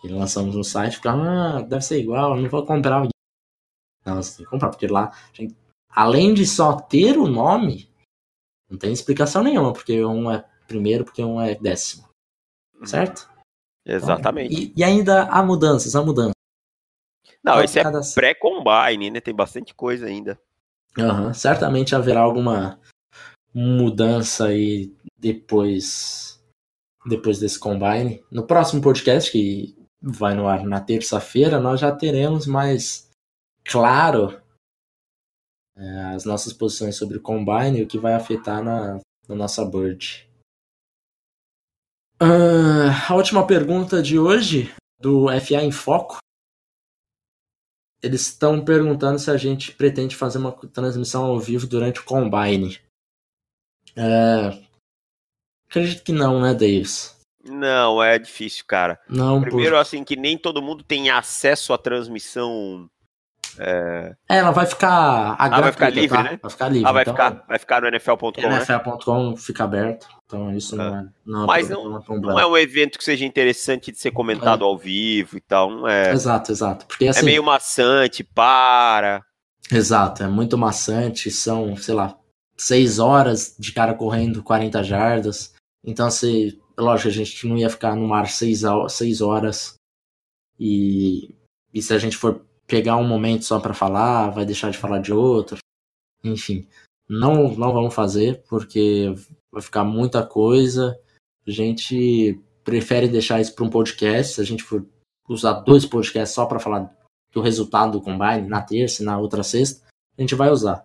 que 0.01 0.09
lançamos 0.09 0.55
no 0.55 0.64
site, 0.64 0.97
fica, 0.97 1.12
ah, 1.12 1.62
deve 1.62 1.82
ser 1.82 2.01
igual, 2.01 2.37
não 2.37 2.49
vou 2.49 2.64
comprar. 2.66 3.09
Não, 4.05 4.22
você 4.22 4.37
tem 4.37 4.45
que 4.45 4.51
comprar, 4.51 4.68
porque 4.68 4.87
lá, 4.87 5.12
gente, 5.32 5.57
além 5.89 6.34
de 6.34 6.47
só 6.47 6.78
ter 6.78 7.16
o 7.16 7.26
nome, 7.26 7.89
não 8.68 8.78
tem 8.78 8.93
explicação 8.93 9.43
nenhuma, 9.43 9.72
porque 9.72 10.05
um 10.05 10.30
é 10.30 10.45
primeiro, 10.66 11.04
porque 11.04 11.22
um 11.22 11.40
é 11.40 11.54
décimo. 11.54 12.08
Certo? 12.84 13.28
Exatamente. 13.84 14.54
E, 14.54 14.72
e 14.76 14.84
ainda 14.84 15.24
há 15.24 15.42
mudanças, 15.42 15.94
há 15.94 16.02
mudanças. 16.02 16.32
Não, 17.42 17.62
esse 17.62 17.78
é 17.78 17.82
Cada- 17.82 18.00
pré-combine, 18.14 19.10
né? 19.10 19.20
Tem 19.20 19.34
bastante 19.34 19.72
coisa 19.74 20.06
ainda. 20.06 20.38
Aham, 20.98 21.32
Certamente 21.32 21.94
haverá 21.94 22.20
alguma 22.20 22.80
mudança 23.54 24.46
aí 24.46 24.92
depois 25.18 26.42
depois 27.06 27.38
desse 27.38 27.58
combine. 27.58 28.24
No 28.30 28.46
próximo 28.46 28.82
podcast, 28.82 29.30
que 29.30 29.76
vai 30.02 30.34
no 30.34 30.48
ar 30.48 30.64
na 30.64 30.80
terça-feira, 30.80 31.60
nós 31.60 31.78
já 31.80 31.94
teremos 31.94 32.46
mais 32.46 33.08
claro 33.64 34.40
é, 35.76 36.00
as 36.14 36.24
nossas 36.24 36.52
posições 36.52 36.96
sobre 36.96 37.18
o 37.18 37.22
combine 37.22 37.78
e 37.78 37.82
o 37.82 37.86
que 37.86 37.98
vai 37.98 38.14
afetar 38.14 38.62
na, 38.62 38.98
na 39.28 39.34
nossa 39.36 39.64
board. 39.64 40.26
Ah, 42.18 43.12
a 43.12 43.14
última 43.14 43.46
pergunta 43.46 44.02
de 44.02 44.18
hoje, 44.18 44.74
do 44.98 45.26
FA 45.40 45.62
em 45.62 45.70
Foco. 45.70 46.18
Eles 48.02 48.22
estão 48.22 48.64
perguntando 48.64 49.18
se 49.18 49.30
a 49.30 49.36
gente 49.36 49.72
pretende 49.72 50.16
fazer 50.16 50.38
uma 50.38 50.52
transmissão 50.52 51.24
ao 51.24 51.38
vivo 51.38 51.66
durante 51.66 52.00
o 52.00 52.04
Combine. 52.04 52.78
É... 53.96 54.58
Acredito 55.68 56.04
que 56.04 56.12
não, 56.12 56.40
né, 56.40 56.52
Davis? 56.52 57.16
Não, 57.44 58.02
é 58.02 58.18
difícil, 58.18 58.64
cara. 58.66 59.00
Não, 59.08 59.40
por... 59.40 59.50
Primeiro, 59.50 59.76
assim, 59.76 60.04
que 60.04 60.16
nem 60.16 60.36
todo 60.36 60.62
mundo 60.62 60.84
tem 60.84 61.10
acesso 61.10 61.72
à 61.72 61.78
transmissão. 61.78 62.88
É, 63.59 64.14
ela 64.28 64.50
vai 64.50 64.66
ficar. 64.66 65.36
A 65.38 65.61
vai 65.61 65.72
ficar 65.72 65.90
livre, 65.90 66.16
tá? 66.16 66.22
né? 66.22 66.38
Vai 66.40 66.50
ficar 66.50 66.68
livre. 66.68 66.88
Ah, 66.88 66.92
vai 66.92 67.02
então, 67.02 67.14
ficar, 67.14 67.44
vai 67.48 67.59
ficar 67.59 67.80
no 67.82 67.88
NFL.com, 67.88 68.30
né? 68.36 68.57
NFL.com 68.57 69.36
fica 69.36 69.64
aberto. 69.64 70.09
Então 70.26 70.52
isso 70.52 70.76
não 70.76 70.84
é, 70.84 71.09
não 71.24 71.44
é, 71.44 71.46
Mas 71.46 71.68
não- 71.68 71.96
é 71.96 72.00
problema. 72.02 72.32
Não 72.32 72.40
é 72.40 72.46
um 72.46 72.57
evento 72.57 72.98
que 72.98 73.04
seja 73.04 73.24
interessante 73.24 73.92
de 73.92 73.98
ser 73.98 74.11
comentado 74.11 74.64
ao 74.64 74.76
vivo 74.76 75.36
e 75.36 75.40
tal. 75.40 75.70
Não 75.70 75.88
é. 75.88 76.12
Exato, 76.12 76.50
exato. 76.50 76.86
Porque 76.86 77.07
É 77.07 77.11
assim. 77.11 77.24
meio 77.24 77.44
maçante, 77.44 78.24
para. 78.24 79.22
Exato, 79.70 80.22
é 80.22 80.28
muito 80.28 80.57
maçante, 80.57 81.30
são, 81.30 81.76
sei 81.76 81.94
lá, 81.94 82.16
seis 82.57 82.98
horas 82.98 83.54
de 83.59 83.72
cara 83.72 83.94
correndo 83.94 84.42
40 84.42 84.82
jardas. 84.82 85.54
Então, 85.84 86.11
se, 86.11 86.61
lógico, 86.78 87.09
a 87.09 87.12
gente 87.12 87.46
não 87.46 87.57
ia 87.57 87.70
ficar 87.70 87.94
no 87.94 88.07
mar 88.09 88.28
seis, 88.28 88.62
seis 88.88 89.20
horas. 89.20 89.74
E, 90.59 91.34
e 91.72 91.82
se 91.82 91.92
a 91.92 91.98
gente 91.98 92.16
for 92.16 92.44
pegar 92.66 92.96
um 92.96 93.06
momento 93.06 93.44
só 93.44 93.60
pra 93.60 93.74
falar, 93.74 94.30
vai 94.30 94.44
deixar 94.44 94.70
de 94.70 94.78
falar 94.78 94.98
de 94.98 95.12
outro. 95.12 95.58
Enfim, 96.22 96.66
não, 97.08 97.54
não 97.54 97.72
vamos 97.72 97.94
fazer, 97.94 98.42
porque 98.48 99.14
vai 99.52 99.62
ficar 99.62 99.84
muita 99.84 100.26
coisa. 100.26 100.98
A 101.46 101.50
gente 101.50 102.40
prefere 102.64 103.08
deixar 103.08 103.40
isso 103.40 103.54
para 103.54 103.64
um 103.64 103.70
podcast. 103.70 104.34
Se 104.34 104.40
a 104.40 104.44
gente 104.44 104.62
for 104.62 104.84
usar 105.28 105.60
dois 105.60 105.86
podcasts 105.86 106.34
só 106.34 106.46
pra 106.46 106.58
falar 106.58 106.94
do 107.32 107.40
resultado 107.40 107.92
do 107.92 108.02
combine 108.02 108.48
na 108.48 108.62
terça 108.62 109.02
e 109.02 109.06
na 109.06 109.18
outra 109.18 109.42
sexta, 109.42 109.86
a 110.16 110.20
gente 110.20 110.34
vai 110.34 110.50
usar. 110.50 110.84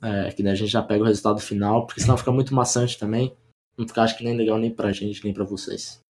É, 0.00 0.30
que 0.30 0.42
daí 0.42 0.52
a 0.52 0.56
gente 0.56 0.70
já 0.70 0.82
pega 0.82 1.02
o 1.02 1.06
resultado 1.06 1.40
final, 1.40 1.84
porque 1.86 2.00
senão 2.00 2.16
fica 2.16 2.30
muito 2.30 2.54
maçante 2.54 2.98
também. 2.98 3.36
Não 3.76 3.86
fica, 3.86 4.02
acho 4.02 4.16
que 4.16 4.24
nem 4.24 4.36
legal 4.36 4.58
nem 4.58 4.74
pra 4.74 4.92
gente, 4.92 5.22
nem 5.24 5.34
pra 5.34 5.44
vocês. 5.44 6.00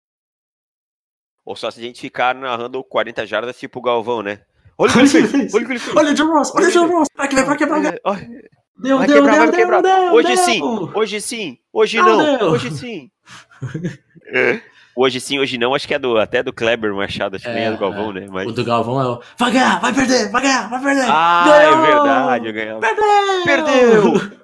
Ou 1.45 1.57
só 1.57 1.71
se 1.71 1.81
a 1.81 1.83
gente 1.83 2.01
ficar 2.01 2.35
narrando 2.35 2.85
40 2.85 3.27
jardas 3.27 3.59
tipo 3.59 3.79
o 3.79 3.83
Galvão, 3.83 4.23
né? 4.23 4.45
Olha 4.79 4.91
o 4.91 4.93
que 4.93 4.99
ele 5.01 5.09
fez! 5.29 5.55
Olha 5.55 5.63
o 5.65 5.67
que 5.67 5.73
ele 5.73 5.79
fez! 5.79 5.97
Olha 5.97 6.11
o 6.11 6.15
John 6.15 6.33
Ross! 6.33 6.53
Olha 6.55 6.69
o 6.69 6.71
John 6.71 6.87
Ross! 6.87 7.09
Vai 7.17 7.29
quebrar, 7.29 7.45
vai 7.47 7.57
quebrar! 7.57 7.81
Deu, 8.81 8.99
Vai 8.99 9.07
deu, 9.09 9.17
quebrar, 9.17 9.33
deu, 9.33 9.41
vai 9.41 9.51
deu, 9.51 9.59
quebrar. 9.61 9.83
deu, 9.83 10.13
Hoje 10.15 10.29
deu. 10.29 10.37
sim, 10.37 10.61
hoje 10.95 11.21
sim, 11.21 11.59
hoje 11.73 11.97
Não 11.99 12.51
hoje 12.53 12.71
sim. 12.71 13.11
É. 14.33 14.61
Hoje 14.95 15.21
sim, 15.21 15.39
hoje 15.41 15.59
não, 15.59 15.75
acho 15.75 15.87
que 15.87 15.95
é 15.95 15.99
do, 15.99 16.17
até 16.17 16.43
do 16.45 16.53
Kleber 16.53 16.95
Machado, 16.95 17.35
acho 17.37 17.45
que 17.45 17.51
nem 17.53 17.65
é 17.65 17.71
do 17.71 17.77
É, 17.77 17.79
Galvão, 17.81 18.13
né? 18.13 18.27
Mas... 18.31 18.47
O 18.49 18.53
do 18.53 18.65
Galvão 18.65 19.01
é 19.01 19.07
o. 19.07 19.21
Vai 19.37 19.51
ganhar, 19.51 19.81
vai 19.81 19.93
perder, 19.93 20.31
vai 20.31 20.43
ganhar, 20.43 20.69
vai 20.71 20.81
perder! 20.83 21.07
Ah, 21.09 21.45
Ganhou! 21.47 21.75
é 21.75 21.87
verdade, 21.91 22.47
eu 22.47 22.53
ganhava. 22.53 22.81
Perdeu! 22.81 23.45
Perdeu! 23.45 24.39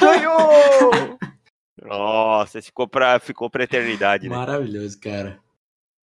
Ganhou! 0.00 1.18
Nossa, 1.84 2.62
ficou 2.62 2.88
pra, 2.88 3.18
ficou 3.18 3.50
pra 3.50 3.64
eternidade, 3.64 4.28
né? 4.28 4.34
Maravilhoso, 4.36 4.98
cara. 5.00 5.38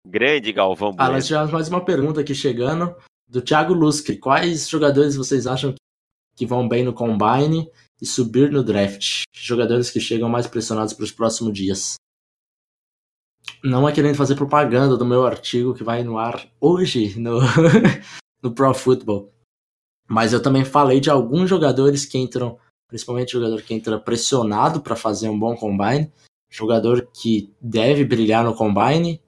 Grande 0.08 0.52
Galvão 0.52 0.96
Ah, 0.98 1.10
nós 1.10 1.26
tivemos 1.28 1.52
mais 1.52 1.68
uma 1.68 1.84
pergunta 1.84 2.22
aqui 2.22 2.34
chegando 2.36 2.96
do 3.32 3.42
Thiago 3.42 3.74
Lustre. 3.74 4.18
Quais 4.18 4.68
jogadores 4.68 5.16
vocês 5.16 5.48
acham 5.48 5.74
que 6.36 6.46
vão 6.46 6.68
bem 6.68 6.84
no 6.84 6.94
combine 6.94 7.72
e 8.00 8.06
subir 8.06 8.52
no 8.52 8.62
draft? 8.62 9.24
Jogadores 9.34 9.90
que 9.90 10.02
chegam 10.02 10.28
mais 10.28 10.46
pressionados 10.46 10.94
para 10.94 11.06
os 11.06 11.12
próximos 11.12 11.54
dias. 11.54 11.96
Não 13.64 13.88
é 13.88 13.94
querendo 13.94 14.16
fazer 14.16 14.36
propaganda 14.36 14.98
do 14.98 15.06
meu 15.06 15.26
artigo 15.26 15.74
que 15.74 15.84
vai 15.84 16.04
no 16.04 16.18
ar 16.18 16.46
hoje 16.60 17.18
no, 17.18 17.40
no 18.44 18.52
Pro 18.54 18.74
Football. 18.74 19.32
Mas 20.10 20.34
eu 20.34 20.42
também 20.42 20.66
falei 20.66 21.00
de 21.00 21.10
alguns 21.10 21.50
jogadores 21.50 22.06
que 22.06 22.18
entram, 22.18 22.60
principalmente 22.90 23.32
jogador 23.32 23.62
que 23.62 23.74
entra 23.74 23.98
pressionado 23.98 24.82
para 24.82 24.96
fazer 24.96 25.30
um 25.30 25.40
bom 25.40 25.56
combine, 25.56 26.12
jogador 26.50 27.08
que 27.14 27.54
deve 27.62 28.04
brilhar 28.04 28.44
no 28.44 28.54
combine 28.54 29.22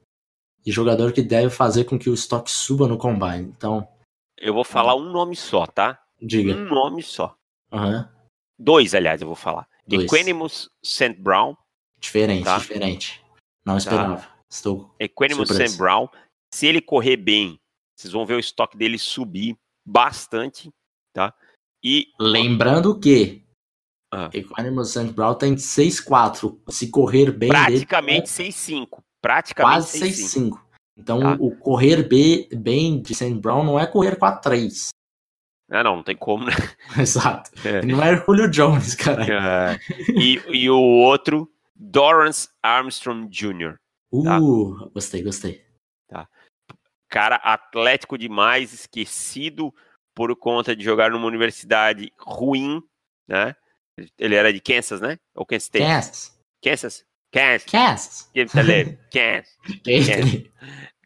e 0.66 0.72
jogador 0.72 1.14
que 1.14 1.22
deve 1.22 1.50
fazer 1.50 1.86
com 1.86 1.98
que 1.98 2.10
o 2.10 2.14
estoque 2.14 2.52
suba 2.52 2.88
no 2.88 2.98
combine. 2.98 3.54
Então, 3.56 3.88
Eu 4.44 4.54
vou 4.54 4.64
falar 4.64 4.96
um 4.96 5.10
nome 5.12 5.36
só, 5.36 5.66
tá? 5.66 6.00
diga. 6.22 6.54
Um 6.54 6.66
nome 6.66 7.02
só. 7.02 7.36
Aham. 7.72 8.10
Dois, 8.60 8.94
aliás, 8.94 9.22
eu 9.22 9.28
vou 9.28 9.36
falar. 9.36 9.68
Dois. 9.88 10.04
Equanimus 10.04 10.70
St. 10.84 11.14
Brown. 11.20 11.56
Diferente, 12.00 12.44
Tá. 12.44 12.58
diferente. 12.58 13.24
Não 13.66 13.78
esperava. 13.78 14.28
Estou. 14.50 14.94
Equanimus. 15.00 15.50
St. 15.50 15.78
Brown. 15.78 16.08
Se 16.54 16.68
ele 16.68 16.82
correr 16.82 17.18
bem, 17.18 17.60
vocês 17.96 18.12
vão 18.14 18.26
ver 18.26 18.36
o 18.36 18.40
estoque 18.40 18.78
dele 18.78 18.98
subir 19.00 19.58
bastante, 19.86 20.70
tá? 21.14 21.34
E 21.84 22.08
Lembrando 22.20 22.98
que 23.00 23.42
Ah. 24.14 24.30
Equanimous 24.32 24.92
St. 24.92 25.12
Brown 25.12 25.34
tem 25.36 25.56
6-4. 25.58 26.62
Se 26.70 26.92
correr 26.92 27.32
bem. 27.32 27.50
Praticamente 27.50 28.30
6-5. 28.30 29.00
É 29.00 29.04
Praticamente 29.22 29.74
quase 29.74 30.00
6-5. 30.00 30.62
Então 30.98 31.20
tá. 31.20 31.38
o 31.40 31.56
correr 31.56 32.08
bem 32.56 33.02
de 33.02 33.16
St. 33.16 33.34
Brown 33.36 33.64
não 33.64 33.80
é 33.80 33.88
correr 33.88 34.18
4-3. 34.18 34.90
Ah, 35.70 35.84
não, 35.84 35.98
não 35.98 36.04
tem 36.04 36.16
como, 36.16 36.46
né? 36.46 36.52
Exato. 37.00 37.50
É. 37.68 37.82
Não 37.84 38.02
é 38.02 38.16
Julio 38.16 38.50
Jones, 38.50 38.94
cara. 38.96 39.26
É. 39.26 39.80
E, 40.10 40.40
e 40.50 40.70
o 40.70 40.80
outro, 40.80 41.52
Dorrance 41.76 42.50
Armstrong 42.62 43.28
Jr. 43.28 43.76
Tá? 44.24 44.40
Uh, 44.40 44.92
gostei, 44.92 45.24
gostei. 45.24 45.66
Tá. 46.08 46.30
Cara 47.10 47.38
atlético 47.38 48.18
demais, 48.18 48.72
esquecido 48.74 49.74
por 50.14 50.36
conta 50.36 50.76
de 50.76 50.84
jogar 50.84 51.10
numa 51.10 51.26
universidade 51.26 52.12
ruim, 52.20 52.84
né? 53.28 53.56
Ele 54.18 54.36
era 54.36 54.54
de 54.54 54.60
Kansas, 54.60 55.02
né? 55.02 55.18
Ou 55.36 55.46
Kansas 55.46 55.64
State? 55.64 55.86
Kansas. 55.86 56.40
Kansas. 56.64 57.06
Kansas. 57.34 57.66
Kansas. 57.66 58.30
Kansas. 59.12 59.58
Kansas. 59.84 60.44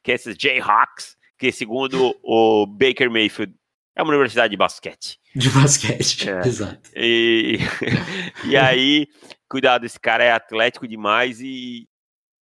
Kansas 0.04 0.36
Jayhawks, 0.38 1.18
que 1.38 1.52
segundo 1.54 2.18
o 2.22 2.66
Baker 2.68 3.10
Mayfield 3.10 3.56
é 3.96 4.04
uma 4.04 4.12
universidade 4.12 4.52
de 4.52 4.58
basquete. 4.58 5.20
De 5.34 5.50
basquete, 5.50 6.30
é. 6.30 6.46
exato. 6.46 6.90
E, 6.96 7.60
e 8.46 8.58
aí, 8.58 9.08
cuidado, 9.50 9.86
esse 9.86 10.00
cara 10.00 10.24
é 10.24 10.32
atlético 10.32 10.88
demais 10.88 11.40
e 11.42 11.88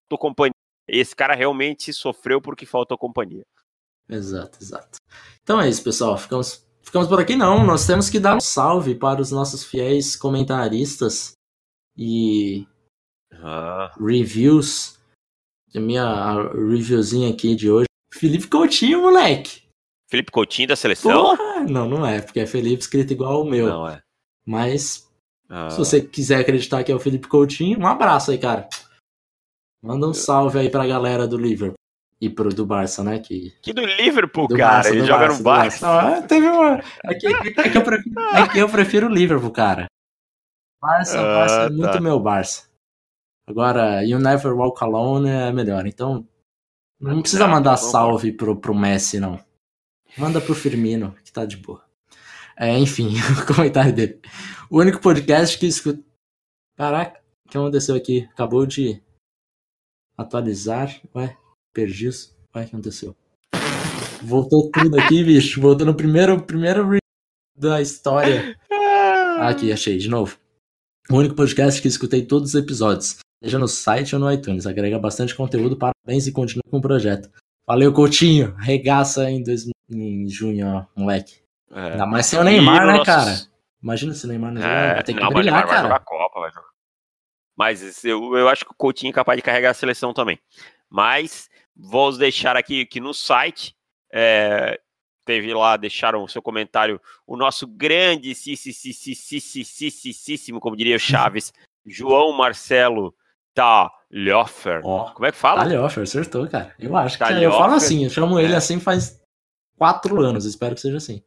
tô 0.09 0.17
companhia. 0.17 0.51
Esse 0.87 1.15
cara 1.15 1.35
realmente 1.35 1.93
sofreu 1.93 2.41
porque 2.41 2.65
faltou 2.65 2.97
companhia. 2.97 3.45
Exato, 4.09 4.57
exato. 4.61 4.97
Então 5.43 5.61
é 5.61 5.69
isso, 5.69 5.83
pessoal. 5.83 6.17
Ficamos, 6.17 6.65
ficamos 6.81 7.07
por 7.07 7.19
aqui 7.19 7.35
não. 7.35 7.65
Nós 7.65 7.85
temos 7.85 8.09
que 8.09 8.19
dar 8.19 8.35
um 8.35 8.41
salve 8.41 8.95
para 8.95 9.21
os 9.21 9.31
nossos 9.31 9.63
fiéis 9.63 10.15
comentaristas 10.15 11.33
e 11.95 12.65
ah. 13.41 13.91
reviews. 13.99 14.97
A 15.75 15.79
minha 15.79 16.49
reviewzinha 16.53 17.29
aqui 17.29 17.55
de 17.55 17.69
hoje. 17.69 17.87
Felipe 18.13 18.47
Coutinho, 18.47 19.01
moleque. 19.01 19.63
Felipe 20.09 20.31
Coutinho 20.31 20.69
da 20.69 20.75
seleção? 20.75 21.11
Porra! 21.11 21.63
Não, 21.65 21.87
não 21.87 22.05
é, 22.05 22.21
porque 22.21 22.39
é 22.39 22.47
Felipe 22.47 22.81
escrito 22.81 23.11
igual 23.11 23.41
o 23.41 23.49
meu. 23.49 23.67
Não 23.67 23.87
é. 23.87 24.01
Mas, 24.45 25.07
ah. 25.49 25.69
se 25.69 25.77
você 25.77 26.01
quiser 26.01 26.39
acreditar 26.39 26.83
que 26.83 26.91
é 26.91 26.95
o 26.95 26.99
Felipe 26.99 27.27
Coutinho, 27.27 27.79
um 27.79 27.87
abraço 27.87 28.31
aí, 28.31 28.37
cara. 28.37 28.67
Manda 29.83 30.07
um 30.07 30.13
salve 30.13 30.57
aí 30.59 30.69
pra 30.69 30.87
galera 30.87 31.27
do 31.27 31.37
Liverpool. 31.37 31.77
E 32.19 32.29
pro 32.29 32.49
do 32.49 32.65
Barça, 32.65 33.03
né? 33.03 33.19
Que, 33.19 33.51
que 33.61 33.71
do 33.71 33.85
Liverpool, 33.85 34.47
do 34.47 34.57
cara. 34.57 34.75
Barça, 34.77 34.89
Ele 34.89 35.05
joga 35.05 35.27
Barça, 35.27 35.37
no 35.37 35.43
Barça. 35.43 35.85
Barça. 35.85 36.09
Não, 36.09 36.27
teve 36.27 36.47
uma. 36.47 36.83
Aqui, 37.05 37.27
aqui, 37.27 37.77
eu 37.77 37.83
prefiro, 37.83 38.19
aqui 38.33 38.59
eu 38.59 38.69
prefiro 38.69 39.07
o 39.07 39.13
Liverpool, 39.13 39.51
cara. 39.51 39.85
Barça, 40.81 41.19
ah, 41.19 41.23
Barça 41.23 41.55
é 41.55 41.69
muito 41.69 41.91
tá. 41.91 42.01
meu 42.01 42.19
Barça. 42.19 42.67
Agora, 43.47 44.03
You 44.03 44.19
Never 44.19 44.53
Walk 44.53 44.83
Alone 44.83 45.29
é 45.29 45.51
melhor. 45.53 45.87
Então, 45.87 46.27
não 46.99 47.21
precisa 47.21 47.47
mandar 47.47 47.77
salve 47.77 48.33
pro, 48.33 48.59
pro 48.59 48.75
Messi, 48.75 49.19
não. 49.19 49.39
Manda 50.17 50.41
pro 50.41 50.53
Firmino, 50.53 51.15
que 51.23 51.31
tá 51.31 51.45
de 51.45 51.55
boa. 51.55 51.81
É, 52.57 52.77
enfim, 52.77 53.13
o 53.41 53.55
comentário 53.55 53.93
dele. 53.93 54.19
O 54.69 54.79
único 54.79 54.99
podcast 54.99 55.57
que 55.57 55.65
escuta. 55.65 56.03
Caraca, 56.75 57.21
o 57.45 57.49
que 57.49 57.57
aconteceu 57.57 57.95
aqui? 57.95 58.27
Acabou 58.33 58.65
de 58.65 59.01
atualizar. 60.17 60.99
Ué, 61.15 61.37
perdi 61.71 62.07
isso. 62.07 62.35
Ué, 62.53 62.63
o 62.63 62.65
que 62.65 62.75
aconteceu? 62.75 63.15
Voltou 64.21 64.69
tudo 64.71 64.99
aqui, 64.99 65.23
bicho. 65.25 65.61
Voltou 65.61 65.85
no 65.85 65.95
primeiro, 65.95 66.41
primeiro 66.43 66.97
da 67.55 67.81
história. 67.81 68.57
Aqui, 69.39 69.71
achei, 69.71 69.99
de 69.99 70.09
novo. 70.09 70.37
O 71.11 71.15
único 71.15 71.35
podcast 71.35 71.79
que 71.79 71.87
escutei 71.87 72.25
todos 72.25 72.49
os 72.49 72.55
episódios. 72.55 73.19
Seja 73.43 73.59
no 73.59 73.67
site 73.67 74.15
ou 74.15 74.21
no 74.21 74.31
iTunes. 74.31 74.65
Agrega 74.65 74.97
bastante 74.97 75.35
conteúdo. 75.35 75.77
Parabéns 75.77 76.27
e 76.27 76.31
continue 76.31 76.63
com 76.69 76.77
o 76.77 76.81
projeto. 76.81 77.29
Valeu, 77.67 77.93
Coutinho. 77.93 78.55
Regaça 78.55 79.29
em, 79.29 79.43
dois, 79.43 79.69
em 79.89 80.27
junho, 80.29 80.67
ó, 80.67 80.85
moleque. 80.95 81.41
É. 81.71 81.91
Ainda 81.91 82.05
mais 82.05 82.25
sem 82.25 82.39
o 82.39 82.43
Neymar, 82.43 82.85
né, 82.87 82.93
nossos... 82.93 83.05
cara? 83.05 83.57
Imagina 83.83 84.13
se 84.13 84.25
o 84.25 84.29
Neymar 84.29 84.53
não 84.53 84.61
é, 84.61 84.93
vai 84.95 85.03
ter 85.03 85.13
que 85.13 85.19
não, 85.19 85.29
brilhar, 85.29 85.67
cara. 85.67 85.73
Vai 85.73 85.81
jogar 85.83 85.99
Copa, 85.99 86.39
vai 86.39 86.51
jogar. 86.51 86.67
Mas 87.55 88.03
eu, 88.05 88.35
eu 88.35 88.47
acho 88.47 88.65
que 88.65 88.71
o 88.71 88.75
Coutinho 88.75 89.09
é 89.09 89.13
capaz 89.13 89.37
de 89.37 89.43
carregar 89.43 89.71
a 89.71 89.73
seleção 89.73 90.13
também. 90.13 90.39
Mas 90.89 91.49
vou 91.75 92.15
deixar 92.17 92.55
aqui 92.55 92.85
que 92.85 92.99
no 92.99 93.13
site 93.13 93.75
é, 94.11 94.79
teve 95.25 95.53
lá, 95.53 95.75
deixaram 95.75 96.23
o 96.23 96.29
seu 96.29 96.41
comentário 96.41 97.01
o 97.25 97.35
nosso 97.35 97.67
grande, 97.67 98.33
como 100.61 100.75
diria 100.75 100.95
o 100.95 100.99
Chaves, 100.99 101.51
João 101.85 102.31
Marcelo 102.31 103.13
Talhofer. 103.57 104.81
Oh, 104.85 105.11
Como 105.13 105.25
é 105.25 105.31
que 105.31 105.37
fala? 105.37 105.63
Talhofer, 105.63 106.03
acertou, 106.03 106.47
cara. 106.47 106.75
Eu 106.77 106.95
acho 106.95 107.17
que 107.17 107.23
é, 107.23 107.43
eu 107.43 107.51
falo 107.51 107.73
assim, 107.73 108.03
eu 108.03 108.09
chamo 108.11 108.39
ele 108.39 108.53
é. 108.53 108.55
assim 108.55 108.79
faz 108.79 109.19
quatro 109.75 110.21
anos, 110.21 110.45
espero 110.45 110.75
que 110.75 110.81
seja 110.81 110.97
assim. 110.97 111.23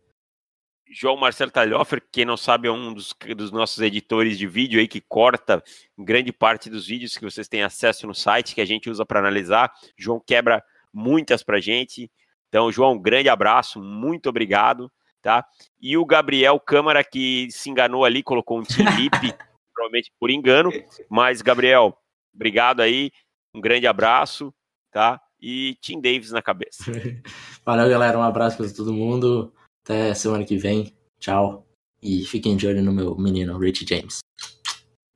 João 0.93 1.17
Marcelo 1.17 1.51
Talhofer, 1.51 2.03
quem 2.11 2.25
não 2.25 2.37
sabe, 2.37 2.69
é 2.69 2.71
um 2.71 2.93
dos, 2.93 3.15
dos, 3.37 3.51
nossos 3.51 3.81
editores 3.81 4.39
de 4.39 4.47
vídeo 4.47 4.81
aí 4.81 4.89
que 4.89 5.01
corta 5.01 5.63
grande 5.97 6.33
parte 6.33 6.69
dos 6.69 6.87
vídeos 6.87 7.17
que 7.17 7.25
vocês 7.25 7.49
têm 7.49 7.63
acesso 7.63 8.07
no 8.07 8.15
site, 8.15 8.55
que 8.55 8.61
a 8.61 8.65
gente 8.65 8.91
usa 8.91 9.05
para 9.05 9.21
analisar. 9.21 9.73
João 9.97 10.21
quebra 10.25 10.63
muitas 10.93 11.45
pra 11.45 11.61
gente. 11.61 12.11
Então, 12.49 12.73
João, 12.73 12.93
um 12.93 13.01
grande 13.01 13.29
abraço, 13.29 13.81
muito 13.81 14.29
obrigado, 14.29 14.91
tá? 15.23 15.45
E 15.81 15.97
o 15.97 16.05
Gabriel 16.05 16.59
Câmara, 16.59 17.05
que 17.05 17.49
se 17.51 17.71
enganou 17.71 18.05
ali, 18.05 18.21
colocou 18.23 18.59
um 18.59 18.63
lip, 18.99 19.35
provavelmente 19.73 20.13
por 20.19 20.29
engano. 20.29 20.73
Mas, 21.09 21.41
Gabriel, 21.41 21.97
obrigado 22.35 22.81
aí, 22.81 23.11
um 23.55 23.61
grande 23.61 23.87
abraço, 23.87 24.53
tá? 24.93 25.21
E 25.41 25.77
Tim 25.81 26.01
Davis 26.01 26.31
na 26.31 26.43
cabeça. 26.43 26.85
Valeu, 27.65 27.89
galera, 27.89 28.19
um 28.19 28.23
abraço 28.23 28.57
para 28.57 28.71
todo 28.73 28.93
mundo. 28.93 29.53
Até 29.85 30.13
semana 30.15 30.45
que 30.45 30.57
vem. 30.57 30.95
Tchau. 31.19 31.67
E 32.03 32.25
fiquem 32.25 32.57
de 32.57 32.67
olho 32.67 32.83
no 32.83 32.93
meu 32.93 33.17
menino, 33.17 33.59
Rich 33.59 33.87
James. 33.89 34.21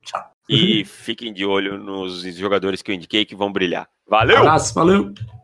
Tchau. 0.03 0.31
E 0.49 0.83
fiquem 0.85 1.33
de 1.33 1.45
olho 1.45 1.77
nos 1.77 2.23
jogadores 2.35 2.81
que 2.81 2.91
eu 2.91 2.95
indiquei 2.95 3.25
que 3.25 3.35
vão 3.35 3.51
brilhar. 3.51 3.87
Valeu! 4.07 4.37
Um 4.37 4.39
abraço, 4.39 4.73
valeu! 4.73 5.13